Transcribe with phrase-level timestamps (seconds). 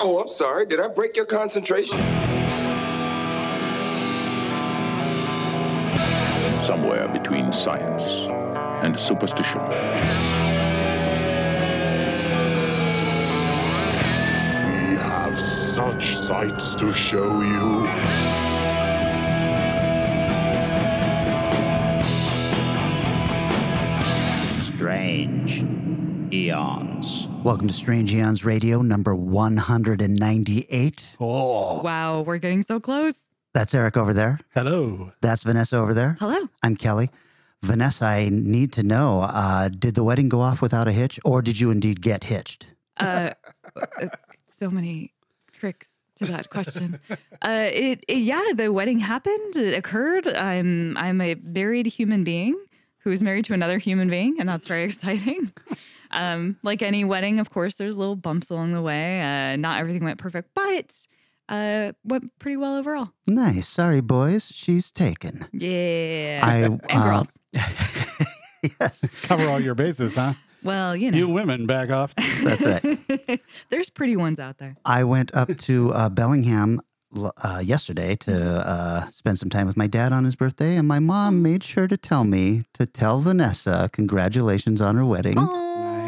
[0.00, 0.64] Oh, I'm sorry.
[0.64, 2.00] Did I break your concentration?
[6.66, 8.02] Somewhere between science
[8.82, 9.60] and superstition.
[14.64, 17.86] We have such sights to show you.
[24.62, 25.64] Strange
[26.32, 27.25] Eons.
[27.46, 31.04] Welcome to Strange Eons Radio, number 198.
[31.20, 33.14] Oh, Wow, we're getting so close.
[33.54, 34.40] That's Eric over there.
[34.52, 35.12] hello.
[35.20, 36.16] That's Vanessa over there.
[36.18, 36.48] Hello.
[36.64, 37.08] I'm Kelly.
[37.62, 41.40] Vanessa, I need to know uh, did the wedding go off without a hitch, or
[41.40, 42.66] did you indeed get hitched?
[42.96, 43.30] Uh,
[44.50, 45.12] so many
[45.52, 46.98] tricks to that question.
[47.42, 49.54] Uh, it, it yeah, the wedding happened.
[49.54, 50.26] It occurred.
[50.26, 52.60] I'm I'm a married human being
[52.98, 55.52] who is married to another human being, and that's very exciting.
[56.16, 59.20] Um, like any wedding, of course, there's little bumps along the way.
[59.20, 60.92] Uh, not everything went perfect, but
[61.48, 63.10] uh, went pretty well overall.
[63.26, 63.68] Nice.
[63.68, 64.50] Sorry, boys.
[64.52, 65.46] She's taken.
[65.52, 66.40] Yeah.
[66.42, 67.38] I, and uh, girls.
[68.80, 70.32] yes, Cover all your bases, huh?
[70.62, 71.18] Well, you know.
[71.18, 72.14] You women back off.
[72.42, 73.40] that's right.
[73.70, 74.76] There's pretty ones out there.
[74.86, 76.80] I went up to uh, Bellingham
[77.14, 80.98] uh, yesterday to uh, spend some time with my dad on his birthday, and my
[80.98, 85.36] mom made sure to tell me to tell Vanessa congratulations on her wedding.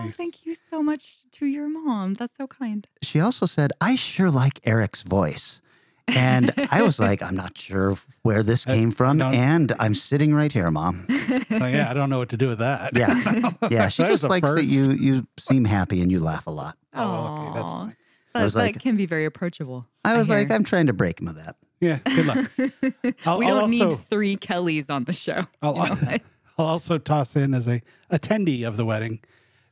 [0.08, 2.14] Oh, thank you so much to your mom.
[2.14, 2.86] That's so kind.
[3.02, 5.60] She also said, I sure like Eric's voice.
[6.06, 9.20] And I was like, I'm not sure where this I- came from.
[9.20, 11.04] And I'm sitting right here, mom.
[11.08, 12.96] So, yeah, I don't know what to do with that.
[12.96, 13.50] Yeah.
[13.70, 13.88] Yeah.
[13.88, 16.50] She That is just a likes that you, you seem happy and you laugh a
[16.50, 16.78] lot.
[16.94, 17.84] Oh, okay, that's Aw.
[17.84, 17.96] fine.
[18.34, 19.86] I was that like- can be very approachable.
[20.04, 20.50] I was like.
[20.50, 21.56] I'm trying to break him of that.
[21.80, 22.50] Yeah, good luck.
[23.26, 25.44] I'll- we don't also- need three Kellys on the show.
[25.60, 26.18] I'll, you know?
[26.58, 29.20] I'll also toss in as a attendee of the wedding.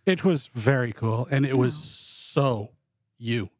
[0.06, 2.70] It was very cool, and it was so
[3.18, 3.50] you.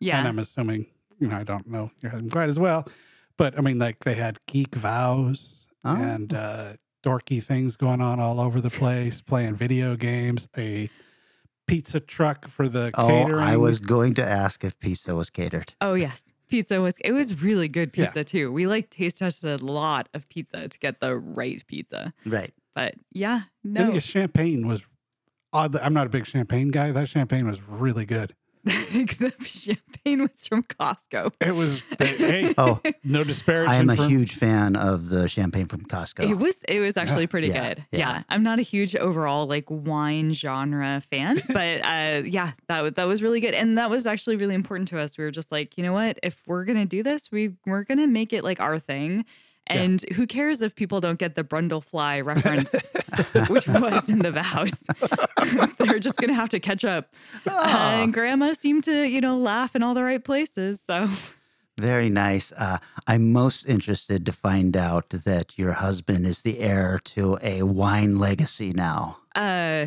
[0.00, 0.18] Yeah.
[0.18, 0.28] And yeah.
[0.28, 0.86] I'm assuming,
[1.18, 2.86] you know, I don't know your husband quite as well,
[3.38, 5.94] but I mean, like they had geek vows Oh.
[5.94, 6.72] and uh,
[7.04, 10.90] dorky things going on all over the place, playing video games, a
[11.68, 13.38] pizza truck for the Oh, catering.
[13.38, 15.72] I was going to ask if pizza was catered.
[15.80, 16.20] Oh yes.
[16.48, 18.06] Pizza was it was really good Yeah.
[18.06, 18.52] pizza too.
[18.52, 22.12] We like taste tested a lot of pizza to get the right pizza.
[22.24, 22.52] Right.
[22.74, 23.80] But yeah, no.
[23.80, 23.90] I no.
[23.92, 24.82] think champagne was
[25.52, 25.76] odd.
[25.76, 26.92] I'm not a big champagne guy.
[26.92, 28.34] That champagne was really good.
[28.66, 31.32] the champagne was from Costco.
[31.40, 33.70] It was, hey, Oh, no disparagement.
[33.70, 36.28] I am a from- huge fan of the champagne from Costco.
[36.28, 37.84] It was it was actually pretty Yeah, good.
[37.92, 37.98] yeah.
[37.98, 38.22] Yeah.
[38.28, 43.04] I'm not a huge overall like wine genre fan, but uh yeah, that was that
[43.04, 43.54] was really good.
[43.54, 45.16] And that was actually really important to us.
[45.16, 46.18] We were just like, you know what?
[46.24, 49.24] If we're going to do this, we we're going to make it like our thing.
[49.68, 49.82] Yeah.
[49.82, 52.72] And who cares if people don't get the Brundlefly reference,
[53.48, 54.70] which was in the vows?
[55.78, 57.12] They're just going to have to catch up.
[57.48, 60.78] Ah, and grandma seemed to, you know, laugh in all the right places.
[60.86, 61.08] So
[61.78, 62.52] very nice.
[62.52, 67.62] Uh, I'm most interested to find out that your husband is the heir to a
[67.64, 69.18] wine legacy now.
[69.34, 69.86] uh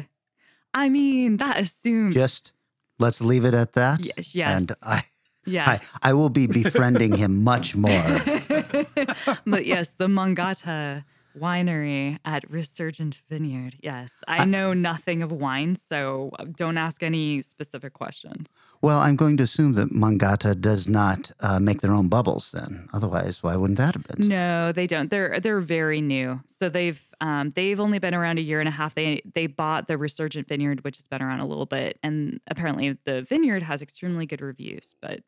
[0.74, 2.52] I mean, that assumes Just
[3.00, 4.02] let's leave it at that.
[4.02, 4.50] yes, yes.
[4.56, 5.04] And I,
[5.46, 5.68] yes.
[5.68, 7.90] I, I will be befriending him much more.
[9.46, 11.04] but yes, the Mangata
[11.38, 13.78] winery at Resurgent Vineyard.
[13.82, 18.50] Yes, I I- know nothing of wine, so don't ask any specific questions.
[18.82, 22.52] Well, I'm going to assume that Mangata does not uh, make their own bubbles.
[22.52, 24.28] Then, otherwise, why wouldn't that have been?
[24.30, 25.10] No, they don't.
[25.10, 26.40] They're they're very new.
[26.60, 28.96] So they've um, they've only been around a year and a half.
[28.96, 32.98] They they bought the Resurgent Vineyard, which has been around a little bit, and apparently
[33.04, 34.96] the vineyard has extremely good reviews.
[35.02, 35.20] But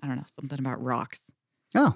[0.00, 1.18] I don't know something about rocks.
[1.74, 1.94] Oh,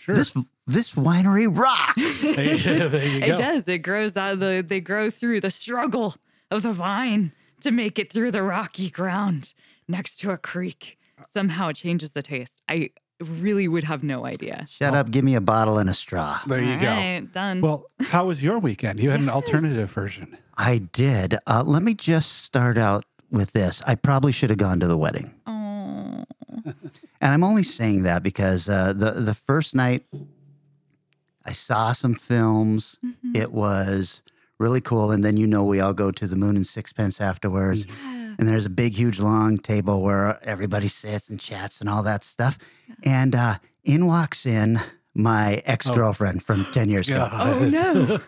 [0.00, 0.14] Sure.
[0.14, 0.32] this
[0.66, 1.96] this winery rocks.
[2.22, 3.64] There- there you it does.
[3.66, 4.64] It grows out of the.
[4.66, 6.16] They grow through the struggle
[6.50, 9.52] of the vine to make it through the rocky ground
[9.88, 10.98] next to a creek.
[11.32, 12.52] Somehow it changes the taste.
[12.68, 12.90] I
[13.20, 14.66] really would have no idea.
[14.70, 15.10] Shut up!
[15.10, 16.38] Give me a bottle and a straw.
[16.46, 16.86] There you All go.
[16.86, 17.60] right, done.
[17.62, 19.00] Well, how was your weekend?
[19.00, 20.36] You had an alternative version.
[20.58, 21.38] I did.
[21.46, 23.82] Uh, let me just start out with this.
[23.86, 26.24] I probably should have gone to the wedding, oh,
[27.20, 30.04] and I'm only saying that because uh, the the first night
[31.44, 32.98] I saw some films.
[33.04, 33.36] Mhm.
[33.36, 34.22] It was
[34.58, 37.86] really cool, and then you know we all go to the Moon and Sixpence afterwards.
[37.86, 38.12] Yeah.
[38.38, 42.22] and there's a big, huge, long table where everybody sits and chats and all that
[42.22, 42.58] stuff.
[43.02, 44.78] And uh, in walks in
[45.14, 47.30] my ex girlfriend from 10 years ago.
[47.32, 48.20] Oh no!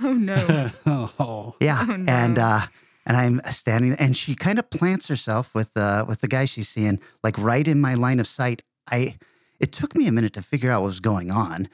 [0.00, 0.70] Oh no!
[0.86, 1.84] oh, Yeah.
[1.88, 2.12] Oh, no.
[2.12, 2.66] And, uh,
[3.08, 6.68] and I'm standing, and she kind of plants herself with uh, with the guy she's
[6.68, 8.62] seeing, like right in my line of sight.
[8.90, 9.16] I
[9.58, 11.68] it took me a minute to figure out what was going on,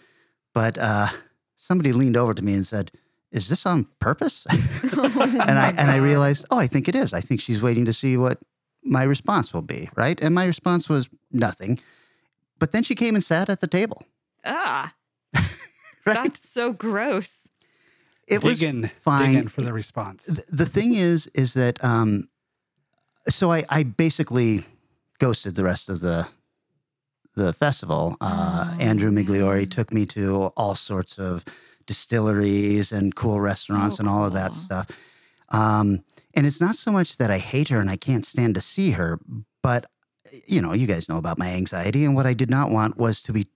[0.54, 1.08] but uh,
[1.56, 2.90] somebody leaned over to me and said,
[3.32, 5.10] "Is this on purpose?" Oh,
[5.40, 7.12] and I and I realized, oh, I think it is.
[7.12, 8.38] I think she's waiting to see what
[8.82, 10.18] my response will be, right?
[10.22, 11.80] And my response was nothing.
[12.58, 14.04] But then she came and sat at the table,
[14.44, 14.94] Ah,
[15.34, 15.42] right?
[16.06, 17.28] that's so gross.
[18.26, 19.34] It was dig in, dig fine.
[19.36, 20.24] in for the response.
[20.48, 22.28] The thing is, is that um,
[23.28, 24.64] so I, I basically
[25.18, 26.26] ghosted the rest of the
[27.36, 28.16] the festival.
[28.20, 29.68] Uh, Oh, Andrew Migliore man.
[29.68, 31.44] took me to all sorts of
[31.86, 34.88] distilleries and cool restaurants Oh, and all of that stuff.
[35.50, 36.02] Um,
[36.34, 38.92] and it's not so much that I hate her and I can't stand to see
[38.92, 39.20] her,
[39.62, 39.86] but
[40.46, 43.20] you know, you guys know about my anxiety, and what I did not want was
[43.22, 43.46] to be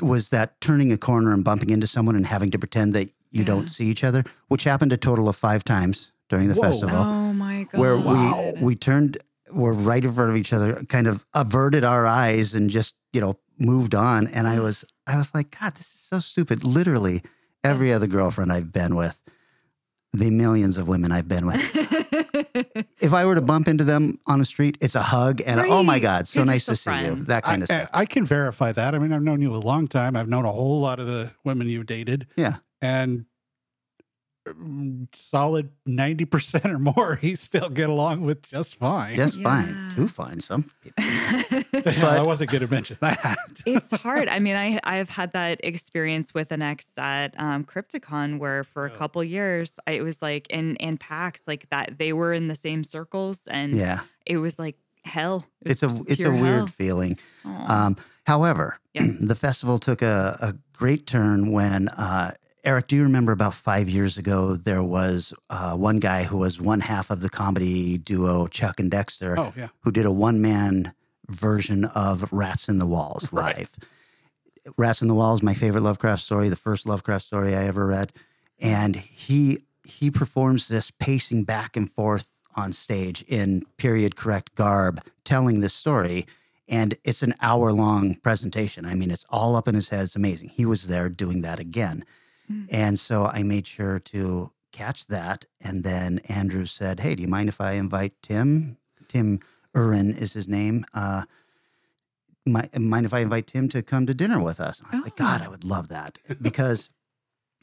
[0.00, 3.40] was that turning a corner and bumping into someone and having to pretend that you
[3.40, 3.46] Yeah.
[3.46, 6.62] don't see each other, which happened a total of five times during the Whoa.
[6.70, 7.78] festival, Oh my god.
[7.80, 8.52] where Wow.
[8.56, 9.18] we we turned
[9.52, 13.20] were right in front of each other, kind of averted our eyes and just you
[13.20, 14.28] know moved on.
[14.28, 16.62] And I was I was like, God, this is so stupid.
[16.64, 17.22] Literally,
[17.64, 19.18] every other girlfriend I've been with,
[20.12, 21.60] the millions of women I've been with.
[23.00, 25.66] If I were to bump into them on the street, it's a hug and a,
[25.66, 27.24] oh my God, so you're nice still to see you.
[27.24, 27.90] That kind of I, stuff.
[27.94, 28.94] I can verify that.
[28.94, 30.16] I mean, I've known you a long time.
[30.16, 32.26] I've known a whole lot of the women you've dated.
[32.36, 32.56] Yeah.
[32.82, 33.26] And
[34.48, 39.16] mm, solid 90% or more, he still get along with just fine.
[39.16, 39.92] Just fine.
[39.94, 40.40] Too fine.
[40.40, 41.04] Some people.
[41.84, 43.38] Well, I wasn't going to mention that.
[43.66, 44.28] it's hard.
[44.28, 48.86] I mean, I I've had that experience with an ex at um, Crypticon where for
[48.86, 48.94] a Oh.
[48.94, 52.56] couple years I, it was like in in PAX like that they were in the
[52.56, 54.00] same circles and Yeah.
[54.26, 55.46] it was like hell.
[55.64, 57.18] It It's a it's a pure weird feeling.
[57.44, 57.86] Aw.
[57.86, 59.10] Um, however, Yes.
[59.20, 62.32] the festival took a, a great turn when uh,
[62.64, 62.88] Eric.
[62.88, 66.80] Do you remember about five years ago there was uh, one guy who was one
[66.80, 69.68] half of the comedy duo Chuck and Dexter Oh, yeah.
[69.80, 70.92] who did a one man
[71.28, 73.56] version of Rats in the Walls live.
[73.56, 73.68] Right.
[74.76, 78.12] Rats in the Walls, my favorite Lovecraft story, the first Lovecraft story I ever read,
[78.58, 82.26] and he he performs this pacing back and forth
[82.56, 86.26] on stage in period correct garb, telling this story.
[86.68, 88.86] And it's an hour long presentation.
[88.86, 90.04] I mean, it's all up in his head.
[90.04, 90.50] It's amazing.
[90.50, 92.04] He was there doing that again.
[92.50, 92.66] Mm.
[92.70, 95.44] And so I made sure to catch that.
[95.60, 98.76] And then Andrew said, Hey, do you mind if I invite Tim?
[99.08, 99.40] Tim
[99.74, 100.84] Uren is his name.
[100.94, 101.24] Uh,
[102.46, 104.78] mi- mind if I invite Tim to come to dinner with us?
[104.78, 105.44] And I'm like, God, Oh.
[105.44, 106.18] I would love that.
[106.42, 106.90] Because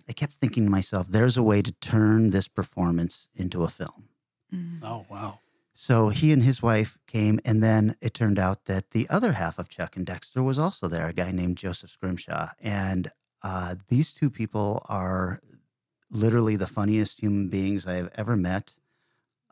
[0.10, 4.08] I kept thinking to myself, there's a way to turn this performance into a film.
[4.54, 4.80] Mm.
[4.84, 5.40] Oh, wow.
[5.74, 9.60] So he and his wife came, and then it turned out that the other half
[9.60, 12.50] of Chuck and Dexter was also there, a guy named Joseph Scrimshaw.
[12.62, 13.12] And
[13.44, 15.42] uh, these two people are
[16.12, 18.74] literally the funniest human beings I have ever met.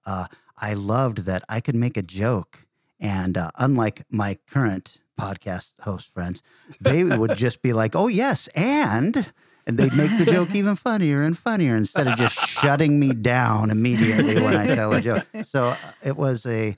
[0.06, 0.28] Uh,
[0.58, 2.66] I loved that I could make a joke,
[3.00, 6.42] and uh, unlike my current podcast host friends,
[6.80, 9.32] they would just be like, "Oh yes, and."
[9.68, 13.72] And they'd make the joke even funnier and funnier instead of just shutting me down
[13.72, 15.26] immediately when I tell a joke.
[15.48, 16.76] So uh, it was a,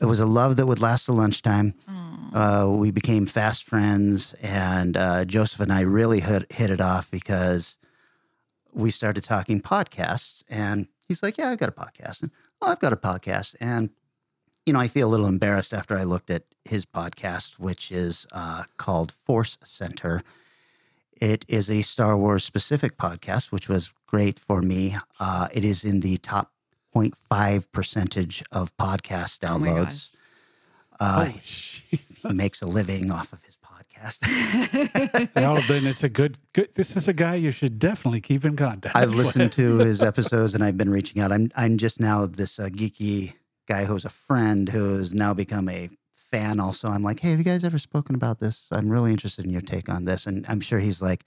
[0.00, 1.74] it was a love that would last till lunchtime.
[1.88, 2.09] Aw.
[2.32, 7.10] Uh, we became fast friends, and uh, Joseph and I really hit, hit it off
[7.10, 7.76] because
[8.72, 10.42] we started talking podcasts.
[10.48, 12.30] And he's like, "Yeah, I've got a podcast." And,
[12.62, 13.90] "Oh, I've got a podcast." And
[14.66, 18.26] you know, I feel a little embarrassed after I looked at his podcast, which is
[18.32, 20.22] uh, called Force Center.
[21.20, 24.96] It is a Star Wars specific podcast, which was great for me.
[25.18, 26.52] Uh, it is in the top
[26.94, 30.10] 0.5 percentage of podcast Oh my downloads.
[31.00, 31.82] gosh.
[31.92, 31.96] uh.
[32.22, 35.34] He makes a living off of his podcast.
[35.36, 36.68] well, then it's a good, good.
[36.74, 38.96] This is a guy you should definitely keep in contact.
[38.96, 39.26] I've with.
[39.26, 41.32] listened to his episodes and I've been reaching out.
[41.32, 43.34] I'm I'm just now this uh, geeky
[43.68, 45.90] guy who's a friend who's now become a
[46.30, 46.60] fan.
[46.60, 48.60] Also, I'm like, hey, have you guys ever spoken about this?
[48.70, 51.24] I'm really interested in your take on this, and I'm sure he's like,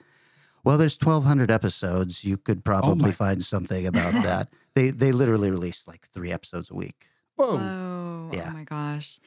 [0.63, 2.23] well, there's 1,200 episodes.
[2.23, 4.47] You could probably my- find something about that.
[4.75, 7.05] They they literally release like three episodes a week.
[7.35, 7.57] Whoa.
[7.57, 8.29] Whoa.
[8.33, 8.47] Yeah.
[8.49, 9.19] Oh my gosh.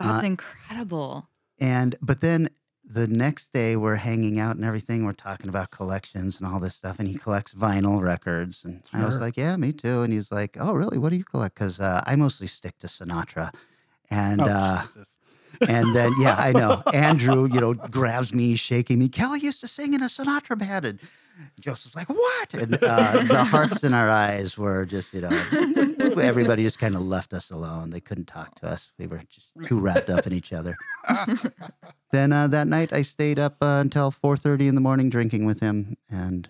[0.00, 1.28] Uh, That's incredible.
[1.58, 2.50] And but then
[2.88, 5.04] the next day we're hanging out and everything.
[5.04, 6.96] We're talking about collections and all this stuff.
[6.98, 8.60] And he collects vinyl records.
[8.64, 10.02] And I was like, yeah, me too.
[10.02, 10.98] And he's like, oh, really?
[10.98, 11.54] What do you collect?
[11.56, 13.52] Because uh, I mostly stick to Sinatra.
[14.10, 14.82] And Oh, uh,
[15.68, 19.08] and then yeah, I know Andrew, you know, grabs me, shaking me.
[19.08, 20.84] Kelly used to sing in a Sinatra band.
[20.84, 21.00] And
[21.60, 22.54] Joseph's like, what?
[22.54, 25.28] And uh, the hearts in our eyes were just, you know,
[26.20, 27.90] everybody just kind of left us alone.
[27.90, 28.90] They couldn't talk to us.
[28.98, 30.76] We were just too wrapped up in each other.
[32.12, 35.44] then uh, that night, I stayed up uh, until four thirty in the morning drinking
[35.44, 36.48] with him, and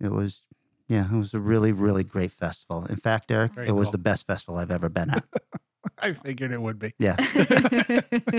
[0.00, 0.40] it was,
[0.88, 2.86] yeah, it was a really, really great festival.
[2.86, 3.92] In fact, Eric, Very it was cool.
[3.92, 5.24] the best festival I've ever been at.
[5.98, 6.92] I figured it would be.
[6.98, 7.16] Yeah,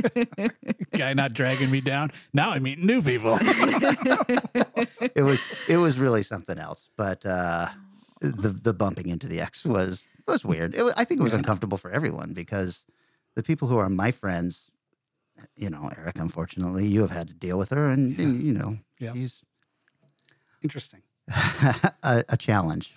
[0.98, 2.12] Guy not dragging me down.
[2.34, 3.38] Now I'm meeting new people.
[3.42, 6.90] it was, it was really something else.
[6.98, 7.70] But uh,
[8.22, 10.74] the the bumping into the ex was was weird.
[10.76, 11.40] It was, I think it was Yeah.
[11.40, 12.84] uncomfortable for everyone because
[13.36, 14.70] the people who are my friends,
[15.56, 18.78] you know, Eric, unfortunately, you have had to deal with her, and, and, you know,
[19.00, 19.14] Yeah.
[19.14, 19.36] she's
[20.64, 21.02] Interesting.
[21.30, 22.92] a, a challenge.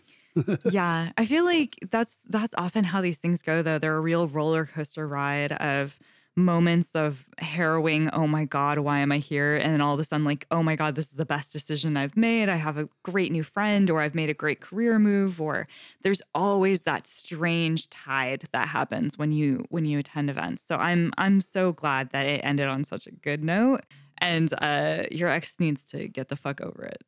[0.70, 3.78] Yeah, I feel like that's that's often how these things go though.
[3.78, 5.98] They're a real roller coaster ride of
[6.38, 9.56] moments of harrowing, oh my god, why am I here?
[9.56, 11.96] And then all of a sudden like, oh my god, this is the best decision
[11.96, 12.48] I've made.
[12.48, 15.66] I have a great new friend or I've made a great career move or
[16.02, 20.62] there's always that strange tide that happens when you when you attend events.
[20.66, 23.82] So I'm I'm so glad that it ended on such a good note
[24.18, 27.02] and uh your ex needs to get the fuck over it.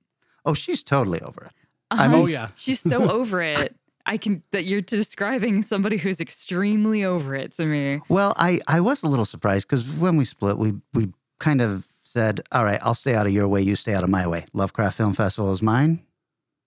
[0.44, 1.52] Oh, she's totally over it.
[1.90, 2.10] Uh-huh.
[2.14, 2.48] Oh yeah.
[2.56, 3.74] She's so over it.
[4.06, 8.00] I can that you're describing somebody who's extremely over it to me.
[8.08, 11.86] Well, I, I was a little surprised because when we split, we we kind of
[12.02, 14.46] said, "All right, I'll stay out of your way, you stay out of my way.
[14.52, 16.00] Lovecraft Film Festival is mine."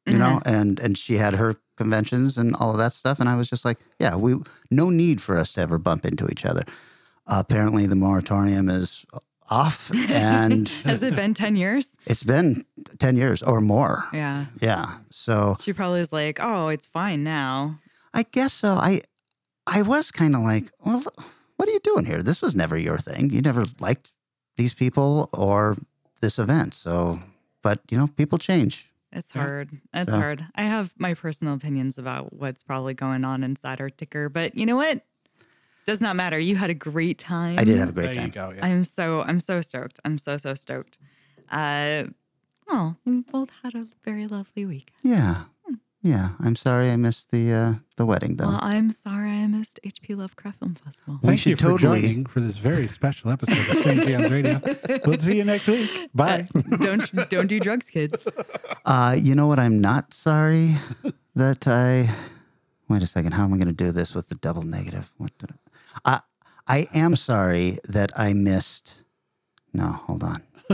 [0.06, 3.36] you know and and she had her conventions and all of that stuff and i
[3.36, 4.36] was just like yeah we
[4.70, 6.64] no need for us to ever bump into each other
[7.28, 9.06] uh, apparently the moratorium is
[9.50, 11.88] off and Has it been 10 years?
[12.06, 12.66] it's been
[13.00, 14.46] 10 years or more Yeah.
[14.62, 17.80] yeah so She probably is like, oh, it's fine now.
[18.14, 19.02] i guess so i
[19.68, 21.04] i was kind of like well
[21.58, 24.12] what are you doing here this was never your thing you never liked
[24.58, 25.78] these people or
[26.22, 27.20] this event so
[27.62, 29.70] but you know people change It's hard.
[29.94, 30.44] It's hard.
[30.56, 34.66] I have my personal opinions about what's probably going on inside our ticker, but you
[34.66, 35.06] know what?
[35.86, 36.40] Does not matter.
[36.40, 37.60] You had a great time.
[37.60, 38.54] i did have a great there time you go.
[38.56, 38.66] Yeah.
[38.66, 40.00] I'm so I'm so stoked.
[40.06, 40.98] I'm so so stoked.
[41.52, 42.04] Uh
[42.70, 44.92] oh, we both had a very lovely week.
[45.04, 45.44] yeah
[46.06, 49.80] yeah i'm sorry i missed the uh the wedding though Well, I'm sorry I missed
[49.86, 51.18] HP Lovecraft Film Festival.
[51.22, 54.30] We Thank should you for totally- joining for this very special episode of Screen Jams
[54.30, 54.60] Radio.
[55.06, 55.90] We'll see you next week.
[56.14, 56.48] Bye.
[56.82, 58.18] don't don't do drugs, kids.
[58.86, 59.60] Uh, you know what?
[59.60, 60.76] I'm not sorry
[61.36, 62.14] that I.
[62.90, 63.32] Wait a second.
[63.32, 65.10] How am I going to do this with the double negative?
[65.18, 65.56] What did I?
[66.06, 66.22] I,
[66.68, 68.96] I am sorry that I missed.
[69.74, 70.44] No, hold on.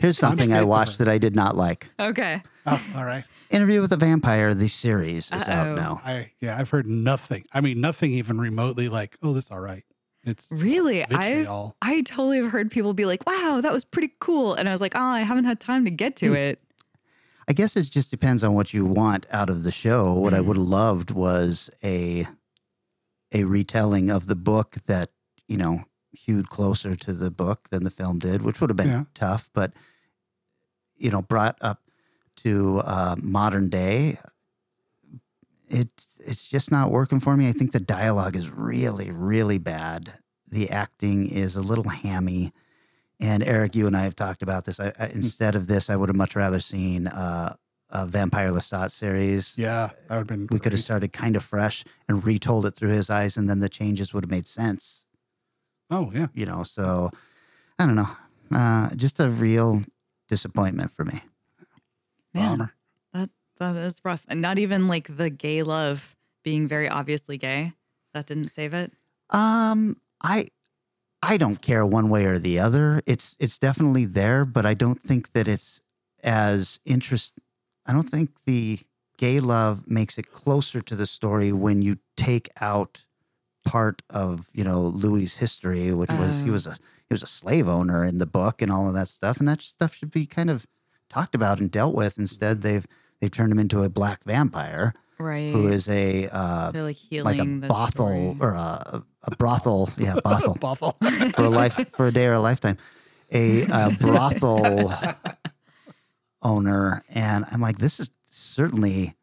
[0.00, 1.90] Here's something I watched that I did not like.
[2.00, 2.42] Okay.
[2.66, 3.24] Oh, all right.
[3.50, 5.52] Interview with a Vampire, the series is Uh-oh.
[5.52, 6.00] out now.
[6.04, 7.44] I yeah, I've heard nothing.
[7.52, 9.84] I mean, nothing even remotely like, oh, this all right.
[10.24, 11.04] It's Really?
[11.06, 11.48] I've.
[11.82, 14.80] I totally have heard people be like, "Wow, that was pretty cool," and I was
[14.80, 16.36] like, "Oh, I haven't had time to get to Hmm.
[16.36, 16.62] it."
[17.48, 20.12] I guess it just depends on what you want out of the show.
[20.12, 20.44] What I Mm.
[20.44, 22.26] would have loved was a
[23.32, 25.10] a retelling of the book that
[25.46, 28.88] you know hewed closer to the book than the film did, which would have been
[28.88, 29.04] Yeah.
[29.14, 29.72] tough, but
[30.96, 31.82] you know brought up
[32.36, 34.18] to uh, modern day.
[35.68, 37.48] It it's just not working for me.
[37.48, 40.12] I think the dialogue is really really bad.
[40.48, 42.52] The acting is a little hammy.
[43.20, 44.80] And Eric, you and I have talked about this.
[44.80, 47.54] I, I, instead of this, I would have much rather seen uh,
[47.90, 49.52] a Vampire Lestat series.
[49.56, 50.48] Yeah, that would have been.
[50.50, 53.60] We could have started kind of fresh and retold it through his eyes, and then
[53.60, 55.04] the changes would have made sense.
[55.90, 56.28] Oh yeah.
[56.34, 57.10] You know, so
[57.78, 58.08] I don't know.
[58.52, 59.82] Uh, just a real
[60.28, 61.22] disappointment for me.
[62.34, 62.72] Man, Bummer.
[63.12, 64.22] that that is rough.
[64.28, 67.72] And not even like the gay love being very obviously gay.
[68.14, 68.92] That didn't save it.
[69.30, 70.46] Um, I
[71.22, 73.02] I don't care one way or the other.
[73.06, 75.80] It's it's definitely there, but I don't think that it's
[76.22, 77.34] as interest.
[77.86, 78.78] I don't think the
[79.16, 83.04] gay love makes it closer to the story when you take out
[83.64, 86.52] part of you know Louis' history, which was he Oh.
[86.52, 86.72] was a
[87.08, 89.60] he was a slave owner in the book and all of that stuff, and that
[89.60, 90.66] stuff should be kind of
[91.08, 92.18] talked about and dealt with.
[92.18, 92.86] Instead, they've
[93.20, 95.52] they've turned him into a black vampire Right.
[95.52, 98.36] who is a uh, like healing like a the brothel story.
[98.40, 100.96] or a, a brothel, yeah, brothel brothel
[101.34, 102.78] for a life for a day or a lifetime,
[103.32, 104.94] a, uh brothel
[106.42, 109.14] owner, and I'm like, this is certainly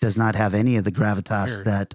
[0.00, 1.64] does not have any of the gravitas Weird.
[1.66, 1.94] that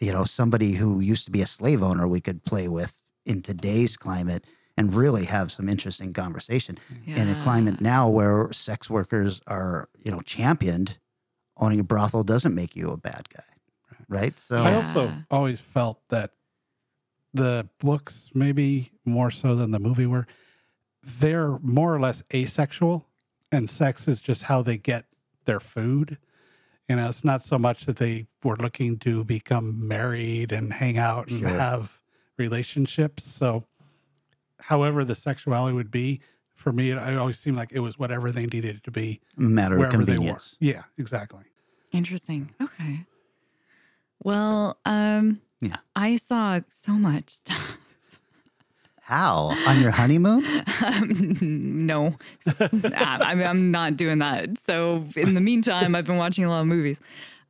[0.00, 3.42] you know somebody who used to be a slave owner we could play with in
[3.42, 4.44] today's climate
[4.76, 6.78] and really have some interesting conversation.
[7.06, 10.98] In a climate now where sex workers are you know championed
[11.58, 13.44] owning a brothel doesn't make you a bad guy
[14.08, 14.40] right.
[14.48, 14.76] so I Yeah.
[14.76, 16.32] also always felt that
[17.34, 20.26] the books, maybe more so than the movie, were
[21.20, 23.06] they're more or less asexual,
[23.52, 25.04] and sex is just how they get
[25.44, 26.16] their food.
[26.88, 30.98] You know, it's not so much that they were looking to become married and hang
[30.98, 31.48] out and Sure.
[31.50, 31.92] have
[32.38, 33.24] relationships.
[33.24, 33.64] So,
[34.58, 36.20] however the sexuality would be,
[36.56, 39.20] for me, it, it always seemed like it was whatever they needed it to be
[39.36, 40.16] matter of wherever they were.
[40.16, 41.44] convenience Yeah, exactly.
[41.92, 42.50] Interesting.
[42.60, 43.04] Okay.
[44.24, 45.76] Well, um, Yeah.
[45.96, 47.78] I saw so much stuff.
[49.02, 50.44] How on your honeymoon
[50.84, 51.36] Um,
[51.84, 52.16] no,
[52.60, 54.58] I mean, I'm not doing that.
[54.66, 56.98] So in the meantime, I've been watching a lot of movies.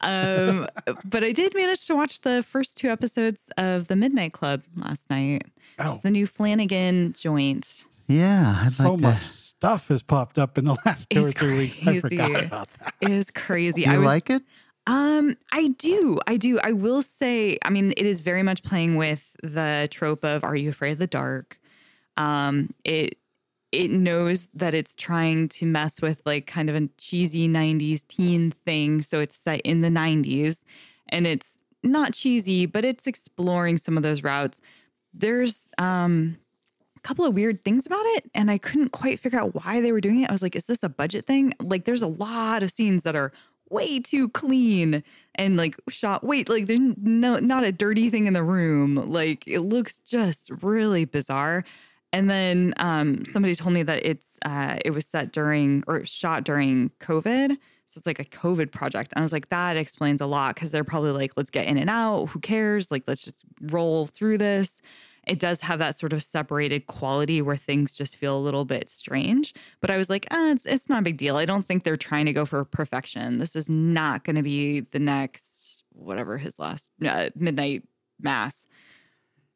[0.01, 0.67] Um,
[1.05, 5.01] but I did manage to watch the first two episodes of The Midnight Club last
[5.11, 5.45] night.
[5.79, 7.85] Oh, It's the new Flanagan joint.
[8.09, 9.29] Yeah, I'd so like much to.
[9.29, 11.79] stuff has popped up in the last two or It's three weeks.
[11.87, 12.47] I forgot crazy.
[12.47, 12.95] about that.
[13.01, 13.85] It is crazy.
[13.85, 14.43] Do you I was, like it?
[14.87, 16.19] Um, I do.
[16.27, 16.59] I do.
[16.61, 20.57] I will say, I mean, it is very much playing with the trope of "Are
[20.57, 21.59] you afraid of the dark?"
[22.17, 23.19] Um, it
[23.71, 28.53] it knows that it's trying to mess with like kind of a cheesy '90s teen
[28.67, 30.59] thing, so it's set in the '90s,
[31.09, 31.49] and it's
[31.85, 34.59] not cheesy, but it's exploring some of those routes.
[35.15, 36.39] There's um
[36.97, 39.93] a couple of weird things about it, and I couldn't quite figure out why they
[39.93, 40.31] were doing it.
[40.31, 41.53] I was like, is this a budget thing?
[41.61, 43.33] Like, there's a lot of scenes that are
[43.73, 45.03] way too clean
[45.35, 49.11] and like shot wait like there's no not a dirty thing in the room.
[49.11, 51.65] Like it looks just really bizarre.
[52.13, 56.45] And then um somebody told me that it's uh it was set during or shot
[56.45, 57.57] during covid.
[57.87, 59.13] So it's like a covid project.
[59.15, 61.79] And i was like that explains a lot because they're probably like let's get in
[61.79, 62.27] and out.
[62.27, 62.91] Who cares?
[62.91, 64.81] Like let's just roll through this
[65.27, 68.89] it does have that sort of separated quality where things just feel a little bit
[68.89, 69.55] strange.
[69.81, 71.37] But I was like, eh, it's, it's not a big deal.
[71.37, 73.39] I don't think they're trying to go for perfection.
[73.39, 77.83] This is not going to be the next, whatever his last uh, midnight
[78.21, 78.67] mass.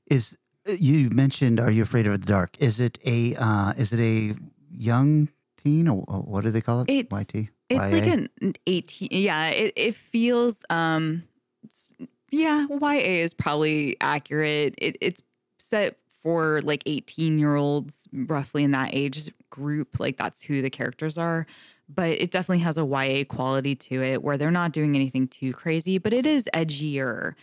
[0.06, 0.36] Is
[0.68, 1.58] uh, you mentioned?
[1.58, 2.56] Are you afraid of the dark?
[2.60, 4.36] Is it a uh, is it a
[4.70, 5.28] young
[5.62, 6.90] teen or or what do they call it?
[6.90, 7.48] It's- YT.
[7.68, 7.88] It's YA?
[7.88, 9.08] like an 18.
[9.10, 11.24] Yeah, it, it feels, um,
[11.64, 11.92] it's,
[12.30, 14.76] yeah, YA is probably accurate.
[14.78, 15.20] It, it's
[15.68, 20.00] set for like 18 year olds, roughly in that age group.
[20.00, 21.46] Like that's who the characters are.
[21.88, 25.52] But it definitely has a YA quality to it where they're not doing anything too
[25.52, 27.34] crazy, but it is edgier.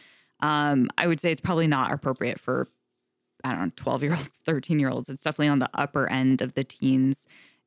[0.42, 2.68] Um, I would say it's probably not appropriate for,
[3.46, 5.08] I don't know, 12 year olds, 13 year olds.
[5.08, 7.26] It's definitely on the upper end of the teens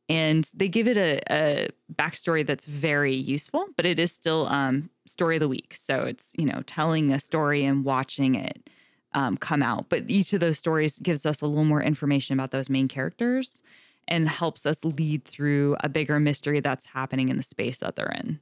[0.08, 4.88] and they give it a, a backstory that's very useful but it is still um
[5.06, 8.70] story of the week so it's you know telling a story and watching it
[9.16, 12.50] um, come out but each of those stories gives us a little more information about
[12.52, 13.62] those main characters
[14.06, 18.14] and helps us lead through a bigger mystery that's happening in the space that they're
[18.22, 18.38] in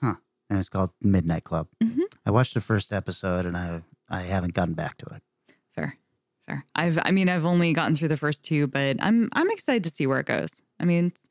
[0.00, 0.14] Huh.
[0.50, 1.66] and it's called Midnight Club.
[1.82, 2.02] Mhm.
[2.26, 5.22] I watched the first episode and I I haven't gotten back to it.
[5.74, 5.96] fair
[6.46, 9.82] fair i've i mean i've only gotten through the first two but i'm i'm excited
[9.84, 11.28] to see where it goes i mean it's,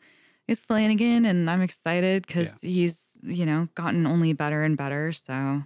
[0.47, 2.69] it's flanagan and i'm excited because Yeah.
[2.69, 5.61] he's you know gotten only better and better so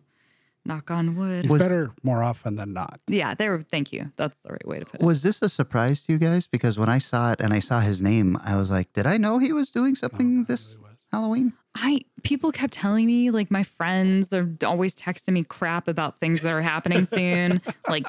[0.65, 2.99] knock on wood It's Was- better more often than not.
[3.07, 6.01] yeah there thank you that's the right way to put it Was this a surprise
[6.01, 6.47] to you guys?
[6.47, 9.17] Because when I saw it and I saw his name, I was like, did I
[9.17, 10.81] know he was doing something Oh, this really.
[11.11, 11.53] Halloween?
[11.75, 16.41] I people kept telling me like my friends are always texting me crap about things
[16.41, 17.61] that are happening soon.
[17.87, 18.05] like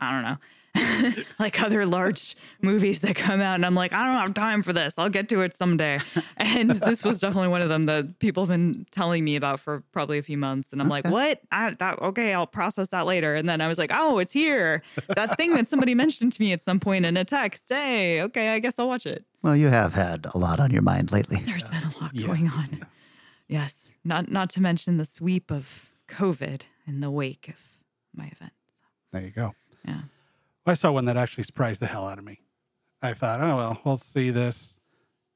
[0.00, 0.36] I don't know.
[1.38, 4.72] like other large movies that come out and I'm like, I don't have time for
[4.72, 4.94] this.
[4.98, 5.98] I'll get to it someday.
[6.40, 9.82] And this was definitely one of them that people have been telling me about for
[9.92, 10.68] probably a few months.
[10.72, 11.40] And I'm like, what?
[11.50, 13.34] I, that, okay, I'll process that later.
[13.34, 14.82] And then I was like, oh, it's here.
[15.16, 17.62] That thing that somebody mentioned to me at some point in a text.
[17.68, 19.24] Hey, okay, I guess I'll watch it.
[19.42, 21.42] Well, you have had a lot on your mind lately.
[21.44, 22.26] There's been a lot Yeah.
[22.28, 22.86] going on.
[23.48, 25.68] Yes, not not to mention the sweep of
[26.08, 27.56] COVID in the wake of
[28.14, 28.52] my event.
[29.12, 29.54] There you go.
[29.84, 30.02] Yeah.
[30.68, 32.40] I saw one that actually surprised the hell out of me.
[33.02, 34.78] I thought, oh well, we'll see this.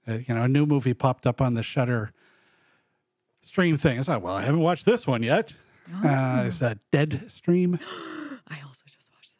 [0.06, 2.12] Uh, you know, a new movie popped up on the Shudder
[3.40, 3.98] stream thing.
[3.98, 5.54] I thought, well, I haven't watched this one yet.
[6.04, 7.78] Uh, it's a Dead Stream.
[8.48, 9.32] I also just watched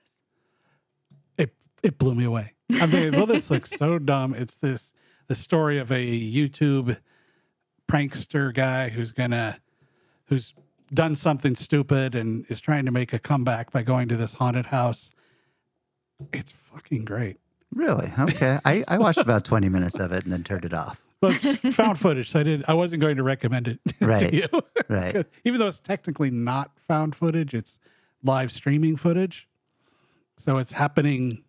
[1.39, 1.49] this.
[1.49, 2.53] It it blew me away.
[2.81, 4.35] I'm thinking, well, this looks so dumb.
[4.35, 4.93] It's this
[5.29, 6.97] the story of a YouTube
[7.91, 9.59] prankster guy who's gonna
[10.27, 10.55] who's
[10.95, 14.67] done something stupid and is trying to make a comeback by going to this haunted
[14.67, 15.11] house.
[16.33, 17.39] It's fucking great.
[17.75, 18.13] Really?
[18.19, 18.59] Okay.
[18.65, 21.01] I, I watched about 20 minutes of it and then turned it off.
[21.21, 22.65] Well, it's found footage, so I did.
[22.67, 24.31] I wasn't going to recommend it Right.
[24.31, 24.49] to you,
[24.89, 25.25] Right.
[25.45, 27.55] even though it's technically not found footage.
[27.55, 27.79] It's
[28.25, 29.49] live streaming footage,
[30.39, 31.43] so it's happening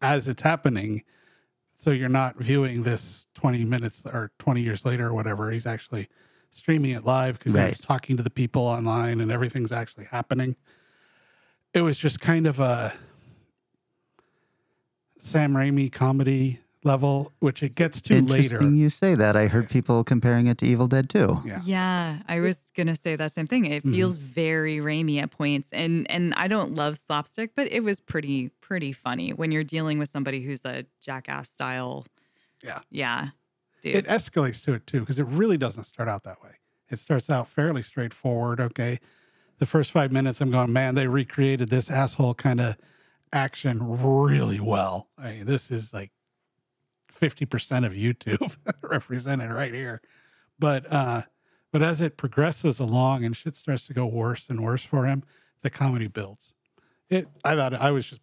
[0.00, 1.02] as it's happening.
[1.76, 5.50] So you're not viewing this 20 minutes or 20 years later or whatever.
[5.50, 6.08] He's actually
[6.50, 7.68] streaming it live because Right.
[7.68, 10.56] he's talking to the people online and everything's actually happening.
[11.74, 12.92] It was just kind of a
[15.18, 18.56] Sam Raimi comedy level, which it gets to later.
[18.56, 19.36] Interesting you say that.
[19.36, 21.42] I heard people comparing it to Evil Dead too.
[21.44, 21.60] Yeah.
[21.64, 23.64] Yeah, I was gonna say that same thing.
[23.66, 23.92] It Mhm.
[23.94, 28.50] feels very Raimi at points, and and I don't love slapstick, but it was pretty
[28.60, 32.06] pretty funny when you're dealing with somebody who's a jackass style.
[32.62, 32.80] Yeah.
[32.90, 33.28] yeah,
[33.82, 33.94] dude.
[33.96, 36.50] it escalates to it too because it really doesn't start out that way.
[36.90, 38.60] It starts out fairly straightforward.
[38.60, 38.98] Okay,
[39.58, 42.76] the first five minutes, I'm going, man, they recreated this asshole kind of
[43.32, 45.08] action really well.
[45.18, 46.10] I mean, this is like
[47.10, 50.00] fifty percent of YouTube represented right here.
[50.58, 51.22] But uh,
[51.72, 55.22] But as it progresses along and shit starts to go worse and worse for him,
[55.62, 56.52] the comedy builds.
[57.10, 57.28] It.
[57.44, 58.20] I thought I was just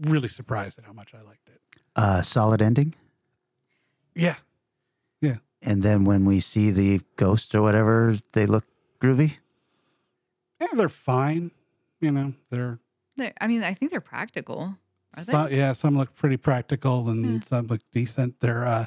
[0.00, 1.60] really surprised at how much I liked it.
[1.96, 2.94] Uh, solid ending.
[4.14, 4.36] Yeah,
[5.20, 5.36] Yeah.
[5.62, 8.64] And then when we see the ghost or whatever, they look
[9.00, 9.38] groovy.
[10.60, 11.50] yeah, they're fine.
[12.00, 12.78] You know, they're
[13.40, 14.76] I mean, I think they're practical.
[15.16, 15.56] Are they?
[15.56, 15.72] yeah.
[15.72, 17.48] Some look pretty practical and Yeah.
[17.48, 18.40] some look decent.
[18.40, 18.66] They're.
[18.66, 18.86] uh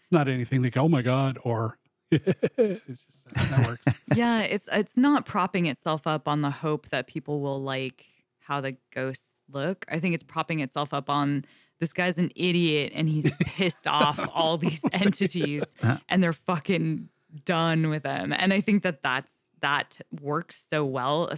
[0.00, 1.76] It's not anything like oh my god or.
[2.12, 3.84] it's just that works.
[4.14, 8.04] yeah, it's it's not propping itself up on the hope that people will like
[8.40, 9.84] how the ghosts look.
[9.88, 11.44] I think it's propping itself up on
[11.78, 15.96] this guy's an idiot and he's pissed off all these entities Uh.
[16.08, 17.08] and they're fucking
[17.44, 18.32] done with him.
[18.32, 21.28] And I think that that's that works so well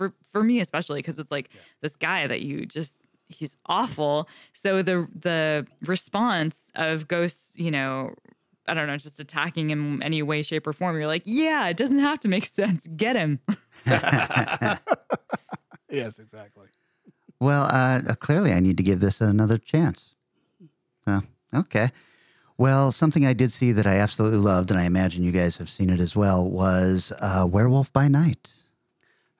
[0.00, 1.50] for for me especially because it's like
[1.82, 2.94] this guy that you just
[3.28, 4.26] he's awful.
[4.54, 8.14] So the the response of ghosts, you know,
[8.66, 10.96] I don't know, just attacking him in any way, shape, or form.
[10.96, 12.86] You're like, yeah, it doesn't have to make sense.
[12.96, 13.40] Get him.
[13.86, 14.80] yes,
[16.18, 16.68] exactly.
[17.40, 20.14] Well, uh, clearly, I need to give this another chance.
[21.06, 21.20] Oh,
[21.54, 21.90] okay.
[22.56, 25.70] Well, something I did see that I absolutely loved, and I imagine you guys have
[25.70, 28.50] seen it as well, was uh, Werewolf by Night.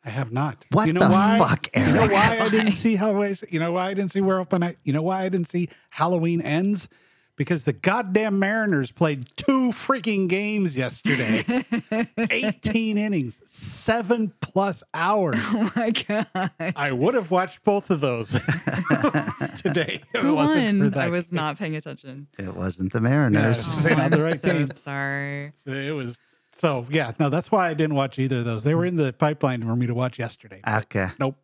[0.04, 0.64] I have not.
[0.70, 1.38] What you know the why?
[1.38, 2.12] fuck, You know Eric?
[2.12, 3.36] why I didn't see Halloween?
[3.50, 4.78] You know why I didn't see Werewolf by Night?
[4.82, 6.88] You know why I didn't see Halloween Ends?
[7.36, 11.42] Because the goddamn Mariners played two freaking games yesterday.
[12.18, 15.36] 18 innings, seven plus hours.
[15.38, 16.50] oh my god.
[16.76, 18.30] I would have watched both of those
[19.56, 20.02] today.
[20.12, 20.90] if it Who wasn't for won?
[20.90, 21.36] that I was game.
[21.36, 22.26] not paying attention.
[22.38, 23.56] It wasn't the Mariners.
[23.58, 25.52] Yeah, Oh, Saying on I'm the right so sorry.
[25.66, 26.16] It was
[26.60, 27.12] so yeah.
[27.18, 28.62] No, that's why I didn't watch either of those.
[28.62, 30.60] They were in the pipeline for me to watch yesterday.
[30.68, 31.08] okay.
[31.18, 31.36] Nope.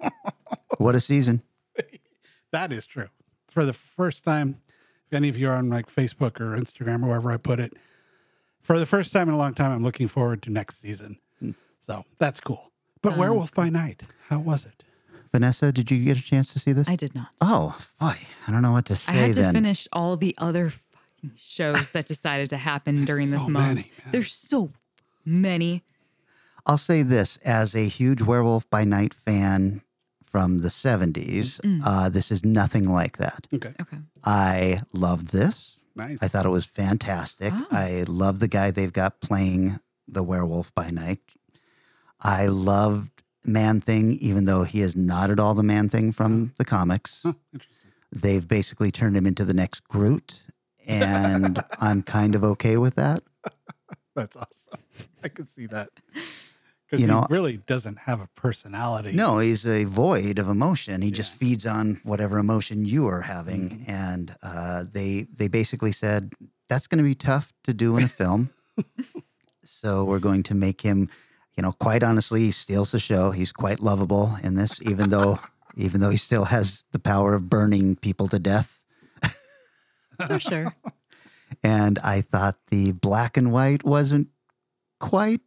[0.78, 1.42] What a season.
[2.50, 3.08] That is true.
[3.50, 4.58] For the first time,
[5.06, 7.74] if any of you are on like Facebook or Instagram or wherever I put it,
[8.62, 11.18] for the first time in a long time, I'm looking forward to next season.
[11.40, 11.50] Hmm.
[11.86, 12.70] So that's cool.
[13.02, 14.82] But Sounds Werewolf by Night, how was it?
[15.30, 16.88] Vanessa, did you get a chance to see this?
[16.88, 17.28] I did not.
[17.42, 18.16] oh, boy.
[18.46, 19.52] I don't know what to say I had to then.
[19.54, 20.80] finish all the other fucking
[21.36, 23.68] shows that decided to happen during this So month.
[23.76, 23.90] many.
[24.12, 24.70] There's so
[25.24, 25.82] many.
[26.66, 29.82] I'll say this as a huge Werewolf by Night fan
[30.24, 31.80] from the 70s, Mm.
[31.84, 33.46] uh, this is nothing like that.
[33.52, 33.98] Okay, Okay.
[34.24, 35.76] I loved this.
[35.96, 36.18] nice.
[36.22, 37.52] I thought it was fantastic.
[37.56, 37.66] Oh.
[37.70, 41.20] I love the guy they've got playing the werewolf by night.
[42.20, 43.10] I loved
[43.44, 47.20] Man Thing, even though he is not at all the Man Thing from the comics.
[47.22, 47.78] Huh, interesting.
[48.12, 50.42] They've basically turned him into the next Groot,
[50.88, 53.22] and I'm kind of okay with that.
[54.16, 54.80] That's awesome.
[55.22, 55.90] I can see that.
[56.90, 59.12] Because he know- really doesn't have a personality.
[59.12, 61.02] No, he's a void of emotion.
[61.02, 63.88] He just feeds on whatever emotion you are having, Mhm.
[63.90, 66.32] and uh, they they basically said
[66.66, 68.48] that's going to be tough to do in a film.
[69.64, 71.10] so we're going to make him,
[71.58, 73.32] you know, quite honestly, he steals the show.
[73.32, 75.38] He's quite lovable in this, even though
[75.76, 78.77] even though he still has the power of burning people to death.
[80.26, 80.74] For sure.
[81.62, 84.28] And I thought the black and white wasn't
[85.00, 85.40] quite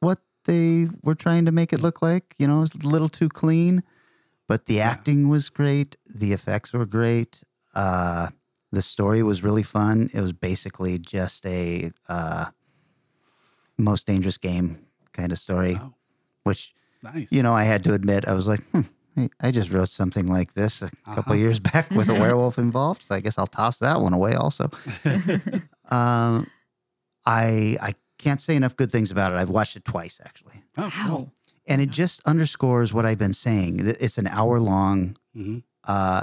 [0.00, 2.34] what they were trying to make it look like.
[2.38, 3.82] You know, it was a little too clean,
[4.46, 4.90] but the Yeah.
[4.90, 5.96] acting was great.
[6.06, 7.40] The effects were great.
[7.74, 8.28] Uh,
[8.70, 10.10] the story was really fun.
[10.12, 12.46] It was basically just a uh,
[13.78, 14.78] most dangerous game
[15.14, 15.94] kind of story, Wow,
[16.44, 17.28] which, nice.
[17.30, 18.82] you know, I had to admit, I was like, hmm,
[19.16, 21.34] hey, I just wrote something like this a couple Uh-huh.
[21.34, 23.02] years back with a werewolf involved.
[23.08, 24.70] So I guess I'll toss that one away also.
[25.88, 26.50] Um,
[27.24, 29.36] I I can't say enough good things about it.
[29.36, 31.30] I've watched it twice actually, oh, Wow.
[31.66, 33.80] and it just underscores what I've been saying.
[34.00, 35.16] It's an hour long.
[35.34, 36.22] hmm Uh,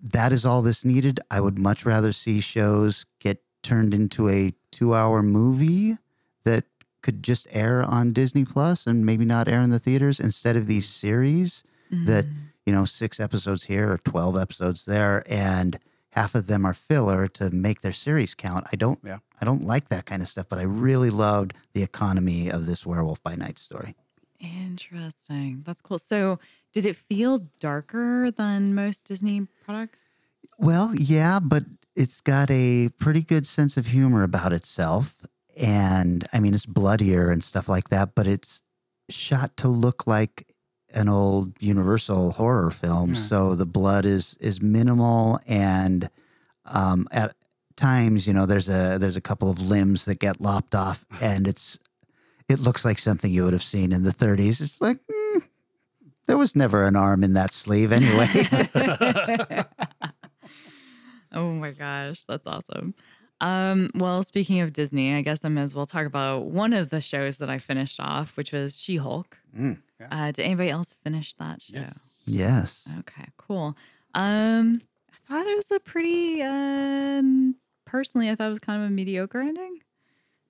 [0.00, 1.18] that is all this needed.
[1.32, 5.98] I would much rather see shows get turned into a two-hour movie
[6.44, 6.64] that
[7.02, 10.66] could just air on Disney Plus and maybe not air in the theaters instead of
[10.66, 11.62] these series.
[11.90, 12.34] That- Mm.
[12.66, 15.78] You know, six episodes here or twelve episodes there, and
[16.10, 18.66] half of them are filler to make their series count.
[18.70, 18.98] I don't.
[19.02, 19.20] Yeah.
[19.40, 22.84] I don't like that kind of stuff, but I really loved the economy of this
[22.84, 23.94] Werewolf by Night story.
[24.38, 25.62] Interesting.
[25.64, 25.98] That's cool.
[25.98, 26.38] So,
[26.74, 30.20] did it feel darker than most Disney products?
[30.58, 31.64] Well, yeah, but
[31.96, 35.14] it's got a pretty good sense of humor about itself.
[35.58, 38.62] And I mean, it's bloodier and stuff like that, but it's
[39.10, 40.46] shot to look like
[40.90, 43.14] an old Universal horror film.
[43.14, 43.22] Yeah.
[43.22, 46.08] So the blood is is minimal and
[46.64, 47.34] um, at
[47.76, 51.48] times, you know, there's a there's a couple of limbs that get lopped off and
[51.48, 51.78] it's
[52.48, 54.60] it looks like something you would have seen in the 30s.
[54.60, 55.42] It's like mm,
[56.26, 58.28] there was never an arm in that sleeve anyway.
[61.32, 62.94] oh my gosh, that's awesome.
[63.40, 66.90] Um, well, speaking of Disney, I guess I may as well talk about one of
[66.90, 69.36] the shows that I finished off, which was She Hulk.
[69.56, 69.78] Mm,
[70.10, 71.78] Uh, did anybody else finish that show?
[71.78, 71.98] Yes.
[72.26, 72.80] yes.
[73.00, 73.76] Okay, cool.
[74.14, 78.88] Um, I thought it was a pretty um personally, I thought it was kind of
[78.88, 79.78] a mediocre ending.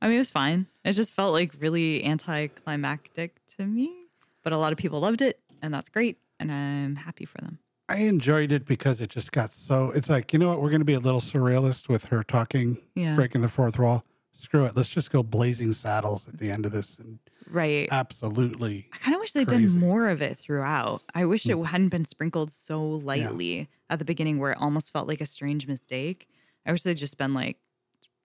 [0.00, 0.66] I mean, it was fine.
[0.84, 3.92] It just felt like really anticlimactic to me,
[4.44, 7.58] but a lot of people loved it, and that's great, and I'm happy for them.
[7.88, 9.90] I enjoyed it because it just got so.
[9.92, 12.78] It's like you know what, we're going to be a little surrealist with her talking,
[12.94, 14.04] Yeah, breaking the fourth wall.
[14.32, 14.76] Screw it.
[14.76, 17.18] Let's just go blazing saddles at the end of this and
[17.50, 17.88] right.
[17.90, 18.86] absolutely.
[18.92, 19.66] I kind of wish they'd Crazy.
[19.66, 21.02] done more of it throughout.
[21.14, 21.66] I wish it Mm.
[21.66, 25.66] hadn't been sprinkled so lightly at the beginning where it almost felt like a strange
[25.66, 26.28] mistake.
[26.66, 27.56] I wish they'd just been like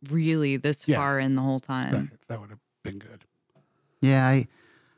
[0.09, 0.97] really this Yeah.
[0.97, 2.11] far in the whole That, time.
[2.27, 3.23] that would have been good.
[4.01, 4.47] Yeah, I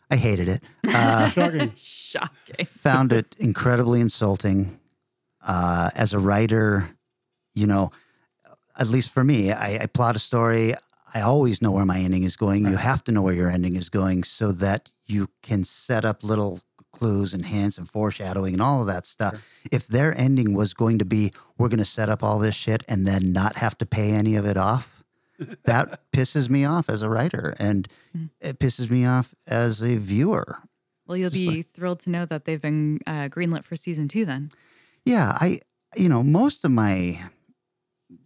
[0.09, 0.63] I hated it.
[0.87, 1.73] Uh, Shocking.
[1.77, 2.67] Shocking.
[2.83, 4.79] found it incredibly insulting.
[5.41, 6.89] Uh, as a writer,
[7.53, 7.91] you know,
[8.77, 10.75] at least for me, I, I plot a story.
[11.13, 12.65] I always know where my ending is going.
[12.65, 16.23] You have to know where your ending is going so that you can set up
[16.23, 16.59] little
[16.91, 19.33] clues and hints and foreshadowing and all of that stuff.
[19.35, 19.41] Sure.
[19.71, 22.83] If their ending was going to be, we're going to set up all this shit
[22.87, 24.94] and then not have to pay any of it off,
[25.65, 27.55] that pisses me off as a writer.
[27.59, 28.29] And Mm.
[28.39, 30.57] it pisses me off as a viewer.
[31.07, 34.07] Well, you'll Just be like- thrilled to know that they've been uh, greenlit for season
[34.07, 34.51] two then.
[35.05, 35.61] Yeah, I
[35.95, 37.21] you know, most of my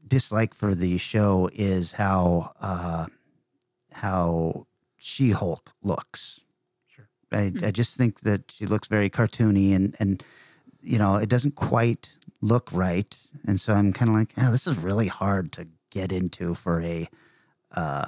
[0.07, 3.05] dislike for the show is how uh
[3.93, 4.65] how
[4.97, 6.39] She-Hulk looks.
[6.87, 7.07] Sure.
[7.31, 7.63] I, Hmm.
[7.65, 10.23] I just think that she looks very cartoony and and
[10.81, 13.17] you know, it doesn't quite look right.
[13.45, 16.81] And so I'm kind of like, oh, this is really hard to get into for
[16.81, 17.07] a
[17.75, 18.05] uh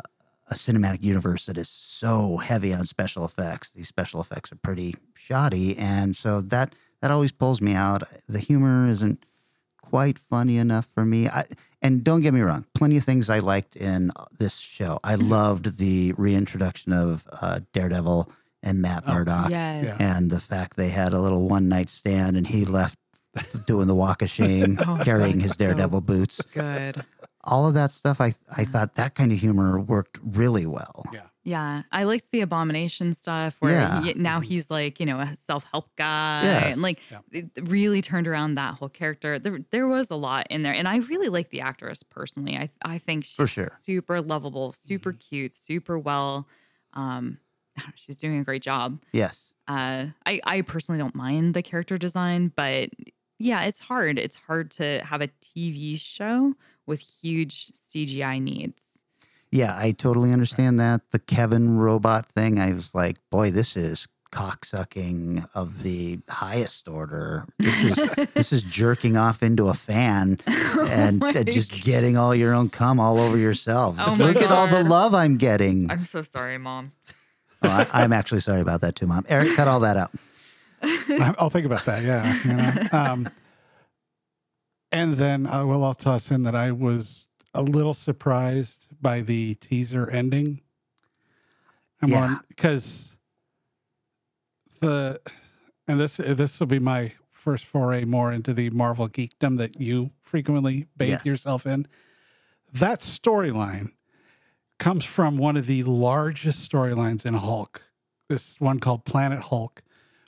[0.49, 3.69] a cinematic universe that is so heavy on special effects.
[3.71, 8.03] These special effects are pretty shoddy, and so that that always pulls me out.
[8.27, 9.23] The humor isn't
[9.81, 11.29] quite funny enough for me.
[11.29, 11.45] I,
[11.81, 14.99] and don't get me wrong, plenty of things I liked in this show.
[15.05, 18.29] I loved the reintroduction of uh, Daredevil
[18.61, 19.85] and Matt Oh, Murdock, yes.
[19.99, 20.15] yeah.
[20.17, 22.99] and the fact they had a little one night stand, and he left
[23.65, 26.41] doing the walk of shame, Oh, carrying that's his so- Daredevil boots.
[26.53, 27.03] Good.
[27.43, 31.05] All of that stuff, I I thought that kind of humor worked really well.
[31.13, 31.21] Yeah.
[31.43, 34.03] Yeah, I liked the abomination stuff where Yeah.
[34.03, 36.73] he, now he's like you know a self help guy Yes.
[36.73, 37.19] and like Yeah.
[37.31, 39.39] it really turned around that whole character.
[39.39, 42.55] There there was a lot in there, and I really like the actress personally.
[42.57, 43.75] I I think she's For sure.
[43.81, 46.47] super lovable, super cute, super well.
[46.93, 47.39] Um,
[47.95, 49.01] she's doing a great job.
[49.11, 49.35] Yes.
[49.67, 52.89] Uh, I I personally don't mind the character design, but
[53.39, 54.19] yeah, it's hard.
[54.19, 56.53] It's hard to have a TV show
[56.85, 58.81] with huge CGI needs.
[59.51, 61.01] Yeah, I totally understand that.
[61.11, 67.45] The Kevin robot thing, I was like, boy, this is cocksucking of the highest order.
[67.59, 72.15] This is this is jerking off into a fan and Oh my uh, just getting
[72.17, 73.97] all your own cum all over yourself.
[73.99, 75.91] Oh my Look at all the love I'm getting.
[75.91, 76.93] I'm so sorry, mom.
[77.63, 79.23] Oh, I, I'm actually sorry about that too, Mom.
[79.29, 80.11] Eric, cut all that out.
[80.81, 82.01] I- I'll think about that.
[82.03, 82.37] Yeah.
[82.43, 82.97] You know?
[82.97, 83.29] um,
[84.91, 89.21] and then uh, I will I'll toss in that I was a little surprised by
[89.21, 90.61] the teaser ending.
[92.01, 92.37] I'm Yeah.
[92.47, 93.11] because
[94.79, 95.19] the
[95.87, 100.11] and this this will be my first foray more into the Marvel geekdom that you
[100.21, 101.25] frequently bathe Yes.
[101.25, 101.87] yourself in.
[102.73, 103.91] That storyline
[104.79, 107.81] comes from one of the largest storylines in Hulk.
[108.29, 109.81] This one called Planet Hulk,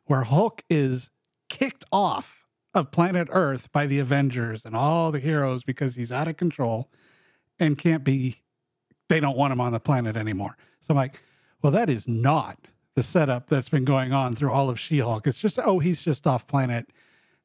[0.06, 1.10] where Hulk is
[1.50, 2.43] kicked off
[2.74, 6.90] of planet Earth by the Avengers and all the heroes because he's out of control
[7.60, 8.42] and can't be,
[9.10, 10.58] they don't want him on the planet anymore.
[10.82, 11.22] So I'm like,
[11.62, 12.58] well, that is not
[12.96, 15.28] the setup that's been going on through all of She Hulk.
[15.28, 16.90] It's just, oh, he's just off planet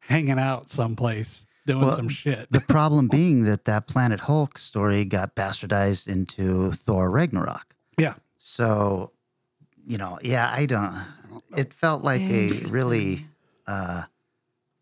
[0.00, 2.50] hanging out someplace doing Well, some shit.
[2.50, 7.74] The problem being that that Planet Hulk story got bastardized into Thor Ragnarok.
[7.98, 8.14] Yeah.
[8.38, 9.12] So,
[9.86, 11.04] you know, yeah, I don't.
[11.56, 13.26] It felt like a really
[13.66, 14.04] uh,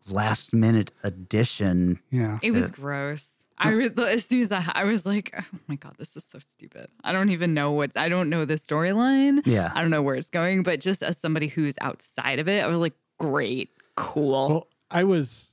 [0.09, 1.99] last minute addition.
[2.11, 2.39] yeah.
[2.41, 3.23] It was gross.
[3.59, 6.37] I was as soon as I, I was like, oh my god, this is so
[6.37, 6.89] stupid.
[7.03, 7.97] I don't even know what's.
[7.97, 9.41] I don't know the storyline.
[9.45, 9.71] Yeah.
[9.73, 10.61] I don't know where it's going.
[10.63, 14.49] But just as somebody who's outside of it, I was like, great, cool.
[14.49, 15.49] Well, I was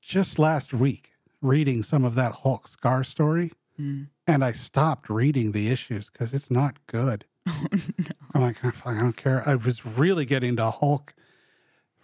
[0.00, 1.10] just last week
[1.42, 4.06] reading some of that Hulk Skaar story, Mm.
[4.28, 7.24] and I stopped reading the issues because it's not good.
[7.46, 7.66] Oh,
[7.98, 8.06] no.
[8.34, 9.46] I'm like, "Oh, fuck, I don't care.
[9.48, 11.12] I was really getting to Hulk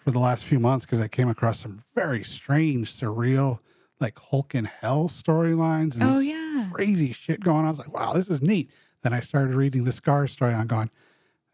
[0.01, 3.59] for the last few months because I came across some very strange, surreal,
[4.01, 6.69] like Hulk in Hell storylines and Oh yeah.
[6.73, 7.67] crazy shit going on.
[7.67, 8.73] I was like, wow, this is neat.
[9.03, 10.55] Then I started reading the Skaar story.
[10.55, 10.91] I'm going,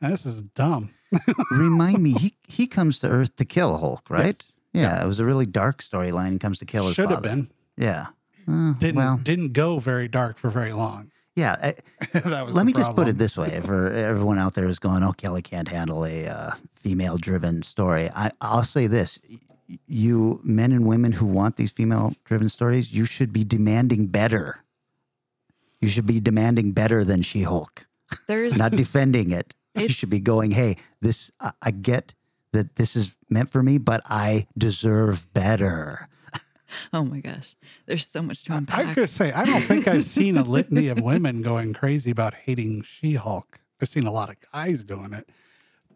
[0.00, 0.90] this is dumb.
[1.52, 4.26] Remind me, he he comes to Earth to kill Hulk, right?
[4.26, 4.52] Yes.
[4.72, 6.38] Yeah, it was a really dark storyline.
[6.38, 7.48] Comes to kill his Should have been.
[7.78, 8.06] Yeah,
[8.48, 11.10] Uh, didn't well, didn't go very dark for very long.
[11.36, 11.56] Yeah.
[11.62, 11.74] I,
[12.18, 14.78] that was Let the me just put it this way: for everyone out there who's
[14.78, 19.20] going, "Oh, Kelly can't handle a uh, female-driven story," I, I'll say this:
[19.86, 24.64] you men and women who want these female-driven stories, you should be demanding better.
[25.80, 27.86] You should be demanding better than She-Hulk,
[28.26, 29.54] There's not defending it.
[29.74, 32.14] You should be going, "Hey, this I, I get
[32.52, 36.08] that this is meant for me, but I deserve better."
[36.92, 38.86] Oh my gosh, there's so much to unpack.
[38.86, 42.34] I could say I don't think I've seen a litany of women going crazy about
[42.34, 43.60] hating She-Hulk.
[43.80, 45.28] I've seen a lot of guys doing it,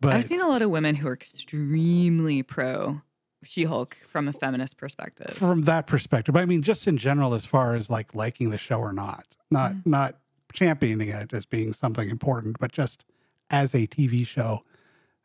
[0.01, 3.01] but I've seen a lot of women who are extremely pro
[3.43, 5.35] She-Hulk from a feminist perspective.
[5.37, 8.79] from that perspective, I mean, just in general, as far as like liking the show
[8.81, 9.87] or not, not Mhm.
[9.87, 10.19] not
[10.53, 13.05] championing it as being something important, but just
[13.51, 14.63] as a TV show,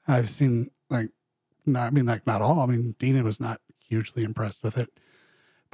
[0.07, 1.09] I've seen like,
[1.65, 2.59] not, I mean, like not all.
[2.61, 4.89] I mean, Dina was not hugely impressed with it,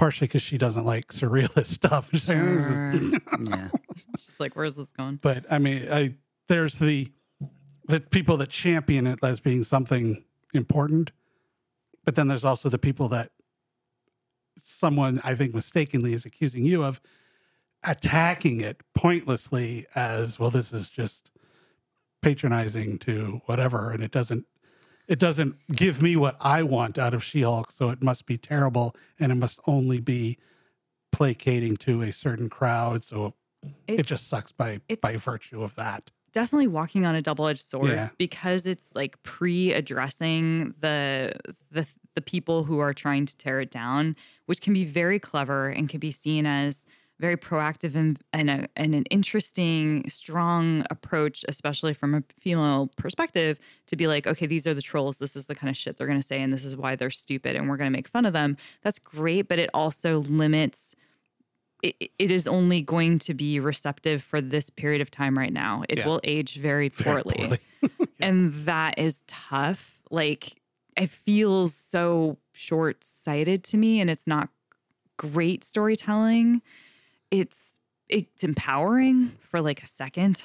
[0.02, 2.10] partially because she doesn't like surrealist stuff.
[2.12, 3.70] She's like, "This is-" Yeah,
[4.18, 6.16] She's like, "Where's this going?" but I mean, I
[6.48, 7.12] there's the
[7.88, 10.24] the people that champion it as being something
[10.56, 11.12] important,
[12.04, 13.30] but then there's also the people that
[14.64, 17.00] someone I think mistakenly is accusing you of
[17.84, 20.50] attacking it pointlessly as well.
[20.50, 21.30] This is just
[22.24, 24.48] patronizing to whatever, and it doesn't.
[25.12, 28.96] It doesn't give me what I want out of She-Hulk, so it must be terrible,
[29.20, 30.38] and it must only be
[31.12, 33.04] placating to a certain crowd.
[33.04, 33.34] So
[33.88, 36.12] it It's just sucks by by virtue of that.
[36.32, 38.08] definitely walking on a double-edged sword Yeah.
[38.18, 41.34] because it's like pre-addressing the
[41.72, 45.68] the the people who are trying to tear it down, which can be very clever
[45.70, 46.86] and can be seen as
[47.22, 53.60] very proactive and and, a, and an interesting, strong approach, especially from a female perspective,
[53.88, 55.20] to be like, okay, these are the trolls.
[55.20, 57.10] This is the kind of shit they're going to say, and this is why they're
[57.12, 58.58] stupid, and we're going to make fun of them.
[58.82, 60.96] That's great, but it also limits
[61.84, 65.84] it, it is only going to be receptive for this period of time right now.
[65.90, 66.08] It Yeah.
[66.08, 67.60] will age very Very poorly.
[68.20, 70.00] And that is tough.
[70.12, 70.62] Like,
[70.96, 74.50] it feels so short sighted to me, and it's not
[75.18, 76.62] great storytelling.
[77.32, 77.74] It's
[78.10, 80.42] it's empowering for like a second,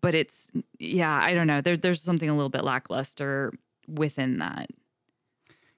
[0.00, 1.60] but it's yeah, I don't know.
[1.60, 3.52] There, there's something a little bit lackluster
[3.86, 4.70] within that.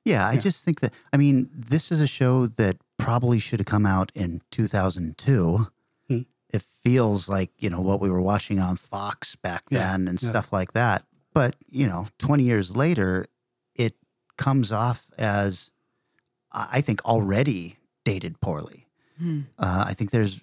[0.05, 0.40] Yeah, I Yeah.
[0.40, 4.12] just think that I mean, this is a show that probably should have come out
[4.14, 5.67] in 2002.
[6.09, 6.19] Hmm.
[6.51, 10.23] It feels like, you know, what we were watching on Fox back Yeah, then and
[10.23, 10.31] yeah.
[10.31, 11.05] stuff like that.
[11.33, 13.27] But, you know, 20 years later,
[13.75, 13.97] it
[14.37, 15.71] comes off as
[16.53, 18.84] I I think already dated poorly.
[19.18, 19.40] Hmm.
[19.59, 20.40] Uh, I think there's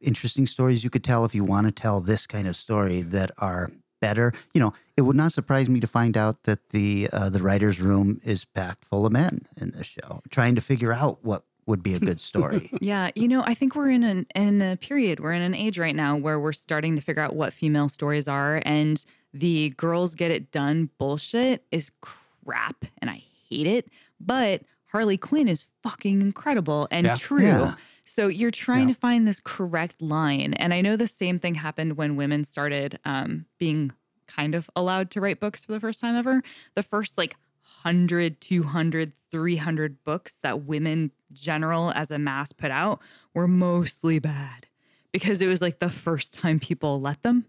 [0.00, 3.30] interesting stories you could tell if you want to tell this kind of story that
[3.38, 4.32] are better.
[4.54, 7.80] You know, it would not surprise me to find out that the uh, the writers'
[7.80, 11.82] room is packed full of men in this show, trying to figure out what would
[11.82, 12.68] be a good story.
[12.80, 15.78] Yeah, you know, I think we're in an in a period, we're in an age
[15.78, 20.16] right now where we're starting to figure out what female stories are, and the girls
[20.16, 23.88] get it done bullshit is crap, and I hate it.
[24.20, 27.14] But Harley Quinn is fucking incredible and Yeah.
[27.14, 27.42] true.
[27.44, 27.74] Yeah.
[28.04, 28.94] So you're trying Yeah.
[28.94, 32.98] to find this correct line, and I know the same thing happened when women started
[33.04, 33.92] um, being
[34.26, 36.42] kind of allowed to write books for the first time ever.
[36.74, 43.00] The first like 100, 200, 300 books that women general as a mass put out
[43.34, 44.66] were mostly bad
[45.12, 47.46] because it was like the first time people let them.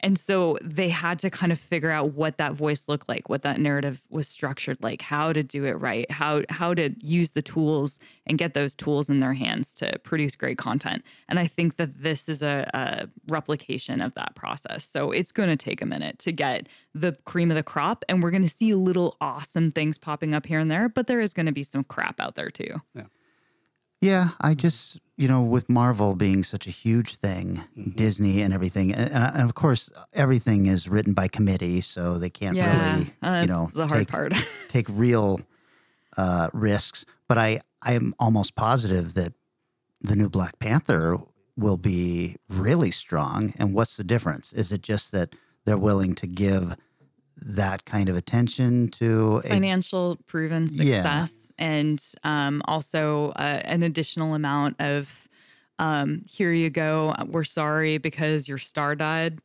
[0.00, 3.42] And so they had to kind of figure out what that voice looked like, what
[3.42, 7.42] that narrative was structured like, how to do it right, how how to use the
[7.42, 11.02] tools and get those tools in their hands to produce great content.
[11.28, 14.84] And I think that this is a, a replication of that process.
[14.88, 18.22] So it's going to take a minute to get the cream of the crop, and
[18.22, 21.34] we're going to see little awesome things popping up here and there, but there is
[21.34, 22.80] going to be some crap out there too.
[22.94, 23.04] yeah,
[24.02, 27.96] I just you know, with Marvel being such a huge thing, Mhm.
[27.96, 32.56] Disney and everything, and, and of course everything is written by committee, so they can't
[32.56, 34.32] yeah, really uh, you know the hard take part.
[34.68, 35.40] take real
[36.16, 37.04] uh, risks.
[37.26, 39.32] But I I'm almost positive that
[40.00, 41.18] the new Black Panther
[41.56, 43.52] will be really strong.
[43.58, 44.52] And what's the difference?
[44.52, 45.34] Is it just that
[45.64, 46.76] they're willing to give
[47.36, 51.26] that kind of attention to a financial proven Yeah.
[51.58, 55.08] Success and um, also uh, an additional amount of
[55.78, 59.40] um, here you go we're sorry because your star died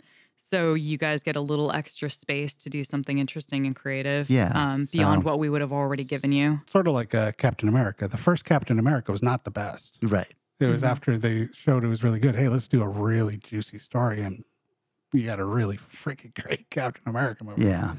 [0.49, 4.51] so you guys get a little extra space to do something interesting and creative Yeah,
[4.53, 7.69] um, beyond so- what we would have already given you Sort of like uh, Captain
[7.69, 8.07] America.
[8.07, 9.97] The first Captain America was not the best.
[10.03, 10.31] right?
[10.59, 10.87] It was Mhm.
[10.89, 12.35] after they showed it was really good.
[12.35, 14.43] Hey, let's do a really juicy story, and
[15.11, 17.63] you got a really freaking great Captain America movie.
[17.65, 17.95] Yeah.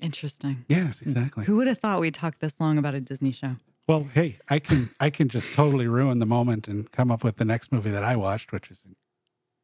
[0.00, 1.44] Interesting Yes, exactly.
[1.44, 3.56] who would have thought we'd talk this long about a disney show
[3.88, 7.36] Well, hey, I can I can just totally ruin the moment and come up with
[7.36, 8.78] the next movie that I watched, which is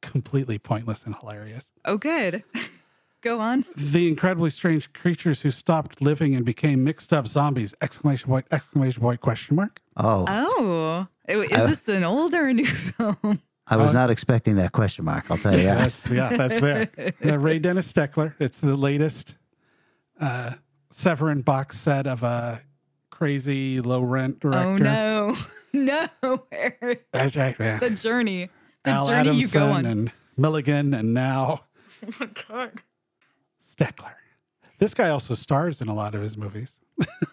[0.02, 1.70] completely pointless and hilarious.
[1.84, 2.42] Oh, good.
[3.22, 3.64] Go on.
[3.76, 7.74] The incredibly strange creatures who stopped living and became mixed up zombies!
[7.80, 8.46] Exclamation point!
[8.52, 9.20] Exclamation point!
[9.20, 9.80] Question mark.
[9.96, 12.66] Oh, Oh, is I- this an old or a new
[12.98, 13.40] film?
[13.68, 15.28] I was uh, not expecting that question mark.
[15.28, 15.78] I'll tell you that.
[15.78, 16.88] That's yeah, that's there.
[17.24, 18.34] Uh, Ray Dennis Steckler.
[18.38, 19.34] It's the latest
[20.20, 20.52] uh,
[20.92, 22.62] Severin box set of a
[23.10, 24.60] crazy low rent director.
[24.60, 25.36] Oh no,
[26.22, 27.06] no, Eric.
[27.12, 27.80] That's right, man.
[27.80, 28.50] The journey,
[28.84, 29.86] the Al journey Adamson you go on.
[29.86, 31.64] and Milligan, and now
[32.06, 32.82] oh my god.
[33.76, 34.12] Steckler.
[34.78, 36.72] This guy also stars in a lot of his movies.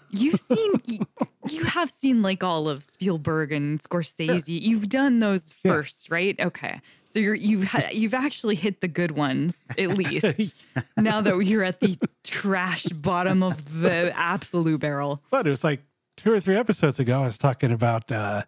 [0.10, 1.06] You've seen,
[1.50, 4.44] you, have seen like all of Spielberg and Scorsese.
[4.48, 5.72] You've done those Yeah.
[5.74, 6.40] first, right?
[6.40, 6.80] Okay,
[7.12, 10.56] so you're you've ha- you've actually hit the good ones at least.
[10.98, 15.22] now that you're at the trash bottom of the absolute barrel.
[15.30, 15.82] But it was like
[16.18, 17.22] two or three episodes ago.
[17.22, 18.44] I was talking about uh,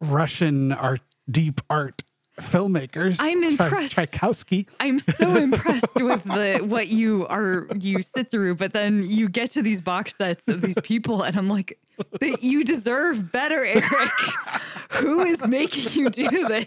[0.00, 2.02] Russian art, deep art
[2.40, 3.16] filmmakers.
[3.20, 3.94] I'm impressed.
[3.96, 4.66] Tarkovsky.
[4.80, 9.50] I'm so impressed with the what you are you sit through, but then you get
[9.52, 11.78] to these box sets of these people, and I'm like,
[12.40, 13.84] you deserve better, Eric.
[14.92, 16.66] Who is making you do this?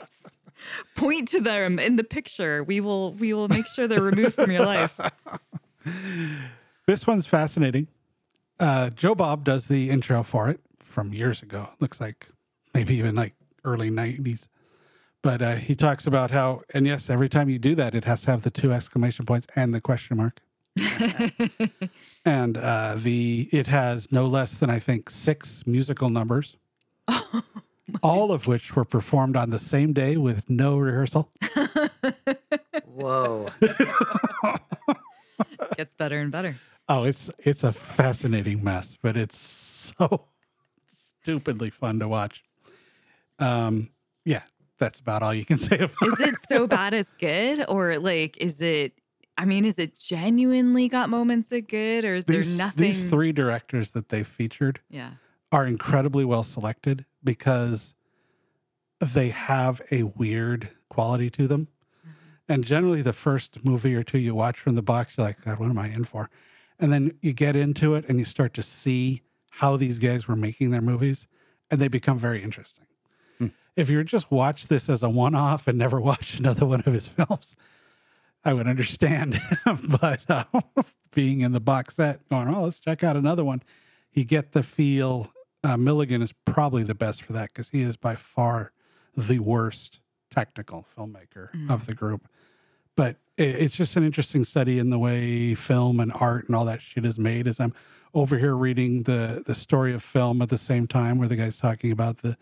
[0.95, 2.63] Point to them in the picture.
[2.63, 4.99] We will we will make sure they're removed from your life.
[6.87, 7.87] This one's fascinating.
[8.59, 11.69] Uh, Joe Bob does the intro for it from years ago.
[11.79, 12.27] Looks like
[12.73, 14.47] maybe even like early 90s.
[15.23, 18.21] But uh, he talks about how, and yes, every time you do that, it has
[18.21, 20.39] to have the two exclamation points and the question mark.
[22.25, 26.55] and uh, the it has no less than I think six musical numbers,
[28.03, 31.29] all of which were performed on the same day with no rehearsal.
[32.85, 33.49] Whoa.
[35.75, 36.55] Gets better and better.
[36.87, 40.25] Oh, it's it's a fascinating mess, but it's so
[40.89, 42.43] stupidly fun to watch.
[43.39, 43.89] Um,
[44.23, 44.43] yeah,
[44.81, 48.35] that's about all you can say about Is it so bad it's good, or like
[48.37, 48.93] is it?
[49.37, 52.81] I mean, is it genuinely got moments of good, or is there nothing?
[52.83, 55.11] these three directors that they featured Yeah.
[55.53, 57.93] are incredibly well selected because
[58.99, 61.67] they have a weird quality to them.
[62.05, 62.53] Mm-hmm.
[62.53, 65.59] And generally, the first movie or two you watch from the box, you're like, God,
[65.59, 66.29] what am I in for?
[66.79, 70.35] And then you get into it and you start to see how these guys were
[70.35, 71.27] making their movies,
[71.71, 72.85] and they become very interesting.
[73.75, 76.93] If you just watch this as a one off and never watch another one of
[76.93, 77.55] his films,
[78.43, 79.39] I would understand.
[79.99, 80.43] but uh,
[81.13, 83.61] being in the box set, going, oh, let's check out another one,
[84.13, 85.31] you get the feel.
[85.63, 88.71] Uh, Milligan is probably the best for that because he is by far
[89.15, 89.99] the worst
[90.31, 91.69] technical filmmaker Mm.
[91.69, 92.27] of the group.
[92.95, 96.65] But it, it's just an interesting study in the way film and art and all
[96.65, 97.47] that shit is made.
[97.47, 97.73] As I'm
[98.13, 101.57] over here reading the the story of film at the same time, where the guy's
[101.57, 102.35] talking about the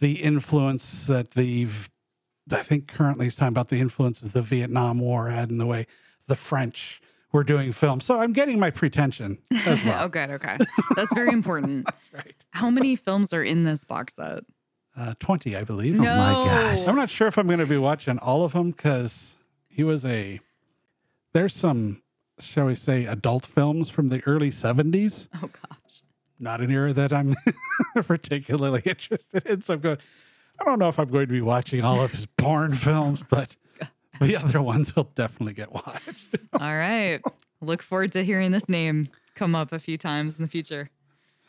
[0.00, 1.68] the influence that the
[2.52, 5.86] I think currently he's talking about the influences the Vietnam War had in the way
[6.28, 7.00] the French
[7.32, 8.00] were doing film.
[8.00, 10.04] So I'm getting my pretension as well.
[10.04, 10.30] oh, good.
[10.30, 10.56] Okay.
[10.94, 11.84] That's very important.
[11.90, 12.34] That's right.
[12.50, 14.44] How many films are in this box set?
[14.96, 15.96] Uh, 20, I believe.
[15.96, 16.86] my gosh.
[16.86, 19.34] I'm not sure if I'm going to be watching all of them because
[19.68, 20.40] he was a.
[21.34, 22.00] There's some,
[22.38, 25.28] shall we say, adult films from the early 70s.
[25.34, 26.02] Oh gosh.
[26.38, 27.34] Not an era that I'm
[28.06, 29.62] particularly interested in.
[29.62, 29.98] So I'm going,
[30.60, 33.56] I don't know if I'm going to be watching all of his porn films, but
[34.20, 36.26] the other ones will definitely get watched.
[36.52, 37.20] All right.
[37.60, 40.90] Look forward to hearing this name come up a few times in the future.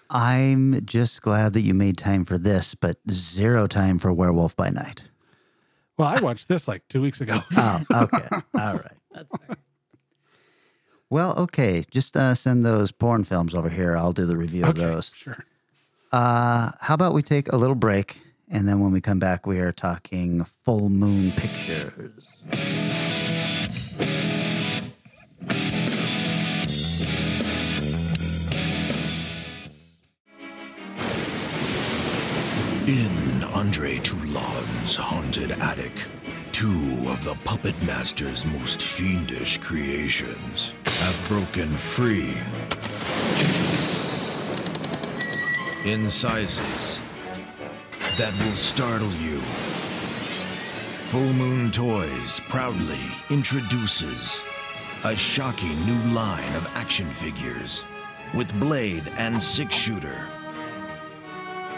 [0.09, 4.69] I'm just glad that you made time for this, but zero time for Werewolf by
[4.69, 5.03] Night.
[5.97, 7.41] Well, I watched this like two weeks ago.
[7.57, 8.27] Oh, okay.
[8.31, 8.97] All right.
[9.11, 9.57] That's fair.
[11.09, 11.85] Well, okay.
[11.89, 13.95] Just uh, send those porn films over here.
[13.95, 15.11] I'll do the review of those.
[15.15, 15.45] sure.
[16.11, 18.17] Uh, how about we take a little break,
[18.49, 22.11] and then when we come back, we are talking Full Moon Pictures.
[32.87, 35.91] In Andre Toulon's haunted attic,
[36.53, 36.69] two
[37.07, 42.35] of the puppet master's most fiendish creations have broken free.
[45.89, 46.99] In sizes
[48.17, 49.39] that will startle you.
[51.09, 54.41] Full Moon Toys proudly introduces
[55.03, 57.85] a shocking new line of action figures
[58.33, 60.27] with blade and six shooter.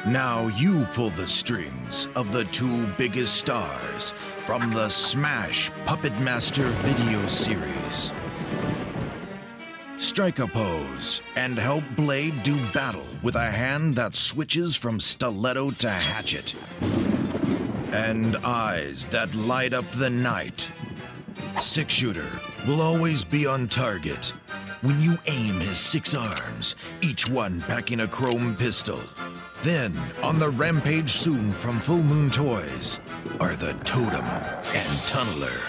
[0.07, 4.13] Now you pull the strings of the two biggest stars
[4.45, 8.13] from the Smash Puppet Master video series.
[9.99, 15.71] Strike a pose, and help Blade do battle with a hand that switches from stiletto
[15.71, 16.55] to hatchet.
[17.91, 20.69] And eyes that light up the night.
[21.59, 22.29] Six shooter
[22.67, 24.31] will always be on target
[24.81, 28.99] when you aim his six arms, each one packing a chrome pistol.
[29.61, 29.93] Then,
[30.23, 33.01] on the rampage soon from Full Moon Toys,
[33.41, 35.59] are the Totem and Tunneler.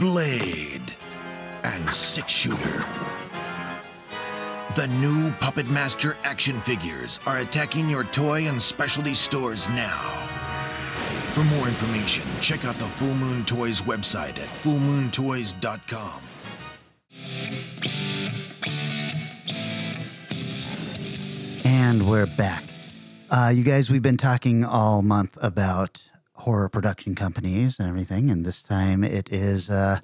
[0.00, 0.92] Blade
[1.64, 2.84] and Six Shooter.
[4.74, 10.22] The new Puppet Master action figures are attacking your toy and specialty stores now.
[11.34, 16.20] For more information, check out the Full Moon Toys website at fullmoontoys.com.
[21.64, 22.64] And we're back.
[23.30, 26.02] Uh, you guys, we've been talking all month about
[26.34, 30.00] horror production companies and everything, and this time it is uh,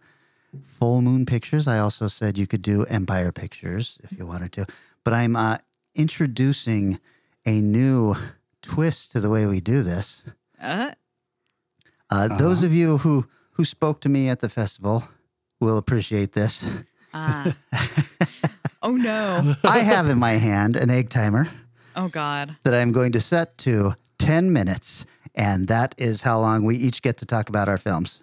[0.78, 1.66] Full Moon Pictures.
[1.68, 4.66] I also said you could do Empire Pictures if you wanted to,
[5.04, 5.58] but I'm uh,
[5.94, 6.98] introducing
[7.46, 8.14] a new
[8.62, 10.22] twist to the way we do this.
[10.60, 10.92] Uh,
[12.10, 15.04] Uh, Those of you who who spoke to me at the festival
[15.60, 16.64] will appreciate this.
[17.12, 17.54] ah.
[18.82, 19.54] oh no.
[19.64, 21.48] I have in my hand an egg timer.
[21.96, 22.56] Oh god.
[22.62, 25.04] that I'm going to set to 10 minutes.
[25.34, 28.22] And that is how long we each get to talk about our films.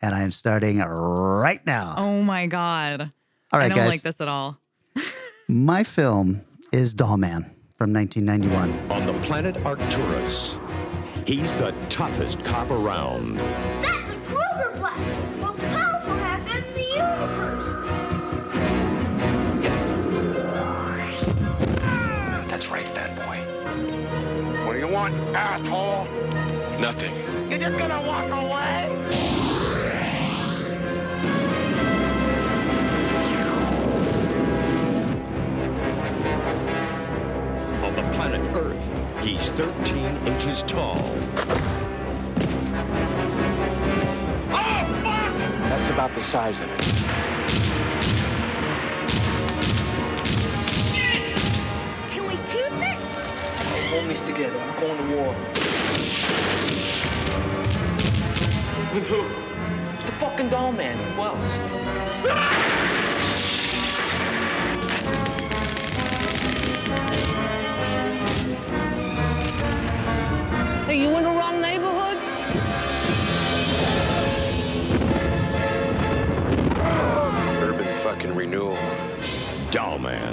[0.00, 1.94] And I'm starting right now.
[1.96, 3.10] Oh my god.
[3.52, 3.88] all I don't guys.
[3.88, 4.58] like this at all.
[5.48, 6.40] My film
[6.72, 8.90] is Dollman from 1991.
[8.90, 10.58] On the planet Arturus,
[11.26, 13.38] he's the toughest cop around.
[13.82, 17.74] That's a Kruger Blaster, most powerful hacker in the universe.
[22.48, 24.64] That's right, fat boy.
[24.66, 26.04] What do you want, asshole?
[26.80, 27.14] Nothing.
[27.50, 28.97] You're just gonna walk away?
[38.58, 40.96] Earth, he's 13 inches tall.
[44.50, 44.84] Oh,
[45.62, 46.80] That's about the size of it.
[52.10, 52.98] Can we keep it?
[53.92, 54.58] Homies together.
[54.58, 55.28] I'm going to war.
[58.92, 59.22] With who?
[60.04, 60.98] The fucking doll man.
[61.14, 61.38] Who else?
[62.28, 62.87] Ah!
[70.88, 72.16] Hey, you in the wrong neighborhood?
[77.62, 78.78] Urban fucking renewal.
[79.70, 80.32] Doll Man.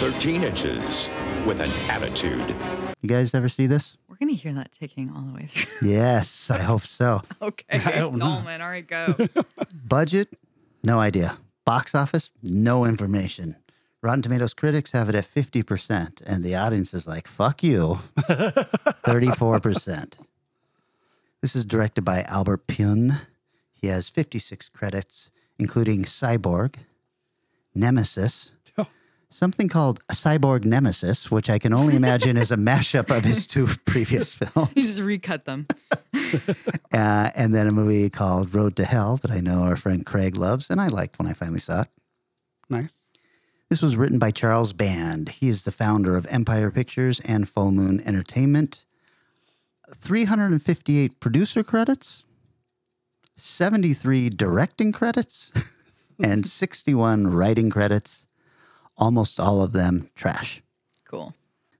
[0.00, 1.10] 13 inches
[1.46, 2.54] with an attitude.
[3.00, 3.96] You guys ever see this?
[4.08, 5.88] We're gonna hear that ticking all the way through.
[5.88, 7.22] Yes, I hope so.
[7.40, 7.64] okay.
[7.70, 8.46] I hope not.
[8.60, 9.16] All right, go.
[9.88, 10.28] Budget?
[10.84, 11.38] No idea.
[11.64, 12.28] Box office?
[12.42, 13.56] No information.
[14.02, 18.00] Rotten Tomatoes critics have it at 50%, and the audience is like, fuck you.
[18.18, 20.14] 34%.
[21.40, 23.20] This is directed by Albert Pyun.
[23.70, 26.74] He has 56 credits, including Cyborg,
[27.76, 28.86] Nemesis, Oh.
[29.30, 33.68] something called Cyborg Nemesis, which I can only imagine is a mashup of his two
[33.84, 35.68] previous films, He just recut them.
[36.92, 40.36] uh, and then a movie called Road to Hell that I know our friend Craig
[40.36, 41.88] loves, and I liked when I finally saw it.
[42.68, 42.94] Nice.
[43.72, 45.30] This was written by Charles Band.
[45.30, 48.84] He is the founder of Empire Pictures and Full Moon Entertainment.
[49.96, 52.24] 358 producer credits,
[53.38, 55.50] 73 directing credits,
[56.22, 58.26] and 61 writing credits.
[58.98, 60.62] Almost all of them trash.
[61.06, 61.34] Cool.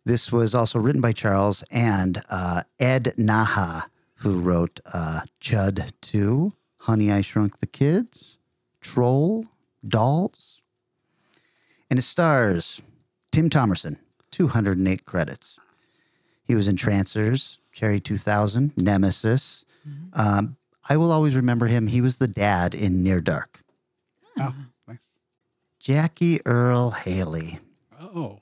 [0.07, 3.83] This was also written by Charles and uh, Ed Naha,
[4.15, 8.39] who wrote uh, Chud 2, Honey, I Shrunk the Kids,
[8.81, 9.45] Troll,
[9.87, 10.62] Dolls.
[11.93, 12.81] And it stars
[13.33, 13.99] Tim Thomerson,
[14.31, 15.59] 208 credits.
[16.43, 19.67] He was in Trancers, Cherry 2000, Nemesis.
[20.15, 20.57] Um,
[20.89, 21.87] I will always remember him.
[21.87, 23.61] He was the dad in Near Dark.
[24.41, 24.55] Oh,
[24.89, 25.05] nice.
[25.81, 27.61] Jackie Earle Haley.
[28.01, 28.41] Oh,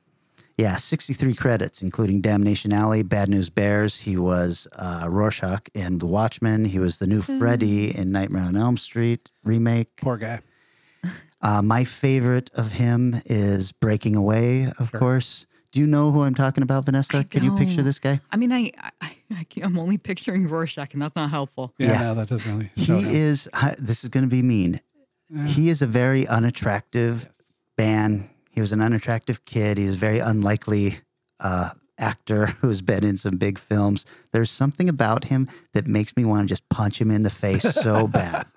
[0.57, 3.97] Yeah, 63 credits, including Damnation Alley, Bad News Bears.
[3.97, 6.67] He was uh, Rorschach in The Watchmen.
[6.67, 9.97] He was the new Freddy in Nightmare on Elm Street remake.
[9.97, 10.39] poor guy.
[11.43, 15.01] Uh, my favorite of him is Breaking Away, of Sure.
[15.01, 15.47] course.
[15.73, 17.19] Do you know who I'm talking about, Vanessa?
[17.19, 18.21] I Can you picture this guy?
[18.33, 21.73] I mean, I, I, I I'm only picturing Rorschach, and that's not helpful.
[21.79, 22.01] Yeah, Yeah.
[22.01, 23.09] no, that doesn't really show He him.
[23.15, 24.81] is, hi- this is going to be mean.
[25.33, 25.47] Yeah.
[25.47, 27.33] He is a very unattractive Yes.
[27.79, 28.29] man.
[28.51, 29.79] He was an unattractive kid.
[29.79, 30.99] He's a very unlikely
[31.39, 34.05] uh, actor who's been in some big films.
[34.33, 37.63] There's something about him that makes me want to just punch him in the face
[37.63, 38.47] so bad.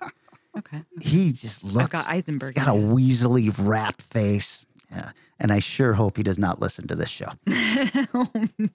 [0.56, 0.82] Okay.
[1.00, 2.54] He just looks I've got Eisenberg.
[2.54, 4.64] got a in weaselly rat face.
[4.90, 5.10] Yeah.
[5.40, 7.26] And I sure hope he does not listen to this show.
[7.48, 8.30] oh,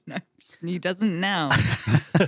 [0.06, 0.18] no.
[0.62, 1.50] He doesn't now.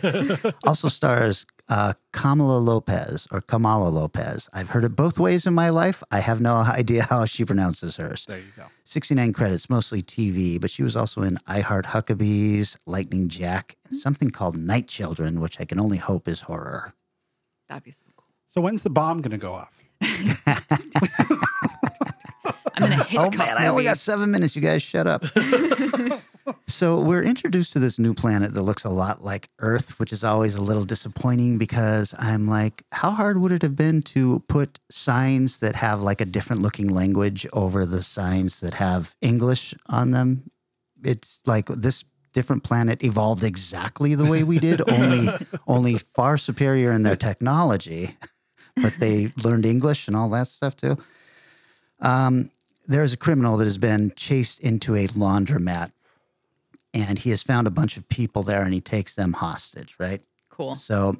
[0.65, 4.47] also stars uh, Kamala Lopez or Kamala Lopez.
[4.53, 6.01] I've heard it both ways in my life.
[6.11, 8.25] I have no idea how she pronounces hers.
[8.25, 8.65] There you go.
[8.85, 13.99] 69 credits, mostly TV, but she was also in I Heart Huckabees, Lightning Jack, and
[13.99, 16.93] something called Night Children, which I can only hope is horror.
[17.67, 18.10] That'd be so cool.
[18.51, 19.71] So when's the bomb going to go off?
[22.75, 23.83] I'm in a Hitchcock oh man, I only movie.
[23.85, 24.55] got seven minutes.
[24.55, 25.23] You guys shut up.
[26.67, 30.23] so we're introduced to this new planet that looks a lot like Earth, which is
[30.23, 34.79] always a little disappointing because I'm like, how hard would it have been to put
[34.89, 40.11] signs that have like a different looking language over the signs that have English on
[40.11, 40.49] them?
[41.03, 45.29] It's like this different planet evolved exactly the way we did, only
[45.67, 48.15] only far superior in their technology.
[48.75, 50.97] But they learned English and all that stuff too.
[51.99, 52.51] Um,
[52.87, 55.91] there's a criminal that has been chased into a laundromat
[56.93, 60.21] and he has found a bunch of people there and he takes them hostage, right?
[60.49, 60.75] Cool.
[60.75, 61.17] So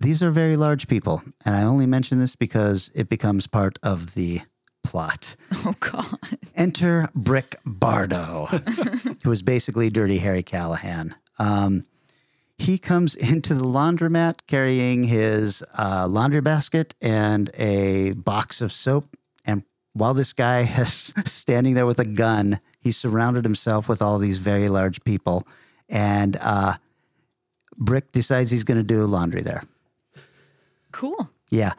[0.00, 1.22] these are very large people.
[1.44, 4.40] And I only mention this because it becomes part of the
[4.84, 5.36] plot.
[5.64, 6.18] Oh God.
[6.54, 8.46] Enter Brick Bardo,
[9.22, 11.14] who is basically Dirty Harry Callahan.
[11.38, 11.84] Um,
[12.58, 19.16] he comes into the laundromat carrying his uh, laundry basket and a box of soap.
[19.44, 24.18] And while this guy is standing there with a gun, he surrounded himself with all
[24.18, 25.46] these very large people.
[25.88, 26.74] And uh,
[27.76, 29.62] Brick decides he's going to do laundry there.
[30.90, 31.30] Cool.
[31.50, 31.74] Yeah.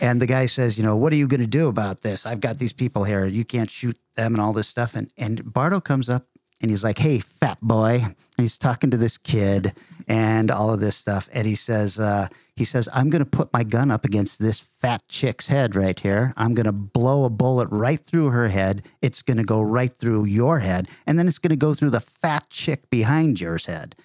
[0.00, 2.24] And the guy says, you know, what are you going to do about this?
[2.24, 3.26] I've got these people here.
[3.26, 4.94] You can't shoot them and all this stuff.
[4.94, 6.26] And and Bardo comes up
[6.60, 8.02] and he's like, hey, fat boy.
[8.04, 9.72] And he's talking to this kid
[10.08, 11.28] and all of this stuff.
[11.32, 14.60] And he says, uh, he says, I'm going to put my gun up against this
[14.80, 16.34] fat chick's head right here.
[16.36, 18.82] I'm going to blow a bullet right through her head.
[19.00, 20.88] It's going to go right through your head.
[21.06, 23.96] And then it's going to go through the fat chick behind yours head.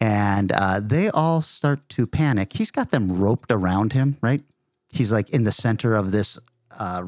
[0.00, 2.52] And uh, they all start to panic.
[2.52, 4.42] He's got them roped around him, right?
[4.88, 6.38] He's like in the center of this
[6.72, 7.04] uh,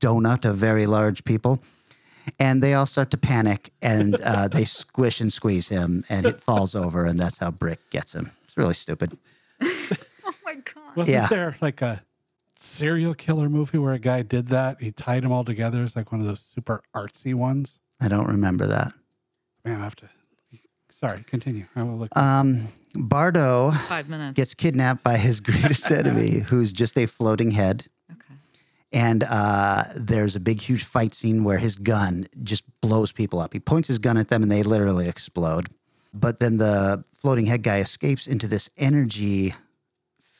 [0.00, 1.62] donut of very large people.
[2.38, 6.42] And they all start to panic and uh, they squish and squeeze him, and it
[6.42, 7.04] falls over.
[7.04, 8.30] And that's how Brick gets him.
[8.46, 9.16] It's really stupid.
[10.30, 10.96] Oh my God.
[10.96, 11.26] Wasn't Yeah.
[11.28, 12.02] there like a
[12.58, 14.80] serial killer movie where a guy did that?
[14.80, 15.82] He tied them all together.
[15.82, 17.78] It's like one of those super artsy ones.
[18.00, 18.92] I don't remember that.
[19.64, 20.08] Man, I have to.
[20.90, 21.64] Sorry, continue.
[21.76, 22.14] I will look.
[22.16, 24.36] Um, Bardo Five minutes.
[24.36, 27.86] gets kidnapped by his greatest enemy, who's just a floating head.
[28.10, 28.34] Okay.
[28.92, 33.52] And uh, there's a big, huge fight scene where his gun just blows people up.
[33.52, 35.68] He points his gun at them and they literally explode.
[36.14, 39.54] But then the floating head guy escapes into this energy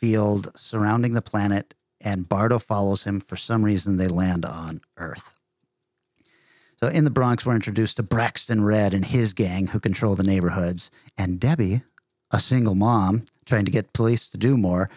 [0.00, 3.20] field surrounding the planet, and Bardo follows him.
[3.20, 5.24] For some reason, they land on Earth.
[6.80, 10.22] So in the Bronx, we're introduced to Braxton Red and his gang who control the
[10.22, 11.82] neighborhoods, and Debbie,
[12.30, 14.88] a single mom trying to get police to do more.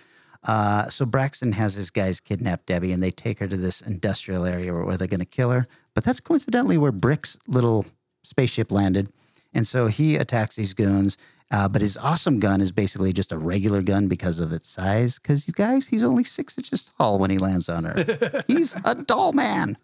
[0.43, 4.45] Uh, so Braxton has his guys kidnap Debbie, and they take her to this industrial
[4.45, 5.67] area where, where they're going to kill her.
[5.93, 7.85] But that's coincidentally where Brick's little
[8.23, 9.11] spaceship landed,
[9.53, 11.17] and so he attacks these goons.
[11.51, 15.15] Uh, but his awesome gun is basically just a regular gun because of its size.
[15.15, 18.45] Because you guys, he's only six inches tall when he lands on Earth.
[18.47, 19.77] he's a doll man.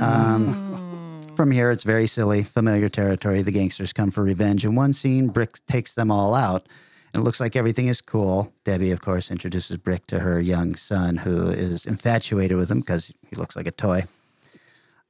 [0.00, 3.42] Um, From here, it's very silly, familiar territory.
[3.42, 4.64] The gangsters come for revenge.
[4.64, 6.68] In one scene, Brick takes them all out.
[7.16, 8.52] It looks like everything is cool.
[8.64, 13.10] Debbie, of course, introduces Brick to her young son, who is infatuated with him because
[13.28, 14.04] he looks like a toy.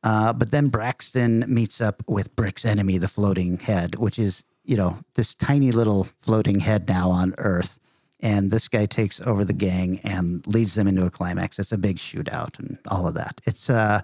[0.04, 4.76] Uh, but then Braxton meets up with Brick's enemy, the floating head, which is, you
[4.76, 7.76] know, this tiny little floating head now on Earth.
[8.20, 11.58] And this guy takes over the gang and leads them into a climax.
[11.58, 13.40] It's a big shootout and all of that.
[13.46, 14.02] It's uh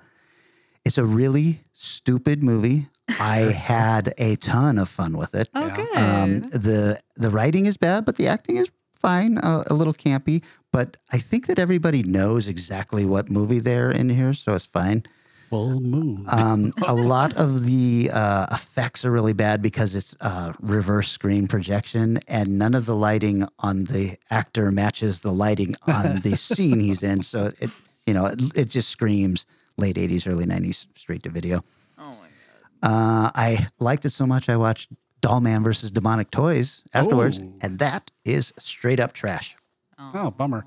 [0.85, 2.89] it's a really stupid movie.
[3.09, 5.49] I had a ton of fun with it.
[5.55, 5.97] oh, good.
[5.97, 9.39] Um, the the writing is bad, but the acting is fine.
[9.39, 14.09] A, a little campy, but I think that everybody knows exactly what movie they're in
[14.09, 15.05] here, so it's fine.
[15.51, 16.25] Full moon.
[16.29, 21.47] Um, a lot of the uh, effects are really bad because it's uh, reverse screen
[21.47, 26.81] projection, and none of the lighting on the actor matches the lighting on the scene
[26.81, 27.23] he's in.
[27.23, 27.71] So it,
[28.07, 29.45] you know, it, it just screams
[29.77, 31.65] late '80s, early '90s straight to video.
[31.99, 32.91] oh my God.
[32.91, 37.53] Uh, I liked it so much I watched Doll Man versus Demonic Toys afterwards, Oh.
[37.61, 39.57] and that is straight up trash.
[39.99, 40.65] oh, bummer.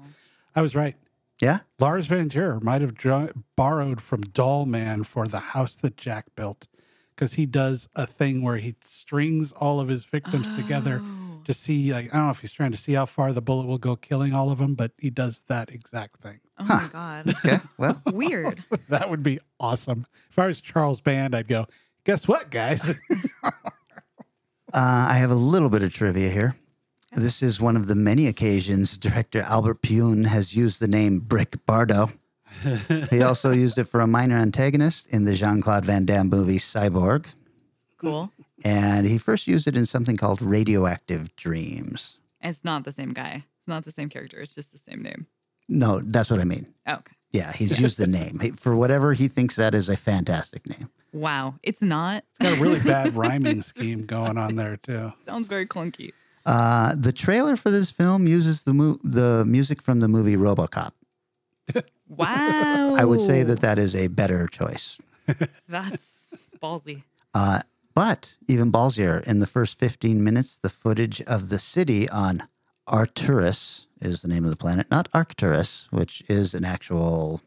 [0.56, 0.96] I was right.
[1.42, 5.98] Yeah, Lars von Trier might have dra- borrowed from Doll Man for the house that
[5.98, 6.68] Jack built
[7.14, 11.25] because he does a thing where he strings all of his victims together Oh.
[11.46, 13.68] To see like I don't know if he's trying to see how far the bullet
[13.68, 16.40] will go, killing all of them, but he does that exact thing.
[16.60, 17.36] Oh my god.
[17.46, 18.64] Okay, well, Weird.
[18.90, 20.08] that would be awesome.
[20.32, 21.68] If I was Charles Band, I'd go.
[22.04, 22.90] Guess what, guys?
[23.44, 23.52] uh,
[24.74, 26.56] I have a little bit of trivia here.
[27.16, 31.64] This is one of the many occasions director Albert Pyun has used the name Brick
[31.66, 32.10] Bardo.
[33.10, 36.58] he also used it for a minor antagonist in the Jean Claude Van Damme movie
[36.60, 37.26] Cyborg.
[37.98, 38.32] Cool.
[38.64, 42.18] And he first used it in something called Radioactive Dreams.
[42.42, 43.44] It's not the same guy.
[43.60, 44.40] It's not the same character.
[44.40, 45.28] It's just the same name.
[45.68, 46.68] No, that's what I mean.
[46.88, 47.14] Oh, okay.
[47.32, 48.40] Yeah, he's used the name.
[48.40, 50.90] He, for whatever he thinks that is a fantastic name.
[51.12, 51.56] Wow.
[51.64, 52.24] It's not.
[52.40, 55.12] It's Got a really bad rhyming scheme going on there too.
[55.26, 56.14] Sounds very clunky.
[56.46, 60.92] Uh, the trailer for this film uses the mu- the music from the movie RoboCop.
[62.08, 62.96] Wow.
[62.96, 65.00] I would say that that is a better choice.
[65.68, 66.04] That's
[66.62, 67.02] ballsy.
[67.34, 67.62] Uh,
[67.96, 72.44] but even ballsier, in the first 15 minutes, the footage of the city on
[72.88, 77.42] Arturus is the name of the planet, not Arcturus, which is an actual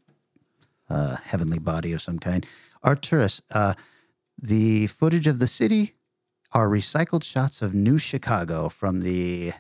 [0.91, 2.47] uh, heavenly body of some kind.
[2.83, 3.75] Arcturus, uh,
[4.41, 5.95] the footage of the city
[6.53, 9.53] are recycled shots of New Chicago from the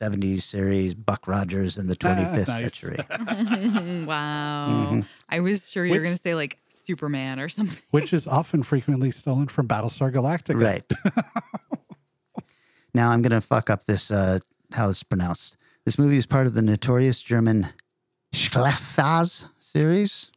[0.00, 2.74] 70s series Buck Rogers in the 25th nice.
[2.74, 3.06] century.
[4.06, 4.66] wow.
[4.68, 5.06] Mhm.
[5.28, 7.78] I was sure you were going to say like Superman or something.
[7.90, 10.60] Which is often frequently stolen from Battlestar Galactica.
[10.60, 12.44] Right.
[12.94, 14.40] now I'm going to fuck up this, uh,
[14.72, 15.56] how it's pronounced.
[15.84, 17.68] This movie is part of the notorious German
[18.34, 20.30] SchleFaZ series,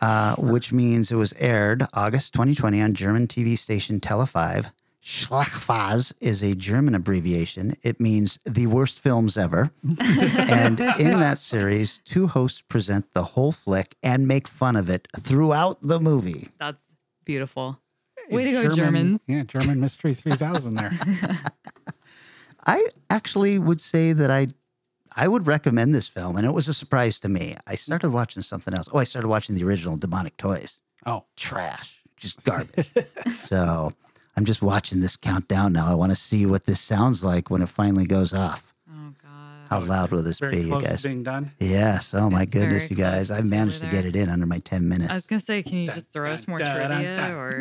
[0.00, 4.70] uh, which means it was aired August 2020 on German TV station Tele 5.
[5.04, 7.76] SchleFaZ is a German abbreviation.
[7.82, 9.70] It means the worst films ever.
[10.00, 15.08] and in that series, two hosts present the whole flick and make fun of it
[15.18, 16.50] throughout the movie.
[16.60, 16.84] That's
[17.24, 17.80] beautiful.
[18.30, 19.20] Way to go, Germans.
[19.26, 20.98] Yeah, German Mystery 3000 there.
[22.66, 24.48] I actually would say that I
[25.14, 27.56] I would recommend this film, and it was a surprise to me.
[27.66, 28.88] I started watching something else.
[28.92, 30.80] Oh, I started watching the original Demonic Toys.
[31.04, 32.90] Oh, Trash, just garbage.
[33.48, 33.92] so
[34.36, 35.86] I'm just watching this countdown now.
[35.86, 38.72] I want to see what this sounds like when it finally goes off.
[38.90, 39.28] Oh God.
[39.68, 41.00] How loud will this very be, you guys?
[41.02, 41.50] to being done.
[41.58, 42.12] Yes.
[42.14, 43.30] Oh my It's goodness, you guys!
[43.30, 45.10] I It's managed to get it in under my ten minutes.
[45.10, 47.60] I was gonna say, can you just throw us more trivia or?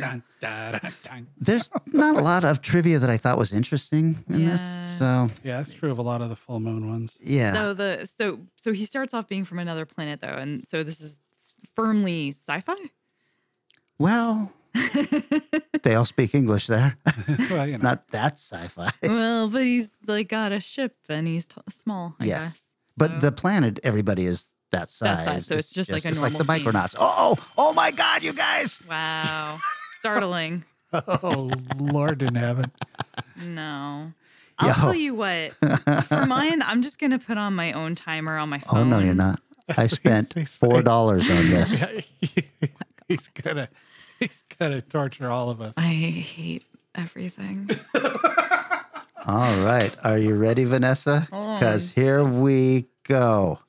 [1.40, 4.60] There's not a lot of trivia that I thought was interesting in this.
[5.00, 7.16] So Yeah, that's true of a lot of the full moon ones.
[7.22, 7.54] yeah.
[7.54, 11.00] So the so so he starts off being from another planet though, and so this
[11.02, 11.18] is
[11.76, 12.76] firmly sci-fi.
[14.00, 14.52] well,
[15.84, 16.98] they all speak English there.
[17.50, 17.84] well, you know.
[17.84, 18.92] not that sci-fi.
[19.04, 22.16] well, but he's like got a ship and he's t- small.
[22.20, 22.44] I Yes.
[22.52, 22.62] guess.
[22.98, 25.26] But So- the planet, everybody is that size.
[25.26, 26.66] size, so it's just like a it's like the normal scene.
[26.74, 26.96] Micronauts.
[26.98, 28.78] Oh, oh, oh my God, you guys!
[28.90, 29.60] wow,
[30.00, 30.64] startling.
[30.94, 32.72] Oh, Lord in heaven.
[33.44, 34.14] No.
[34.60, 34.74] I'll Yo.
[34.76, 35.54] tell you what.
[36.08, 38.80] For mine, I'm just gonna put on my own timer on my phone.
[38.80, 39.42] oh no, you're not.
[39.70, 42.04] I spent He's- he's four dollars on this.
[43.08, 43.68] he's gonna
[44.22, 45.74] he's gonna torture all of us.
[45.78, 46.64] I hate
[46.96, 47.70] everything.
[49.28, 51.28] All right, are you ready, Vanessa?
[51.30, 53.60] Because here we go.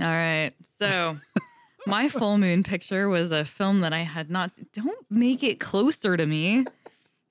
[0.00, 0.52] All right.
[0.80, 1.18] So,
[1.86, 4.52] my full moon picture was a film that I had not.
[4.52, 6.64] se- Don't make it closer to me.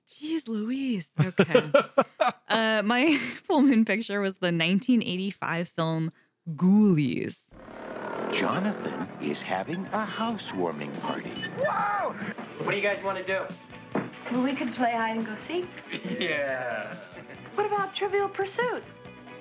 [0.08, 1.08] Jeez Louise.
[1.20, 1.72] Okay.
[2.50, 6.12] uh, my full moon picture was the 1985 film
[6.56, 7.38] Ghoulies.
[8.32, 11.34] Jonathan is having a housewarming party.
[11.58, 12.16] Whoa!
[12.64, 13.42] What do you guys want to do?
[14.32, 15.66] Well, we could play hide and go seek.
[16.20, 16.98] Yeah.
[17.56, 18.84] What about Trivial Pursuit?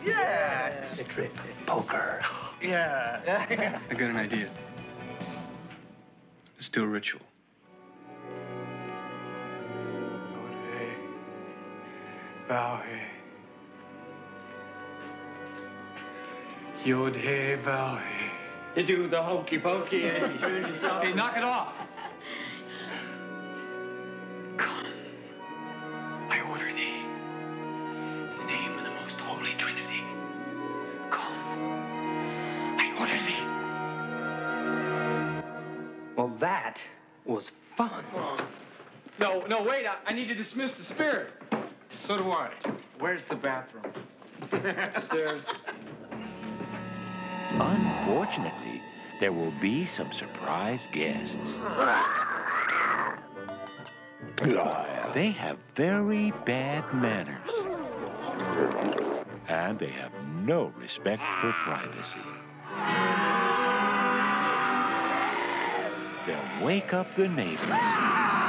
[0.05, 0.95] Yeah.
[0.97, 1.31] Citric,
[1.67, 2.21] poker.
[2.61, 3.21] Yeah.
[3.89, 4.51] I got an idea.
[6.57, 7.21] Let's do a ritual.
[12.49, 13.07] Bow hey.
[16.85, 18.01] Yod hey, bow
[18.77, 21.03] You do the hokey pokey and you turn yourself.
[21.03, 21.75] Hey, knock it off!
[24.57, 24.87] Come,
[26.31, 27.03] I order thee.
[28.31, 30.05] In the name of the most holy Trinity.
[31.11, 33.45] Come, I order thee.
[36.17, 36.79] Well, that
[37.25, 38.05] was fun.
[39.19, 41.33] No, no, wait, I, I need to dismiss the spirit.
[42.07, 42.53] So do I.
[43.01, 43.93] Where's the bathroom?
[44.95, 45.43] Upstairs.
[48.11, 48.83] Unfortunately,
[49.21, 51.37] there will be some surprise guests.
[55.15, 57.39] They have very bad manners.
[59.47, 60.11] And they have
[60.45, 62.27] no respect for privacy.
[66.27, 68.40] They'll wake up the neighbors.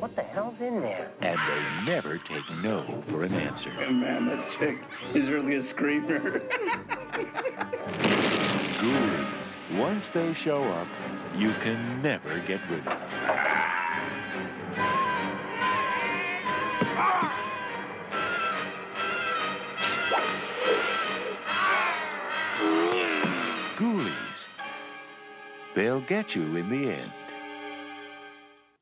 [0.00, 1.10] What the hell's in there?
[1.20, 3.68] And they never take no for an answer.
[3.68, 4.78] Man, that chick
[5.14, 6.40] is really a screamer.
[8.78, 9.76] Ghoulies.
[9.76, 10.88] Once they show up,
[11.36, 12.98] you can never get rid of them.
[23.76, 24.14] Ghoulies.
[25.76, 27.12] They'll get you in the end.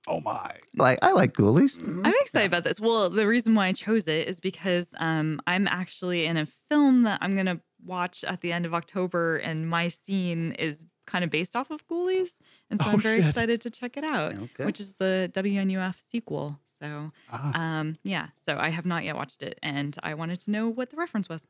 [0.09, 0.54] Oh my.
[0.76, 1.76] Like I like ghoulies.
[1.78, 2.80] I'm excited about this.
[2.80, 7.02] Well, the reason why I chose it is because um, I'm actually in a film
[7.02, 11.30] that I'm gonna watch at the end of October, and my scene is kind of
[11.30, 12.28] based off of Ghoulies,
[12.70, 13.28] and so Oh, I'm very shit.
[13.30, 14.64] excited to check it out, Okay.
[14.64, 16.59] which is the WNUF sequel.
[16.80, 17.78] So, Ah.
[17.80, 20.90] um, yeah, so I have not yet watched it, and I wanted to know what
[20.90, 21.46] the reference was.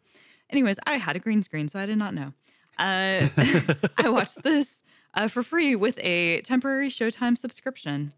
[0.51, 2.33] Anyways, I had a green screen, so I did not know.
[2.79, 3.29] Uh,
[3.99, 4.69] I watched this
[5.15, 8.13] uh, for free with a temporary Showtime subscription.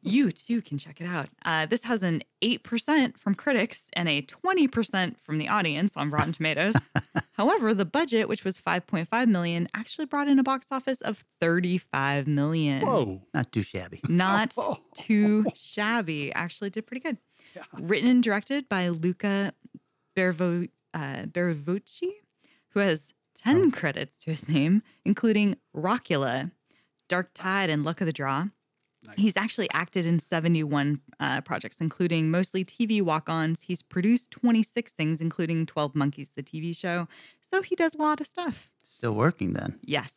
[0.00, 1.28] You too can check it out.
[1.44, 6.32] Uh, this has an 8% from critics and a 20% from the audience on Rotten
[6.32, 6.74] Tomatoes.
[7.32, 12.26] However, the budget, which was 5.5 million, actually brought in a box office of 35
[12.26, 12.80] million.
[12.86, 13.22] Whoa.
[13.34, 14.00] Not too shabby.
[14.08, 14.54] Not
[14.94, 16.32] too shabby.
[16.32, 17.18] Actually did pretty good.
[17.78, 19.52] Written and directed by Luca
[20.16, 22.10] Bervo, uh, Bervucci,
[22.70, 23.12] who has
[23.42, 26.50] 10 credits to his name, including Rockula,
[27.08, 28.46] Dark Tide, and Luck of the Draw.
[29.16, 33.60] He's actually acted in 71 uh, projects, including mostly TV walk ons.
[33.62, 37.06] He's produced 26 things, including 12 Monkeys, the TV show.
[37.50, 38.70] So he does a lot of stuff.
[38.84, 39.78] Still working then.
[39.82, 40.12] Yes.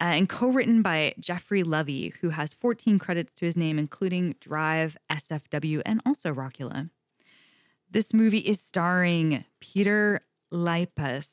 [0.00, 4.34] Uh, and co written by Jefery Levy, who has 14 credits to his name, including
[4.40, 6.90] Drive, SFW, and also Rockula.
[7.90, 10.22] This movie is starring Peter
[10.52, 11.28] Liapis,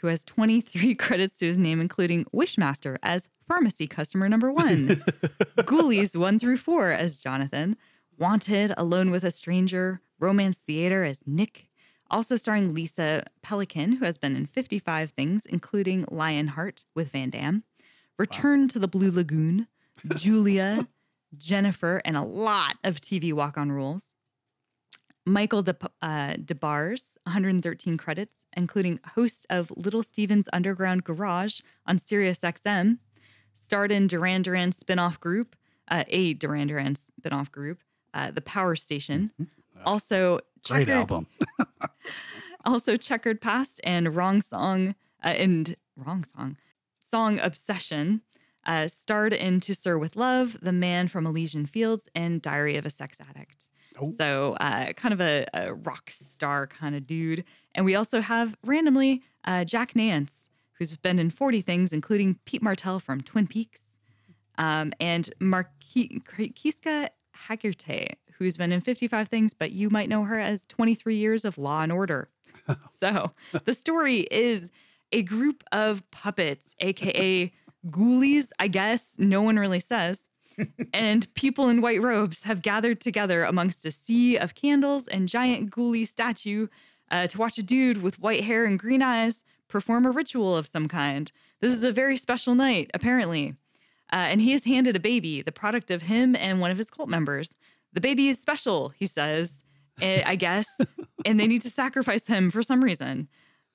[0.00, 5.02] who has 23 credits to his name, including Wishmaster as pharmacy customer number one,
[5.58, 7.76] Ghoulies one through four as Jonathan,
[8.18, 11.68] Wanted, Alone with a Stranger, Romance Theater as Nick,
[12.10, 17.64] also starring Lisa Pelikan, who has been in 55 things, including Lionheart with Van Damme,
[18.18, 19.66] Return to the Blue Lagoon,
[20.16, 20.86] Julia,
[21.38, 24.14] Jennifer, and a lot of TV walk on rules.
[25.24, 31.98] Michael De, uh, Des Barres, 113 credits, including host of Little Steven's Underground Garage on
[31.98, 32.98] Sirius XM,
[33.68, 35.54] starred in Duran Duran spinoff group,
[35.90, 37.80] uh, a Duran Duran spinoff group,
[38.14, 39.30] uh, The Power Station.
[39.84, 41.26] Also, Great Checkered- album.
[42.64, 44.94] also checkered past and wrong song
[45.24, 46.56] uh, and wrong song
[47.10, 48.20] song obsession
[48.66, 52.84] uh, starred in to sir with love the man from elysian fields and diary of
[52.86, 53.66] a sex addict
[54.00, 54.12] Oh.
[54.18, 57.44] so uh, kind of a, a rock star kind of dude
[57.74, 60.37] and we also have randomly uh, jack nance
[60.78, 63.80] who's been in 40 things including pete martell from twin peaks
[64.58, 67.10] um, and Mariska
[67.48, 71.56] Hargitay, who's been in 55 things, but you might know her as 23 years of
[71.56, 72.28] Law and Order.
[73.00, 73.30] so
[73.64, 74.68] the story is
[75.12, 77.52] a group of puppets, aka
[77.88, 79.14] ghoulies, I guess.
[79.16, 80.20] No one really says.
[80.92, 85.70] and people in white robes have gathered together amongst a sea of candles and giant
[85.70, 86.66] ghoulie statue
[87.12, 90.66] uh, to watch a dude with white hair and green eyes perform a ritual of
[90.66, 91.30] some kind.
[91.60, 93.54] This is a very special night, apparently.
[94.12, 96.90] Uh, and he is handed a baby, the product of him and one of his
[96.90, 97.50] cult members.
[97.92, 99.62] The baby is special, he says,
[100.00, 100.66] I guess,
[101.24, 103.28] and they need to sacrifice him for some reason.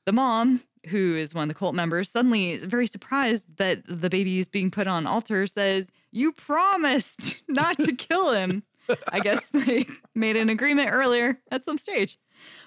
[0.06, 4.10] The mom, who is one of the cult members, suddenly is very surprised that the
[4.10, 8.64] baby is being put on altar, says, You promised not to kill him.
[9.08, 12.18] I guess they made an agreement earlier at some stage.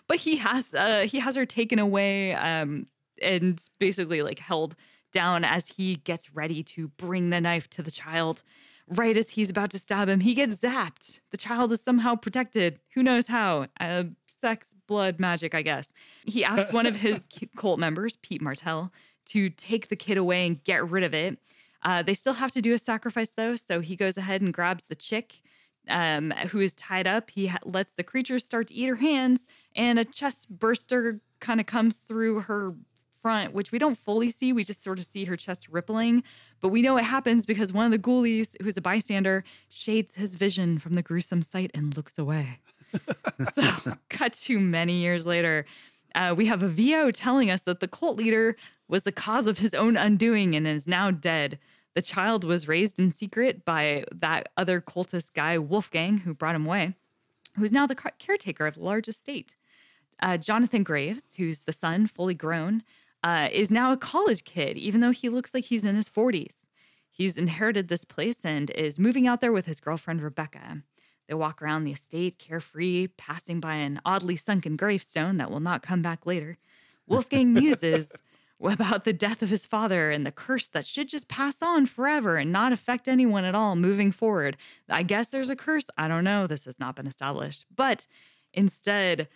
[0.09, 2.87] But he has uh, he has her taken away um,
[3.22, 4.76] and basically like held
[5.12, 8.42] down as he gets ready to bring the knife to the child.
[8.88, 11.18] Right as he's about to stab him, he gets zapped.
[11.30, 12.78] The child is somehow protected.
[12.94, 13.66] Who knows how?
[13.80, 14.04] Uh,
[14.40, 15.88] sex, blood, magic, I guess.
[16.24, 18.92] He asks one of his cult members, Pete Martell,
[19.26, 21.38] to take the kid away and get rid of it.
[21.82, 24.84] Uh, they still have to do a sacrifice though, so he goes ahead and grabs
[24.88, 25.40] the chick
[25.88, 27.30] um, who is tied up.
[27.30, 31.60] He ha- lets the creature start to eat her hands, and a chest burster kind
[31.60, 32.74] of comes through her
[33.27, 34.53] front, which we don't fully see.
[34.53, 36.22] We just sort of see her chest rippling,
[36.61, 40.37] but we know it happens because one of the ghoulies, who's a bystander, shades his
[40.37, 42.61] vision from the gruesome sight and looks away.
[43.57, 45.66] so, cut to many years later,
[46.14, 48.57] uh, we have a VO telling us that the cult leader
[48.87, 51.59] was the cause of his own undoing and is now dead.
[51.95, 56.66] The child was raised in secret by that other cultist guy, Wolfgang, who brought him
[56.66, 56.95] away,
[57.57, 59.57] who's now the caretaker of the large estate.
[60.20, 62.85] Uh, Jonathan Graves, who's the son, fully grown,
[63.27, 66.55] uh, is now a college kid, even though he looks like he's in his 40s.
[67.11, 70.85] He's inherited this place and is moving out there with his girlfriend, Rebecca.
[71.27, 75.83] They walk around the estate carefree, passing by an oddly sunken gravestone that will not
[75.83, 76.57] come back later.
[77.09, 78.12] Wolfgang muses
[78.62, 82.37] about the death of his father and the curse that should just pass on forever
[82.37, 84.57] and not affect anyone at all moving forward.
[84.89, 85.87] I guess there's a curse.
[85.99, 86.47] I don't know.
[86.47, 87.64] This has not been established.
[87.74, 88.07] But
[88.55, 89.27] instead,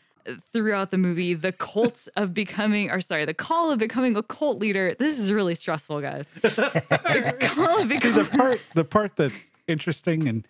[0.53, 4.59] throughout the movie, the cult of becoming, or sorry, the call of becoming a cult
[4.59, 4.95] leader.
[4.99, 6.25] This is really stressful, guys.
[6.43, 10.47] the call of See, the part the part that's interesting and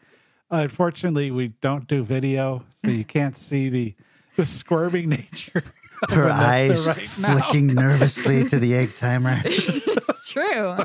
[0.51, 3.95] unfortunately we don't do video, so you can't see the
[4.37, 5.63] the squirming nature.
[6.09, 9.43] Her eyes right flicking nervously to the egg timer.
[10.31, 10.77] true.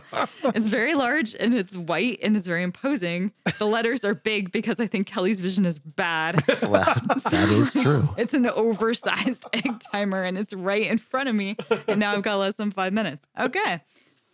[0.43, 3.31] It's very large and it's white and it's very imposing.
[3.59, 6.43] The letters are big because I think Kelly's vision is bad.
[6.65, 6.83] Well,
[7.29, 8.09] that is true.
[8.17, 11.57] It's an oversized egg timer and it's right in front of me.
[11.87, 13.23] And now I've got less than five minutes.
[13.39, 13.81] Okay.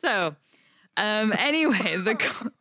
[0.02, 0.36] So,
[0.98, 2.54] um, anyway, the cult-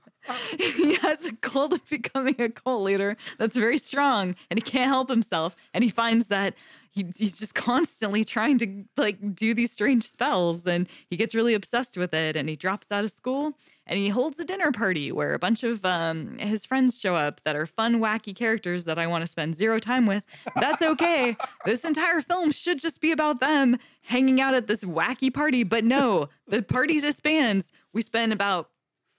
[0.58, 4.88] he has a goal of becoming a cult leader that's very strong and he can't
[4.88, 5.54] help himself.
[5.74, 6.54] And he finds that
[6.90, 11.54] he, he's just constantly trying to like do these strange spells and he gets really
[11.54, 13.54] obsessed with it and he drops out of school
[13.86, 17.40] and he holds a dinner party where a bunch of um, his friends show up
[17.44, 20.24] that are fun, wacky characters that I want to spend zero time with.
[20.60, 21.36] That's okay.
[21.64, 25.64] this entire film should just be about them hanging out at this wacky party.
[25.64, 27.72] But no, the party disbands.
[27.92, 28.70] We spend about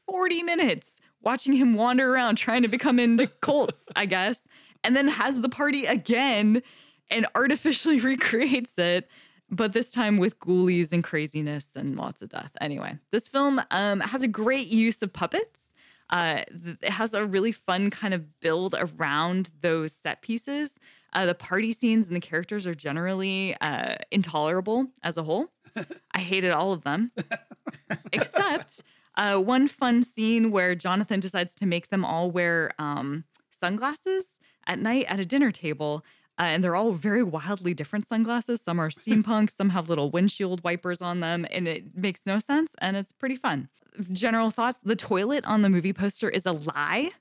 [0.08, 4.48] 40 minutes watching him wander around trying to become into cults, I guess,
[4.84, 6.62] and then has the party again
[7.12, 9.08] and artificially recreates it
[9.52, 12.52] but this time with ghoulies and craziness and lots of death.
[12.62, 15.60] Anyway, this film um, has a great use of puppets.
[16.10, 16.42] Uh,
[16.82, 20.72] it has a really fun kind of build around those set pieces.
[21.14, 25.48] Uh, the party scenes and the characters are generally uh, intolerable as a whole.
[26.14, 27.12] I hated all of them,
[28.14, 28.82] except
[29.16, 33.26] uh, one fun scene where Jonathan decides to make them all wear um,
[33.60, 34.26] sunglasses
[34.68, 36.04] at night at a dinner table.
[36.42, 38.60] Uh, and they're all very wildly different sunglasses.
[38.62, 42.72] Some are steampunk, some have little windshield wipers on them, and it makes no sense.
[42.80, 43.70] And it's pretty fun.
[44.12, 47.12] General thoughts the toilet on the movie poster is a lie.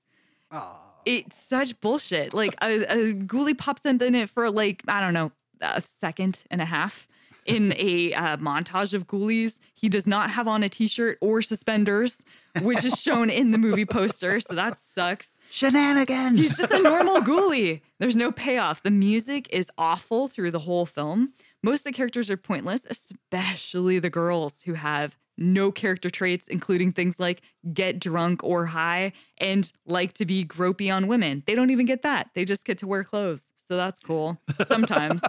[1.04, 2.32] It's such bullshit.
[2.32, 6.62] Like a, a ghoulie pops in it for like, I don't know, a second and
[6.62, 7.06] a half
[7.44, 9.56] in a uh, montage of ghoulies.
[9.74, 12.22] He does not have on a t shirt or suspenders,
[12.62, 14.40] which is shown in the movie poster.
[14.40, 15.34] So that sucks.
[15.50, 16.40] Shenanigans.
[16.40, 17.80] He's just a normal ghoulie.
[17.98, 18.82] There's no payoff.
[18.82, 21.32] The music is awful through the whole film.
[21.62, 26.92] Most of the characters are pointless, especially the girls who have no character traits, including
[26.92, 27.42] things like
[27.72, 31.42] get drunk or high and like to be gropey on women.
[31.46, 32.30] They don't even get that.
[32.34, 33.42] They just get to wear clothes.
[33.66, 34.38] So that's cool
[34.68, 35.22] sometimes.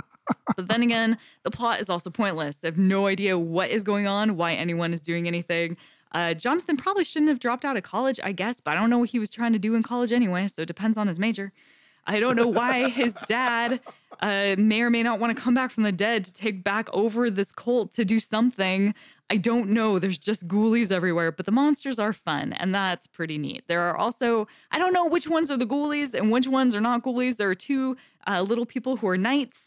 [0.56, 2.58] but then again, the plot is also pointless.
[2.62, 5.76] I have no idea what is going on, why anyone is doing anything.
[6.14, 8.98] Uh, Jonathan probably shouldn't have dropped out of college, I guess, but I don't know
[8.98, 11.52] what he was trying to do in college anyway, so it depends on his major.
[12.06, 13.80] I don't know why his dad
[14.20, 16.88] uh, may or may not want to come back from the dead to take back
[16.92, 18.94] over this cult to do something.
[19.28, 19.98] I don't know.
[19.98, 23.64] There's just ghoulies everywhere, but the monsters are fun, and that's pretty neat.
[23.66, 26.80] There are also, I don't know which ones are the ghoulies and which ones are
[26.80, 27.38] not ghoulies.
[27.38, 27.96] There are two
[28.28, 29.58] uh, little people who are knights.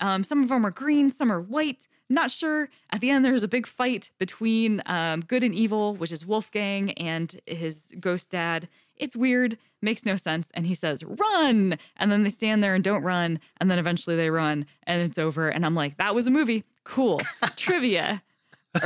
[0.00, 1.86] Um, some of them are green, some are white.
[2.08, 2.68] Not sure.
[2.90, 6.92] At the end, there's a big fight between um, good and evil, which is Wolfgang
[6.92, 8.68] and his ghost dad.
[8.96, 10.48] It's weird, makes no sense.
[10.54, 11.78] And he says, run.
[11.96, 13.40] And then they stand there and don't run.
[13.58, 15.48] And then eventually they run and it's over.
[15.48, 16.64] And I'm like, that was a movie.
[16.84, 17.20] Cool.
[17.56, 18.22] Trivia.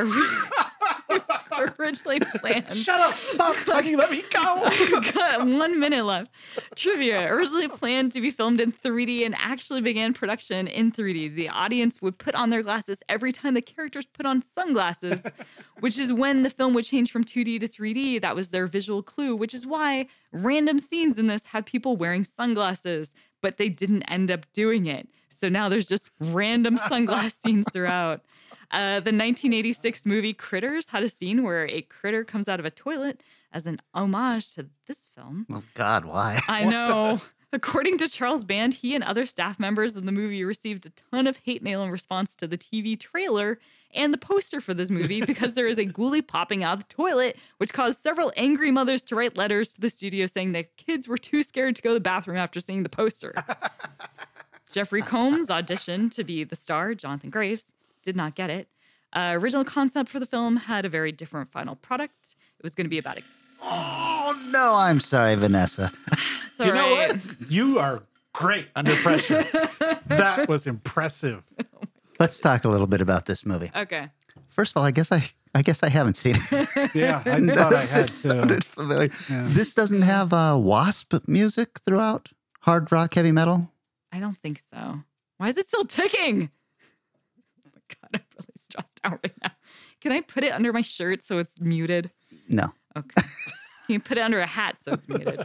[1.79, 2.77] originally planned.
[2.77, 3.19] Shut up!
[3.19, 3.97] Stop talking.
[3.97, 4.69] Let me go.
[5.13, 6.31] Got one minute left.
[6.75, 11.35] Trivia originally planned to be filmed in 3D and actually began production in 3D.
[11.35, 15.25] The audience would put on their glasses every time the characters put on sunglasses,
[15.81, 18.21] which is when the film would change from 2D to 3D.
[18.21, 22.25] That was their visual clue, which is why random scenes in this have people wearing
[22.25, 25.09] sunglasses, but they didn't end up doing it.
[25.41, 28.23] So now there's just random sunglass scenes throughout.
[28.71, 32.71] Uh, the 1986 movie Critters had a scene where a critter comes out of a
[32.71, 33.21] toilet
[33.53, 35.47] as an homage to this film.
[35.51, 36.41] Oh God, why?
[36.49, 37.21] I know.
[37.53, 41.27] According to Charles Band, he and other staff members of the movie received a ton
[41.27, 43.59] of hate mail in response to the TV trailer
[43.93, 46.95] and the poster for this movie because there is a ghoulie popping out of the
[46.95, 51.09] toilet, which caused several angry mothers to write letters to the studio saying that kids
[51.09, 53.35] were too scared to go to the bathroom after seeing the poster.
[54.71, 57.65] Jeffrey Combs auditioned to be the star, Jonathan Graves,
[58.03, 58.69] did not get it.
[59.13, 62.15] Uh, original concept for the film had a very different final product.
[62.59, 63.23] It was going to be about a.
[63.63, 65.91] Oh no, I'm sorry, Vanessa.
[66.13, 67.17] It's you know what?
[67.49, 69.45] You are great under pressure.
[70.07, 71.43] that was impressive.
[72.21, 73.71] Let's talk a little bit about this movie.
[73.75, 74.09] Okay.
[74.51, 75.25] First of all, I guess I
[75.55, 76.91] I guess I haven't seen it.
[76.95, 78.69] Yeah, I None thought I had this sounded to.
[78.69, 79.11] familiar.
[79.29, 79.49] Yeah.
[79.53, 82.29] This doesn't have uh, wasp music throughout.
[82.61, 83.69] Hard rock, heavy metal.
[84.13, 85.01] I don't think so.
[85.39, 86.51] Why is it still ticking?
[88.13, 89.51] My god, I'm really stressed out right now.
[90.01, 92.11] Can I put it under my shirt so it's muted?
[92.49, 92.73] No.
[92.97, 93.23] Okay.
[93.23, 93.25] Can
[93.89, 95.41] you put it under a hat so it's muted?
[95.41, 95.45] Uh,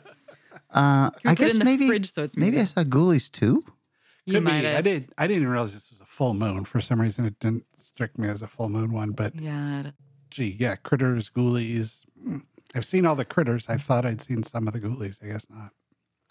[0.74, 3.64] I put it guess in the maybe fridge so it's maybe I saw Ghoulies too.
[4.26, 4.52] You Could be.
[4.52, 5.10] might I did.
[5.18, 6.66] I didn't realize this was a full moon.
[6.66, 9.12] For some reason, it didn't strike me as a full moon one.
[9.12, 9.92] But Yeah.
[10.32, 12.00] gee, yeah, critters, ghoulies.
[12.74, 13.66] I've seen all the critters.
[13.70, 15.18] I thought I'd seen some of the ghoulies.
[15.24, 15.70] I guess not.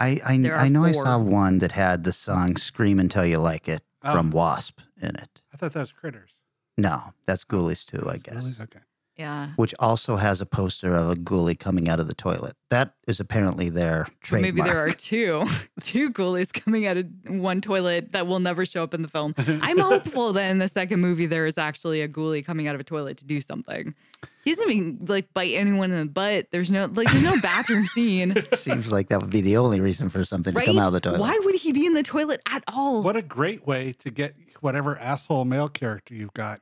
[0.00, 3.38] I I, I are know I saw one that had the song "Scream Until You
[3.38, 4.12] Like It" Oh.
[4.12, 5.42] from Wasp in it.
[5.52, 6.30] I thought that was critters.
[6.76, 8.44] No, that's Ghoulies too, I guess.
[8.44, 8.60] ghoulies?
[8.60, 8.80] Okay.
[9.16, 9.50] Yeah.
[9.56, 12.56] Which also has a poster of a ghoulie coming out of the toilet.
[12.70, 14.54] That is apparently their But trademark.
[14.54, 15.44] maybe there are two,
[15.84, 19.32] two ghoulies coming out of one toilet that will never show up in the film.
[19.38, 22.80] I'm hopeful that in the second movie there is actually a ghoulie coming out of
[22.80, 23.94] a toilet to do something.
[24.44, 26.48] He doesn't even like bite anyone in the butt.
[26.50, 28.32] There's no like there's no bathroom scene.
[28.32, 30.64] It Seems like that would be the only reason for something Right?
[30.66, 31.20] to come out of the toilet.
[31.20, 33.02] Why would he be in the toilet at all?
[33.04, 36.60] What a great way to get whatever asshole male character you've got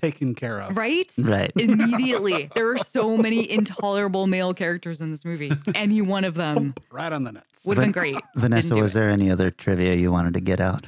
[0.00, 0.76] taken care of.
[0.76, 1.10] Right?
[1.18, 1.52] Right.
[1.56, 2.50] Immediately.
[2.54, 5.52] There are so many intolerable male characters in this movie.
[5.74, 7.64] Any one of them right on the nuts.
[7.64, 8.16] would have been great.
[8.36, 8.94] Vanessa, was it.
[8.94, 10.86] there any other trivia you wanted to get out?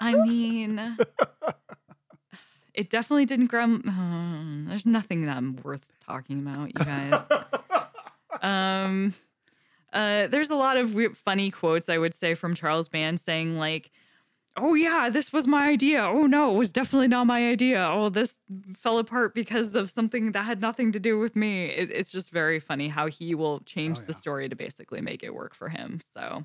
[0.00, 0.98] I mean,
[2.74, 3.82] it definitely didn't grum.
[3.88, 7.24] uh, there's nothing that I'm worth talking about, you guys.
[8.42, 9.14] um,
[9.92, 13.56] uh, there's a lot of weird, funny quotes I would say from Charles Band saying
[13.56, 13.90] like,
[14.56, 16.02] "Oh yeah, this was my idea.
[16.02, 17.88] Oh no, it was definitely not my idea.
[17.90, 18.36] Oh, this
[18.78, 22.30] fell apart because of something that had nothing to do with me." It, it's just
[22.30, 25.68] very funny how he will change Oh, the story to basically make it work for
[25.68, 26.00] him.
[26.14, 26.44] So.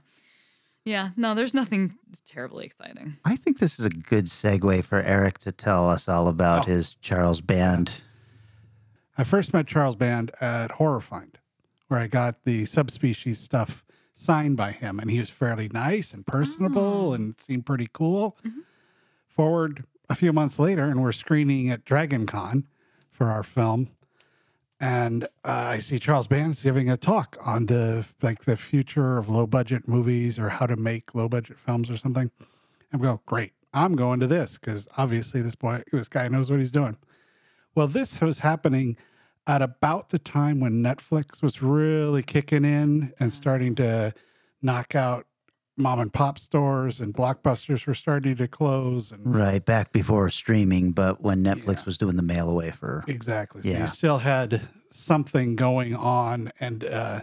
[0.84, 1.94] Yeah, no, there's nothing
[2.28, 3.16] terribly exciting.
[3.24, 6.72] I think this is a good segue for Eric to tell us all about Oh.
[6.72, 7.92] his Charles Band.
[9.16, 11.36] I first met Charles Band at HorrorHound,
[11.88, 13.84] where I got the subspecies stuff
[14.22, 17.14] signed by him, and he was fairly nice and personable Oh.
[17.14, 18.38] and seemed pretty cool.
[18.46, 18.64] Mhm.
[19.28, 22.66] Forward a few months later, and we're screening at Dragon Con
[23.12, 23.90] for our film,
[24.80, 29.30] and uh, I see Charles Band's giving a talk on the like the future of
[29.30, 32.30] low budget movies or how to make low budget films or something.
[32.94, 33.54] I'm going, great.
[33.74, 36.98] I'm going to this because obviously this boy, this guy knows what he's doing.
[37.74, 38.98] Well, this was happening
[39.48, 44.14] at about the time when Netflix was really kicking in and starting to
[44.62, 45.26] knock out
[45.78, 50.92] mom and pop stores and blockbusters were starting to close and Right, back before streaming,
[50.92, 51.84] but when Netflix Yeah.
[51.86, 53.04] was doing the mail away for.
[53.08, 53.64] Exactly.
[53.64, 53.82] So Yeah.
[53.82, 54.62] you still had
[54.92, 56.52] something going on.
[56.60, 57.22] And uh,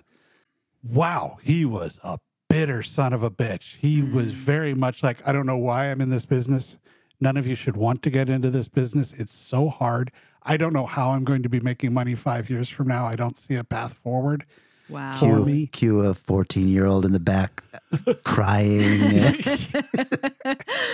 [0.82, 3.76] wow, he was a bitter son of a bitch.
[3.78, 4.36] He was Mm.
[4.36, 6.78] very much like, I don't know why I'm in this business.
[7.20, 9.14] None of you should want to get into this business.
[9.18, 10.12] It's so hard.
[10.44, 13.06] I don't know how I'm going to be making money five years from now.
[13.06, 14.44] I don't see a path forward.
[14.88, 15.18] Wow.
[15.18, 15.66] For Cue, me.
[15.66, 17.62] cue a 14 year old in the back
[18.24, 19.12] crying.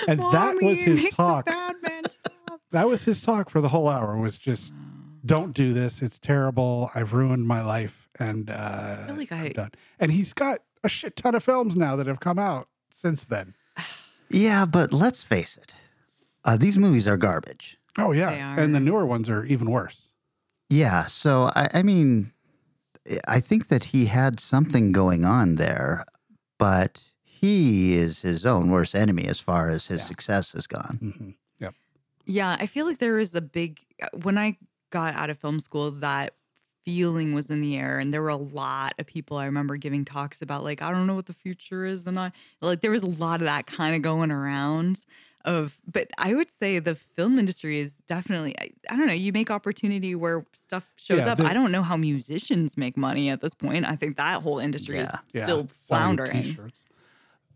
[0.09, 1.47] And that was his make the talk.
[1.47, 2.61] bad man stop.
[2.73, 4.73] That was his talk for the whole hour was just,
[5.25, 6.03] don't do this.
[6.03, 6.91] It's terrible.
[6.95, 8.09] I've ruined my life.
[8.19, 9.71] And uh, feel like I'm I- done.
[10.01, 13.55] And he's got a shit ton of films now that have come out since then.
[14.29, 15.75] yeah, but let's face it.
[16.45, 17.79] Uh, these movies are garbage.
[17.97, 20.09] Oh yeah, and the newer ones are even worse.
[20.69, 22.33] Yeah, so I, I mean,
[23.29, 26.05] I think that he had something going on there,
[26.59, 30.07] but he is his own worst enemy as far as his Yeah.
[30.07, 31.15] success has gone.
[31.19, 31.31] hmm
[31.61, 31.75] Yep.
[32.27, 33.81] Yeah, I feel like there is a big
[34.23, 34.57] when I
[34.91, 36.35] got out of film school that
[36.85, 40.05] feeling was in the air and there were a lot of people I remember giving
[40.05, 43.03] talks about like I don't know what the future is and I like there was
[43.03, 44.99] a lot of that kind of going around
[45.45, 49.33] of but I would say the film industry is definitely I, I don't know you
[49.33, 53.41] make opportunity where stuff shows Yeah, up I don't know how musicians make money at
[53.41, 55.03] this point I think that whole industry Yeah.
[55.03, 55.11] is
[55.45, 56.59] still selling floundering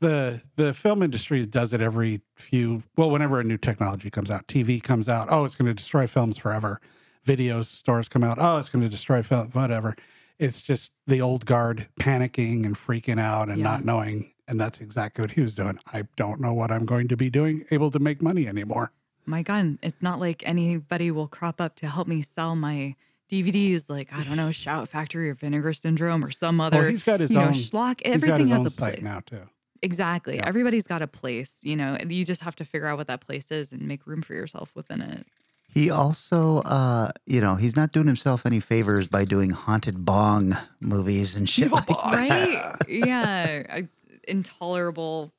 [0.01, 4.47] The the film industry does it every few well whenever a new technology comes out,
[4.47, 6.81] TV comes out, oh it's going to destroy films forever.
[7.24, 9.97] Video stores come out, oh it's going to destroy film whatever.
[10.39, 13.65] It's just the old guard panicking and freaking out and Yeah.
[13.65, 15.79] not knowing and that's exactly what he was doing.
[15.93, 18.91] I don't know what I'm going to be doing able to make money anymore.
[19.27, 22.97] my God, it's not like anybody will crop up to help me sell my
[23.31, 27.03] DVDs, like I don't know, Shout Factory or Vinegar Syndrome or some other, well, he's
[27.03, 28.01] got his you know, own schlock.
[28.05, 29.05] he's got Everything his has own a site place.
[29.05, 29.43] now too.
[29.83, 30.37] Exactly.
[30.37, 30.49] Yeah.
[30.49, 31.57] Everybody's got a place.
[31.62, 34.07] You know, and you just have to figure out what that place is and make
[34.07, 35.27] room for yourself within it.
[35.73, 40.57] He also, uh, you know, he's not doing himself any favors by doing haunted bong
[40.81, 42.12] movies and shit like Bong.
[42.12, 42.75] Right?
[42.89, 43.62] yeah.
[43.69, 43.89] I,
[44.24, 45.32] intolerable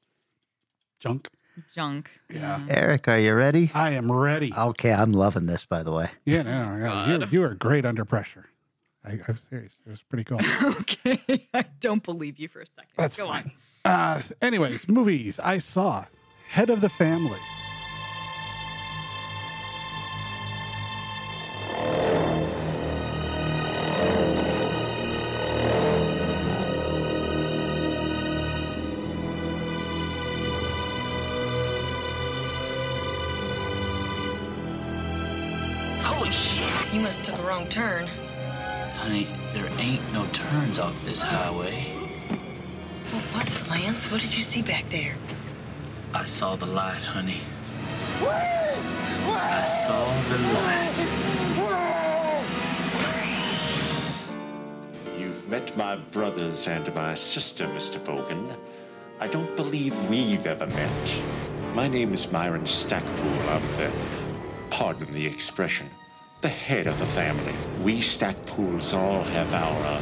[0.99, 1.29] Junk.
[1.73, 2.09] junk.
[2.29, 2.65] Yeah.
[2.69, 3.71] Eric, are you ready?
[3.73, 4.53] I am ready.
[4.55, 6.09] Okay, I'm loving this, by the way.
[6.25, 8.45] Yeah, no, yeah, you, you are great under pressure.
[9.05, 9.73] I, I'm serious.
[9.85, 10.39] It was pretty cool.
[10.63, 11.47] okay.
[11.53, 12.91] I don't don't believe you for a second.
[12.97, 13.51] That's Go fine.
[13.85, 13.91] on.
[13.91, 16.05] Uh, anyways, movies I saw.
[16.49, 17.39] Head of the Family.
[37.79, 38.07] Turn.
[38.97, 41.83] Honey, there ain't no turns off this highway.
[43.11, 44.11] What was it, Lance?
[44.11, 45.15] What did you see back there?
[46.13, 47.39] I saw the light, honey.
[48.21, 50.97] I saw the light.
[55.17, 57.97] You've met my brothers and my sister, Mr.
[57.97, 58.57] Bogan.
[59.21, 61.23] I don't believe we've ever met.
[61.75, 63.39] My name is Myron Stackpool.
[63.47, 63.89] I'm the,
[64.69, 65.89] pardon the expression,
[66.41, 67.53] the head of the family.
[67.81, 70.01] We Stackpools all have our uh,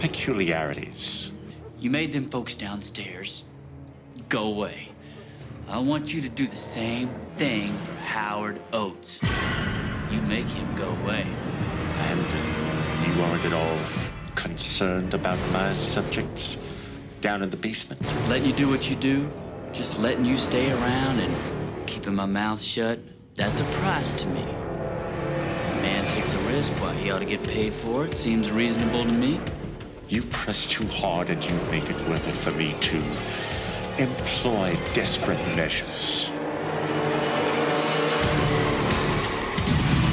[0.00, 1.30] peculiarities.
[1.78, 3.44] You made them folks downstairs
[4.28, 4.88] go away.
[5.68, 9.20] I want you to do the same thing for Howard Oates.
[10.10, 11.26] You make him go away.
[11.98, 12.20] And
[13.06, 13.78] you aren't at all
[14.34, 16.58] concerned about my subjects
[17.20, 18.00] down in the basement?
[18.28, 19.30] Letting you do what you do,
[19.72, 22.98] just letting you stay around and keeping my mouth shut,
[23.34, 24.65] that's a price to me.
[26.26, 28.16] Takes a risk, why he ought to get paid for it.
[28.16, 29.38] Seems reasonable to me.
[30.08, 32.96] You press too hard and you make it worth it for me to
[33.96, 36.28] employ desperate measures.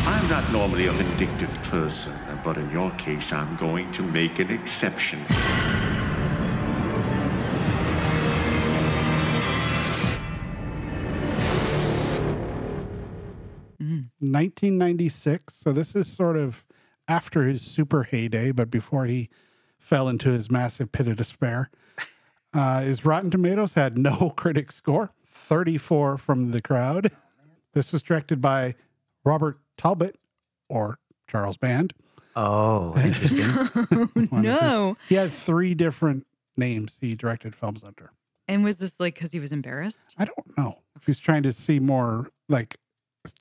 [0.06, 2.14] I'm not normally a vindictive person,
[2.44, 5.20] but in your case, I'm going to make an exception.
[14.34, 15.54] 1996.
[15.56, 16.64] So this is sort of
[17.08, 19.30] after his super heyday, but before he
[19.80, 21.70] fell into his massive pit of despair.
[22.56, 25.10] Uh, his Rotten Tomatoes had no critic score,
[25.50, 27.12] 34 from the crowd.
[27.74, 28.76] This was directed by
[29.24, 30.20] Robert Talbot
[30.70, 31.96] or Charles Band.
[32.36, 34.30] Oh, interesting.
[34.32, 34.98] no.
[35.10, 38.12] He had three different names he directed films under.
[38.48, 40.14] And was this like because he was embarrassed?
[40.18, 42.78] I don't know if he's trying to see more like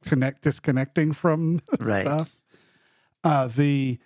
[0.04, 2.02] connect disconnecting from Right.
[2.02, 2.36] stuff.
[3.24, 3.98] Uh, the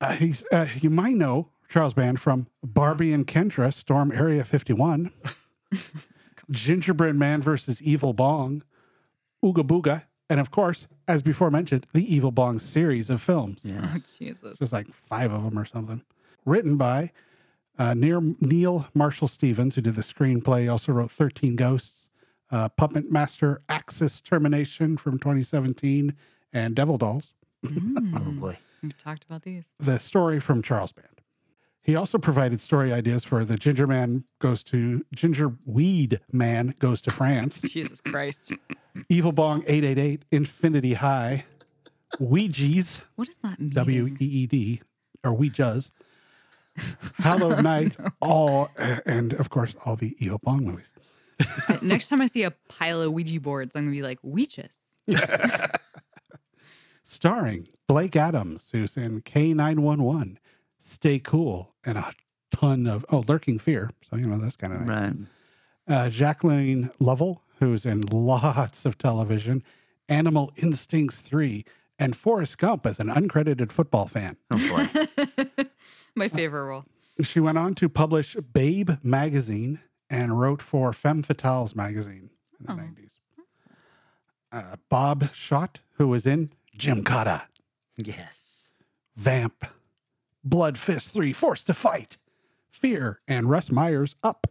[0.00, 5.10] uh, he's uh, you might know Charles Band from Barbie and Kendra Storm Area 51,
[6.52, 8.62] Gingerdead Man versus Evil Bong,
[9.44, 13.62] Ooga Booga, and of course, as before mentioned, the Evil Bong series of films.
[13.68, 14.56] Oh Jesus.
[14.58, 16.02] There's like five of them or something.
[16.44, 17.12] Written by
[17.78, 22.01] uh, Neal, Neal Marshall Stevens, who did the screenplay, also wrote 13 Ghosts,
[22.52, 26.14] uh, Puppet Master Axis Termination from 2017,
[26.52, 27.32] and Devil Dolls.
[27.64, 28.40] oh Mm.
[28.40, 28.58] boy.
[28.82, 29.64] We've talked about these.
[29.80, 31.06] The story from Charles Band.
[31.82, 37.00] He also provided story ideas for The Ginger Man Goes to Ginger Weed Man Goes
[37.02, 38.52] to France, Jesus Christ.
[39.08, 41.44] Evil Bong 888, Infinity High,
[42.20, 43.70] Ouija's, What does that mean?
[43.70, 44.80] W E E D,
[45.24, 45.90] or Ouija's,
[47.18, 48.68] Hallowed Night, all,
[49.06, 50.86] and of course, all the Evil Bong movies.
[51.82, 54.70] Next time I see a pile of Ouija boards, I'm gonna be like, Weeches.
[57.04, 60.36] Starring Blake Adams, who's in K911,
[60.78, 62.12] Stay Cool, and a
[62.54, 63.90] ton of, oh, Lurking Fear.
[64.08, 65.12] So, you know, that's kind of nice.
[65.88, 65.96] Right.
[65.96, 69.62] uh, Jacqueline Lovell, who's in lots of television,
[70.08, 71.64] Animal Instincts 3,
[71.98, 74.36] and Forrest Gump as an uncredited football fan.
[74.50, 74.56] Oh
[75.36, 75.64] boy.
[76.14, 76.84] My favorite role.
[77.22, 79.80] She went on to publish Babe magazine
[80.12, 82.30] and wrote for Femme Fatales magazine
[82.60, 82.76] in the Oh.
[82.76, 83.12] 90s.
[84.52, 87.42] Uh, Bob Schott, who was in Gymkata,
[87.96, 88.38] yes.
[89.16, 89.64] Vamp,
[90.44, 92.18] Blood Fist 3, Forced to Fight,
[92.70, 94.46] Fear, and Russ Meyers Up.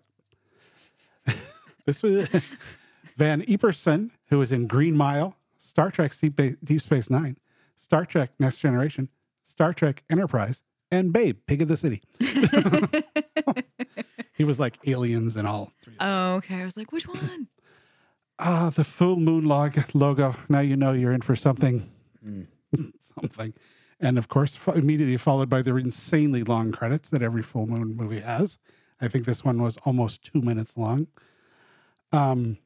[1.85, 2.27] this was
[3.17, 7.37] Van Epperson, who was in Green Mile, Star Trek Deep, Ba- Deep Space Nine,
[7.75, 9.07] Star Trek Next Generation,
[9.43, 12.01] Star Trek Enterprise, and Babe, Pig of the City.
[14.41, 15.93] he was like aliens and all three.
[15.99, 16.55] Oh, okay.
[16.55, 17.47] I was like, which one?
[18.43, 20.35] Ah, the full moon log logo.
[20.49, 21.87] Now you know you're in for something.
[22.25, 22.47] Mm.
[23.21, 23.53] something.
[23.99, 27.95] And of course, fo- immediately followed by the insanely long credits that every full moon
[27.95, 28.57] movie has.
[28.99, 31.05] I think this one was almost two minutes long.
[32.11, 32.57] Um,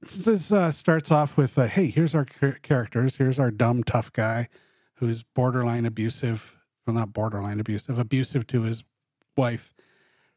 [0.00, 3.14] this uh, starts off with, uh, "Hey, here's our char- characters.
[3.14, 4.48] Here's our dumb tough guy,
[4.94, 6.56] who's borderline abusive.
[6.88, 8.82] Well, not borderline abusive, abusive to his
[9.36, 9.71] wife,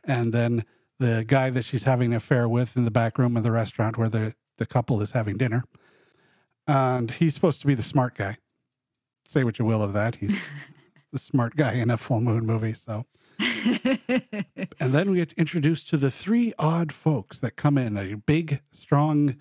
[0.06, 0.66] and then
[1.00, 3.98] the guy that she's having an affair with in the back room of the restaurant
[3.98, 5.66] where the the couple is having dinner.
[6.68, 8.38] And he's supposed to be the smart guy.
[9.28, 10.16] Say what you will of that.
[10.16, 10.36] He's
[11.12, 12.74] the smart guy in a full moon movie.
[12.74, 13.06] So
[14.80, 18.62] and then we get introduced to the three odd folks that come in a big,
[18.72, 19.36] strong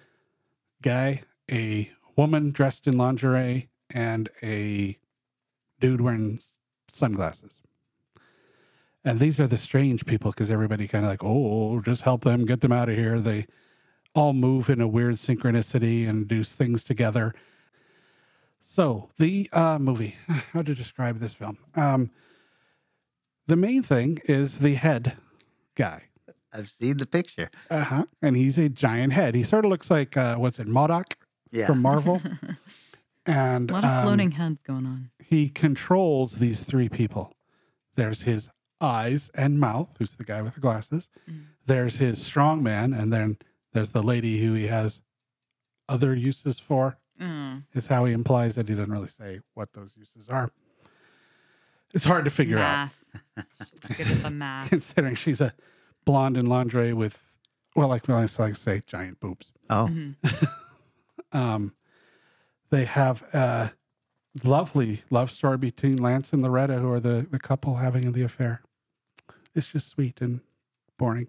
[0.82, 4.98] guy, a woman dressed in lingerie, and a
[5.80, 6.40] dude wearing
[6.88, 7.60] sunglasses.
[9.04, 12.46] And these are the strange people because everybody kind of like, oh, just help them,
[12.46, 13.20] get them out of here.
[13.20, 13.46] They
[14.14, 17.34] all move in a weird synchronicity and do things together.
[18.62, 20.16] So, the uh, movie,
[20.52, 21.58] how to describe this film?
[21.74, 22.10] Um,
[23.46, 25.16] the main thing is the head
[25.74, 26.04] guy.
[26.52, 27.50] I've seen the picture.
[27.70, 28.04] Uh huh.
[28.22, 29.34] And he's a giant head.
[29.34, 31.12] He sort of looks like, uh, what's it, MODOK
[31.50, 31.66] Yeah.
[31.66, 32.22] from Marvel.
[33.26, 35.10] and A lot of um, floating heads going on.
[35.18, 37.32] he controls these three people.
[37.96, 38.48] There's his
[38.84, 41.08] eyes and mouth, who's the guy with the glasses.
[41.66, 43.38] There's his strong man, and then
[43.72, 45.00] there's the lady who he has
[45.88, 46.96] other uses for.
[47.20, 47.62] Mm.
[47.74, 50.50] Is how he implies that he doesn't really say what those uses are.
[51.92, 52.90] It's hard to figure out,
[53.36, 53.46] Math.
[53.70, 54.68] She's good at the math.
[54.70, 55.54] considering she's a
[56.04, 57.16] blonde in lingerie with,
[57.76, 59.52] well, like I like to say, giant boobs.
[59.70, 59.88] Oh,
[61.32, 61.72] Um,
[62.70, 63.72] they have a
[64.44, 68.62] lovely love story between Lance and Loretta, who are the, the couple having the affair.
[69.54, 70.40] It's just sweet and
[70.98, 71.28] boring.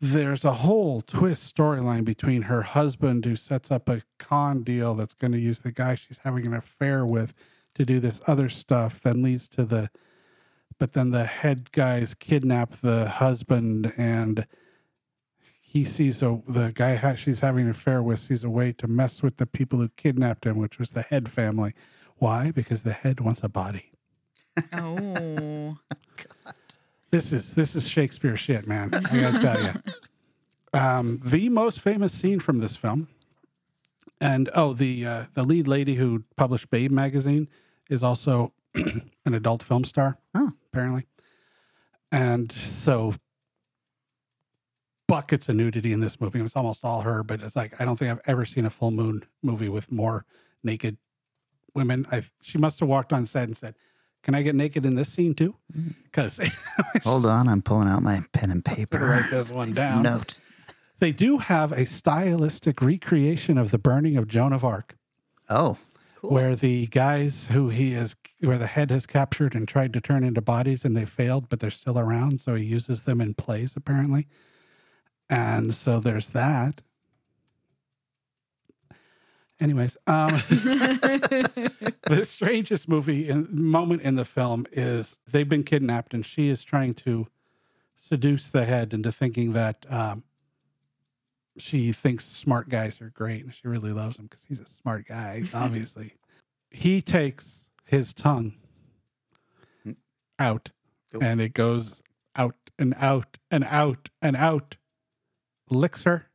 [0.00, 5.14] There's a whole twist storyline between her husband, who sets up a con deal that's
[5.14, 7.34] going to use the guy she's having an affair with
[7.74, 9.90] to do this other stuff, then leads to the.
[10.78, 14.46] But then the head guys kidnap the husband and
[15.60, 18.88] he sees a the guy ha- she's having an affair with sees a way to
[18.88, 21.74] mess with the people who kidnapped him, which was the head family.
[22.16, 22.50] Why?
[22.50, 23.92] Because the head wants a body.
[24.72, 25.76] Oh.
[27.10, 28.94] This is this is Shakespeare shit, man.
[28.94, 29.72] I gotta tell you.
[30.72, 33.08] Um, the most famous scene from this film,
[34.20, 37.48] and oh, the uh, the lead lady who published Babe magazine
[37.88, 40.18] is also an adult film star.
[40.32, 40.52] Oh.
[40.72, 41.08] apparently,
[42.12, 43.14] and so
[45.08, 46.38] buckets of nudity in this movie.
[46.40, 48.92] It's almost all her, but it's like I don't think I've ever seen a full
[48.92, 50.24] moon movie with more
[50.62, 50.96] naked
[51.74, 52.06] women.
[52.12, 53.74] I she must have walked on set and said,
[54.22, 55.90] "Can I get naked in this scene too?" Mm-hmm.
[56.04, 56.40] Because
[57.04, 57.48] hold on.
[57.48, 58.98] I'm pulling out my pen and paper.
[58.98, 60.02] write this one down.
[60.02, 60.38] Note.
[60.98, 64.96] They do have a stylistic recreation of the burning of Joan of Arc.
[65.48, 65.78] Oh.
[66.20, 66.30] cool.
[66.30, 70.22] Where the guys who he is, where the head has captured and tried to turn
[70.24, 72.40] into bodies and they failed, but they're still around.
[72.42, 74.28] So he uses them in plays apparently.
[75.30, 76.82] And so there's that.
[79.60, 86.24] Anyways, um, the strangest movie in, moment in the film is they've been kidnapped and
[86.24, 87.26] she is trying to
[87.96, 90.22] seduce the head into thinking that um,
[91.58, 95.06] she thinks smart guys are great and she really loves him because he's a smart
[95.06, 96.14] guy, obviously.
[96.70, 98.54] he takes his tongue
[100.38, 100.70] out
[101.20, 102.02] and it goes
[102.36, 104.76] out and out and out and out,
[105.68, 106.26] licks her,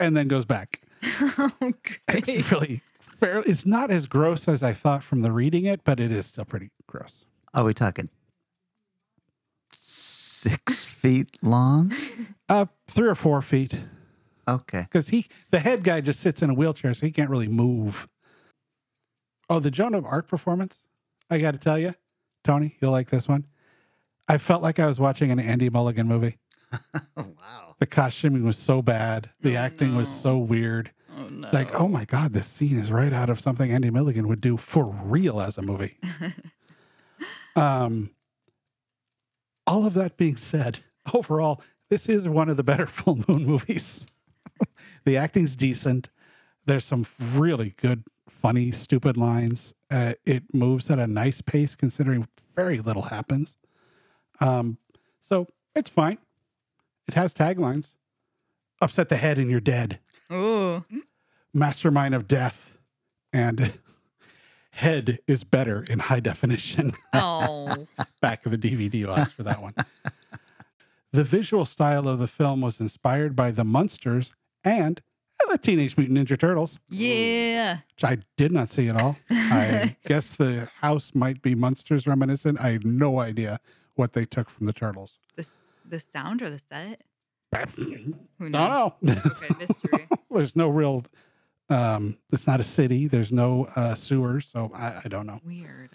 [0.00, 0.80] and then goes back.
[2.08, 2.82] It's really
[3.18, 3.40] fair.
[3.46, 6.44] It's not as gross as I thought from the reading it, but it is still
[6.44, 7.24] pretty gross.
[7.54, 8.08] Are we talking
[9.72, 11.92] six feet long?
[12.50, 13.76] Uh, three or four feet.
[14.48, 14.80] Okay.
[14.80, 18.08] Because he, the head guy, just sits in a wheelchair, so he can't really move.
[19.48, 20.78] Oh, the Joan of Arc performance.
[21.30, 21.94] I got to tell you,
[22.42, 23.46] Tony, you'll like this one.
[24.26, 26.38] I felt like I was watching an Andy Milligan movie.
[27.16, 27.74] wow.
[27.78, 29.30] The costuming was so bad.
[29.42, 30.90] The acting was so weird.
[31.16, 31.46] Oh no.
[31.46, 34.40] It's like, oh my God, this scene is right out of something Andy Milligan would
[34.40, 35.98] do for real as a movie.
[37.56, 38.10] um,
[39.66, 40.80] all of that being said,
[41.14, 44.06] overall, this is one of the better full moon movies.
[45.04, 46.08] the acting's decent.
[46.66, 49.74] There's some really good, funny, stupid lines.
[49.90, 53.56] Uh, it moves at a nice pace considering very little happens.
[54.40, 54.78] Um,
[55.20, 56.18] so it's fine.
[57.10, 57.90] It has taglines.
[58.80, 59.98] Upset the head and you're dead
[60.30, 60.84] Oh.
[61.52, 62.78] mastermind of death
[63.32, 63.72] and
[64.70, 67.88] head is better in high definition Oh.
[68.22, 69.74] back of the dvd box for that one
[71.12, 74.32] the visual style of the film was inspired by the munsters
[74.62, 75.02] and
[75.50, 77.78] the teenage mutant ninja turtles Yeah.
[77.96, 82.60] which i did not see at all i guess the house might be munsters reminiscent
[82.60, 83.58] i have no idea
[83.96, 85.18] what they took from the turtles
[85.90, 87.02] The, sound or the set?
[87.76, 88.14] Who
[88.46, 88.92] I knows?
[89.02, 89.22] don't know.
[89.42, 90.08] Okay, mystery.
[90.30, 91.04] there's no real
[91.68, 95.90] um it's not a city there's no uh sewers so i, I don't know Weird.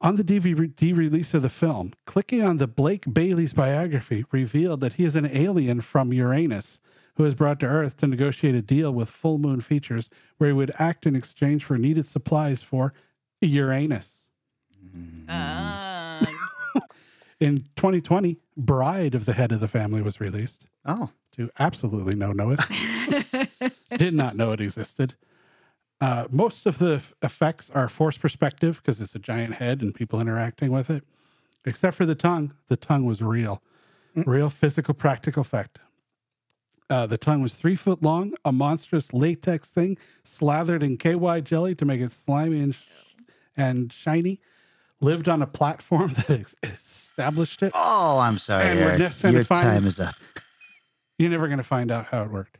[0.00, 4.92] on the DVD release of the film, clicking on the Blake Bailey's biography revealed that
[4.92, 6.78] he is an alien from Uranus
[7.16, 10.54] who was brought to Earth to negotiate a deal with Full Moon Features where he
[10.54, 12.92] would act in exchange for needed supplies for
[13.40, 14.28] Uranus.
[15.28, 15.87] Ah.
[17.40, 20.64] In 2020, Bride of the Head of the Family was released.
[20.84, 21.10] Oh.
[21.36, 22.66] To absolutely no notice.
[23.96, 25.14] Did not know it existed.
[26.00, 29.94] Uh, most of the f- effects are forced perspective because it's a giant head and
[29.94, 31.04] people interacting with it,
[31.64, 32.52] except for the tongue.
[32.68, 33.62] The tongue was real,
[34.14, 35.78] real physical, practical effect.
[36.90, 41.74] Uh, the tongue was three foot long, a monstrous latex thing slathered in KY jelly
[41.74, 42.78] to make it slimy and, sh-
[43.56, 44.40] and shiny.
[45.00, 46.30] Lived on a platform that
[46.62, 47.72] is established it.
[47.74, 48.98] Oh, I'm sorry, And would Eric.
[49.00, 50.14] necessarily Your find- time is up.
[51.18, 52.58] You're never going to find out how it worked.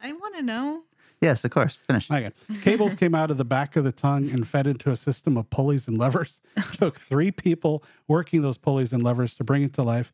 [0.00, 0.82] I want to know.
[1.20, 1.76] Yes, of course.
[1.88, 2.08] Finish.
[2.08, 2.30] Okay.
[2.62, 5.50] Cables came out of the back of the tongue and fed into a system of
[5.50, 6.40] pulleys and levers.
[6.74, 10.12] Took three people working those pulleys and levers to bring it to life.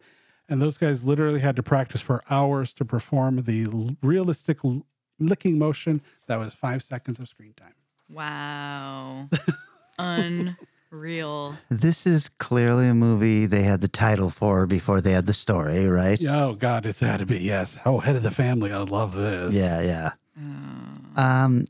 [0.49, 4.87] And those guys literally had to practice for hours to perform the l- realistic l-
[5.19, 7.75] licking motion that was five seconds of screen time.
[8.09, 9.29] Wow.
[10.99, 11.57] Unreal.
[11.71, 15.87] This is clearly a movie they had the title for before they had the story,
[15.89, 16.23] right?
[16.25, 17.39] Oh, God, it's had to be.
[17.39, 17.77] Yes.
[17.85, 18.71] Oh, head of the family.
[18.73, 19.55] I love this.
[19.55, 20.11] Yeah, yeah.
[21.17, 21.67] Um,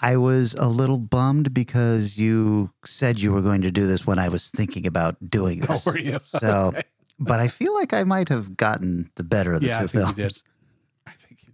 [0.00, 4.20] I was a little bummed because you said you were going to do this when
[4.20, 5.86] I was thinking about doing Oh, this.
[5.86, 6.20] were you?
[6.38, 6.84] So, Okay.
[7.18, 9.86] but I feel like I might have gotten the better of the yeah, two I
[9.88, 10.16] think films.
[10.18, 10.42] you did.
[11.08, 11.52] I think you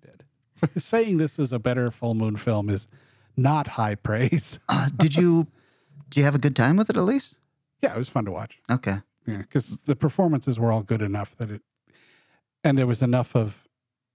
[0.75, 0.83] did.
[0.83, 2.87] Saying this is a better full moon film is
[3.39, 4.59] not high praise.
[4.69, 5.47] Uh, did you?
[6.09, 7.35] Do you have a good time with it at least?
[7.83, 8.59] Yeah, it was fun to watch.
[8.71, 8.99] Okay.
[9.27, 11.63] Yeah, because the performances were all good enough that it,
[12.63, 13.57] and there was enough of,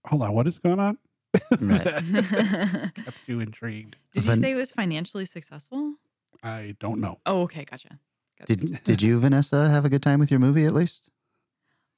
[0.05, 0.97] hold on, what is going on?
[1.61, 1.83] Right.
[1.83, 3.95] That kept you intrigued.
[4.13, 5.95] Did you say it was financially successful?
[6.43, 7.19] I don't know.
[7.25, 7.97] Oh, okay, gotcha.
[8.37, 8.55] gotcha.
[8.55, 11.09] Did Did you, Vanessa, have a good time with your movie at least?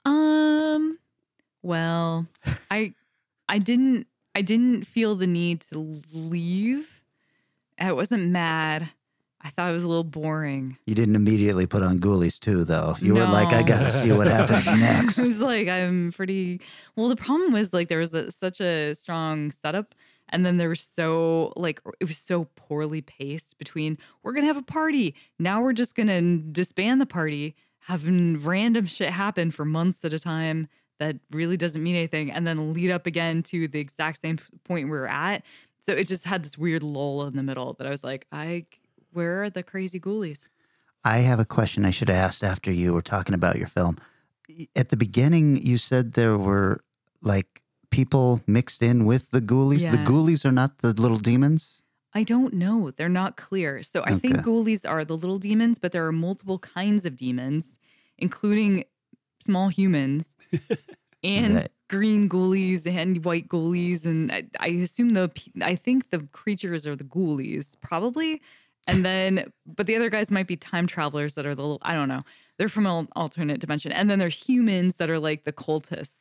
[0.06, 0.99] Um.
[1.64, 2.28] Well,
[2.70, 2.94] I
[3.48, 4.06] I didn't
[4.36, 6.90] I didn't feel the need to leave.
[7.80, 8.90] I wasn't mad.
[9.44, 10.78] I thought it was a little boring.
[10.86, 12.95] You didn't immediately put on Ghoulies too, though.
[13.02, 15.20] You were like, I gotta see what happens next.
[15.20, 16.61] I was like, I'm pretty.
[16.95, 19.95] Well, the problem was like there was a, such a strong setup,
[20.30, 24.57] and then there was so like it was so poorly paced between we're gonna have
[24.57, 29.99] a party now we're just gonna disband the party, having random shit happen for months
[30.03, 33.80] at a time that really doesn't mean anything, and then lead up again to the
[33.80, 35.44] exact same point we were at.
[35.82, 38.65] So it just had this weird lull in the middle that I was like, I
[39.14, 40.41] where are the crazy ghoulies?
[41.03, 43.98] I have a question I should have asked after you were talking about your film.
[44.76, 46.84] At the beginning, you said there were
[47.22, 49.88] like people mixed in with the ghoulies.
[49.90, 50.06] The Yeah.
[50.06, 51.81] ghoulies are not the little demons.
[52.14, 52.91] I don't know.
[52.91, 53.81] They're not clear.
[53.84, 54.41] So I think Okay.
[54.44, 57.80] ghoulies are the little demons, but there are multiple kinds of demons,
[58.18, 58.85] including
[59.41, 60.27] small humans
[61.23, 61.72] and Right.
[61.90, 64.06] green ghoulies and white ghoulies.
[64.06, 65.31] And I, I assume the
[65.61, 68.41] I think the creatures are the ghoulies, probably.
[68.88, 71.94] And then, but the other guys might be time travelers that are the little, I
[71.94, 72.24] don't know.
[72.58, 73.92] They're from an alternate dimension.
[73.92, 76.12] And then there's humans that are like the cultists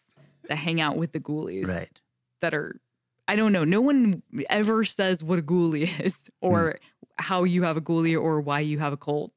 [0.49, 2.01] that hang out with the ghoulies Right.
[2.41, 2.81] that are
[3.29, 3.63] I don't know.
[3.65, 6.79] No one ever says what a ghoulie is or
[7.19, 9.31] how you have a ghoulie or why you have a cult.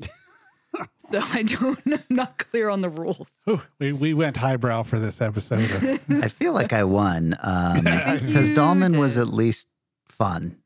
[1.10, 3.26] so I don't I'm not clear on the rules.
[3.48, 6.00] Ooh, we, we went highbrow for this episode.
[6.10, 9.66] I feel like I won um, I think because you Dollman was at least
[10.08, 10.56] fun.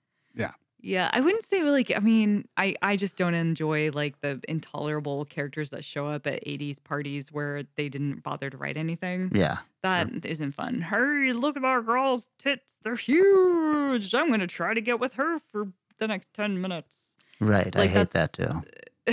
[0.82, 1.02] Yeah.
[1.02, 5.24] Yeah, I wouldn't say like I mean, I I just don't enjoy like the intolerable
[5.24, 9.30] characters that show up at 80s parties where they didn't bother to write anything.
[9.34, 9.58] Yeah.
[9.82, 10.80] That not fun.
[10.80, 12.76] Hey, look at our girl's tits.
[12.82, 14.14] They're huge.
[14.14, 15.68] I'm going to try to get with her for
[15.98, 17.16] the next 10 minutes.
[17.40, 17.74] Right.
[17.76, 18.62] I hate that too.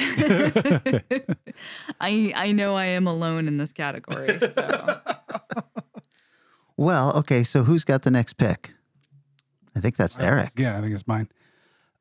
[1.99, 4.39] I I know I am alone in this category.
[4.39, 4.99] So
[6.77, 7.43] Well, okay.
[7.43, 8.71] So who's got the next pick?
[9.75, 10.51] I think that's Eric.
[10.57, 11.27] Yeah, I think it's mine.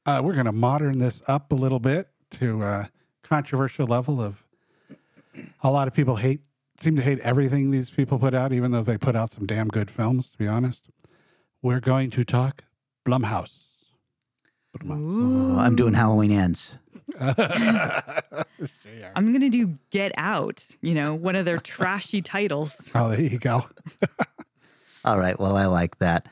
[0.06, 2.90] Uh, we're going to modern this up a little bit to a
[3.22, 4.42] controversial level of
[5.62, 6.40] a lot of people hate,
[6.80, 9.68] seem to hate everything these people put out, even though they put out some damn
[9.68, 10.82] good films, to be honest.
[11.62, 12.64] We're going to talk
[13.06, 13.52] Blumhouse.
[14.88, 16.78] Oh, I'm doing Halloween ends.
[17.20, 22.72] I'm going to do Get Out, you know, one of their trashy titles.
[22.94, 23.66] Oh, there you go.
[25.04, 25.38] All right.
[25.38, 26.26] Well, I like that.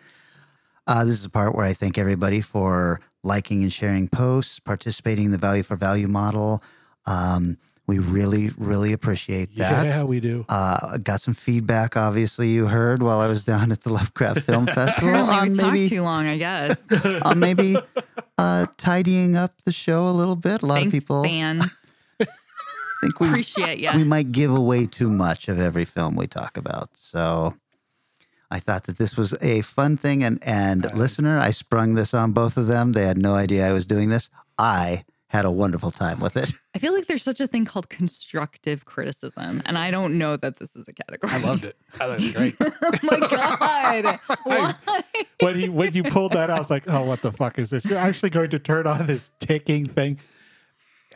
[0.86, 5.26] Uh, this is the part where I thank everybody for liking and sharing posts, participating
[5.26, 6.62] in the value for value model.
[7.06, 7.58] Um,
[7.88, 9.86] we really, really appreciate that.
[9.86, 10.44] Yeah, we do.
[10.48, 14.66] Uh, got some feedback, obviously, you heard while I was down at the Lovecraft Film
[14.74, 16.82] Festival Apparently, on we talked maybe, too long, I guess.
[17.22, 17.76] on maybe
[18.38, 20.62] uh, tidying up the show a little bit.
[20.62, 21.64] A lot Thanks, of people fans.
[22.20, 22.26] I
[23.02, 23.94] think we, Appreciate ya.
[23.94, 26.90] we might give away too much of every film we talk about.
[26.94, 27.54] So
[28.50, 30.22] I thought that this was a fun thing.
[30.22, 32.92] And, and listener, I sprung this on both of them.
[32.92, 34.30] They had no idea I was doing this.
[34.58, 36.52] I had a wonderful time with it.
[36.74, 40.58] I feel like there's such a thing called constructive criticism, and I don't know that
[40.58, 41.32] this is a category.
[41.32, 41.76] I loved it.
[41.94, 42.56] I thought it was great.
[42.60, 44.20] oh my god!
[44.44, 44.74] Why?
[45.40, 47.70] when he when you pulled that, out, I was like, "Oh, what the fuck is
[47.70, 47.84] this?
[47.84, 50.18] You're actually going to turn on this ticking thing."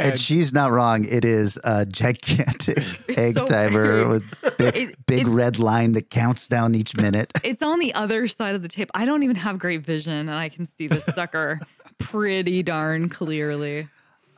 [0.04, 1.04] And, she's not wrong.
[1.04, 2.78] It is a gigantic
[3.18, 4.08] egg so timer big.
[4.08, 7.32] with big, It- big it- red line that counts down each minute.
[7.44, 8.90] It's on the other side of the tape.
[8.94, 11.60] I don't even have great vision, and I can see this sucker
[11.98, 13.88] pretty darn clearly.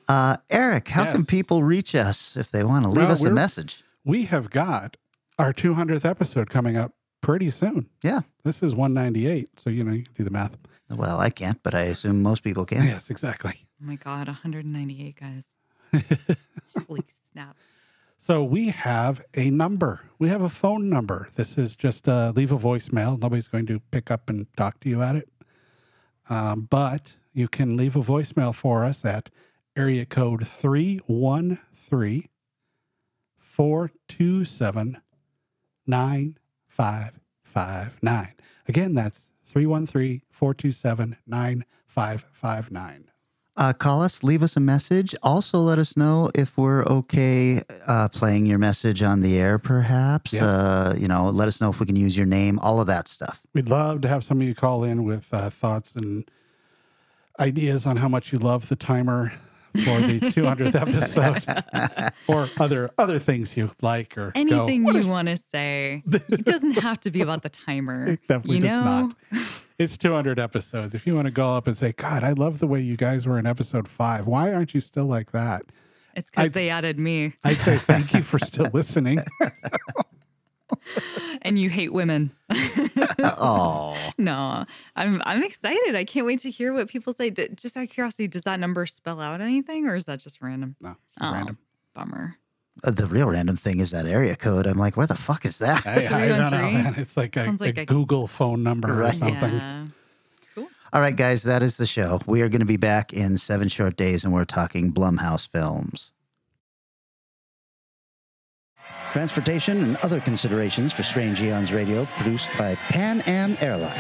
[0.09, 3.31] Uh, Eric, how can people reach us if they want to leave Well, us a
[3.31, 3.83] message?
[4.05, 4.97] We have got
[5.39, 7.87] our 200th episode coming up pretty soon.
[8.03, 8.21] Yeah.
[8.45, 10.57] This is 198, so you know you can do the math.
[10.91, 12.85] Well, I can't, but I assume most people can.
[12.85, 13.65] Yes, exactly.
[13.81, 15.45] Oh my god, 198 guys.
[16.87, 17.03] Holy
[17.33, 17.57] snap!
[18.19, 20.01] So we have a number.
[20.19, 21.29] We have a phone number.
[21.35, 23.21] This is just uh, leave a voicemail.
[23.21, 25.29] Nobody's going to pick up and talk to you at it.
[26.31, 29.29] Um, but you can leave a voicemail for us at
[29.77, 32.29] area code 313
[33.39, 34.99] 427
[35.87, 38.29] 9559.
[38.69, 39.21] Again, that's
[39.53, 43.05] 313 427 9559.
[43.55, 45.15] Uh, call us, leave us a message.
[45.23, 50.33] Also, let us know if we're okay uh, playing your message on the air, perhaps.
[50.33, 50.47] Yeah.
[50.47, 53.09] Uh, you know, let us know if we can use your name, all of that
[53.09, 53.43] stuff.
[53.53, 56.25] We'd love to have some of you call in with uh, thoughts and
[57.39, 59.33] ideas on how much you love the timer
[59.85, 65.07] for the 200th episode, or other other things you like or Anything "What you is
[65.07, 68.09] want to say, it doesn't have to be about the timer.
[68.09, 68.85] It definitely you does know?
[68.85, 69.15] not.
[69.83, 70.95] It's 200 episodes.
[70.95, 73.27] If you want to go up and say, God, I love the way you guys
[73.27, 74.27] were in episode five.
[74.29, 75.63] Why aren't you still like that?
[76.15, 79.25] It's because they added me, I'd say thank you for still listening.
[81.43, 82.31] and you hate women.
[83.19, 84.65] oh, no,
[84.95, 85.97] I'm I'm excited.
[85.97, 87.31] I can't wait to hear what people say.
[87.31, 90.41] D- Just out of curiosity, does that number spell out anything, or is that just
[90.43, 90.77] random?
[90.81, 91.59] No, it's Oh, random.
[91.95, 92.37] Bummer.
[92.85, 94.67] Uh, the real random thing is that area code.
[94.67, 95.87] I'm like, where the fuck is that?
[95.87, 96.95] I, I don't know, man.
[96.97, 99.15] It's like a, like a a- Google phone number Right.
[99.15, 99.53] or something.
[99.55, 99.85] Yeah.
[100.95, 102.21] All right, guys, that is the show.
[102.27, 106.13] We are going to be back in seven short days, and we're talking Blumhouse films.
[109.13, 113.99] Transportation and other considerations for Strange Eons Radio produced by Pan Am Airlines.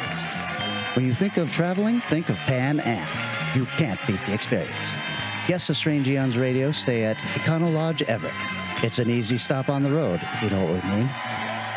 [0.97, 3.09] When you think of traveling, think of Pan Am.
[3.57, 4.74] You can't beat the experience.
[5.47, 8.32] Guests of Strange Eons Radio stay at Econo Lodge Everett.
[8.83, 11.09] It's an easy stop on the road, you know what we mean.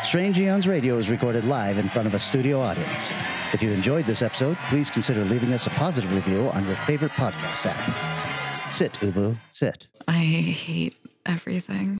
[0.02, 3.12] Strange Eons Radio is recorded live in front of a studio audience.
[3.52, 7.12] If you enjoyed this episode, please consider leaving us a positive review on your favorite
[7.12, 8.72] podcast app.
[8.72, 9.86] Sit, Ubu, sit.
[10.08, 11.94] I hate everything.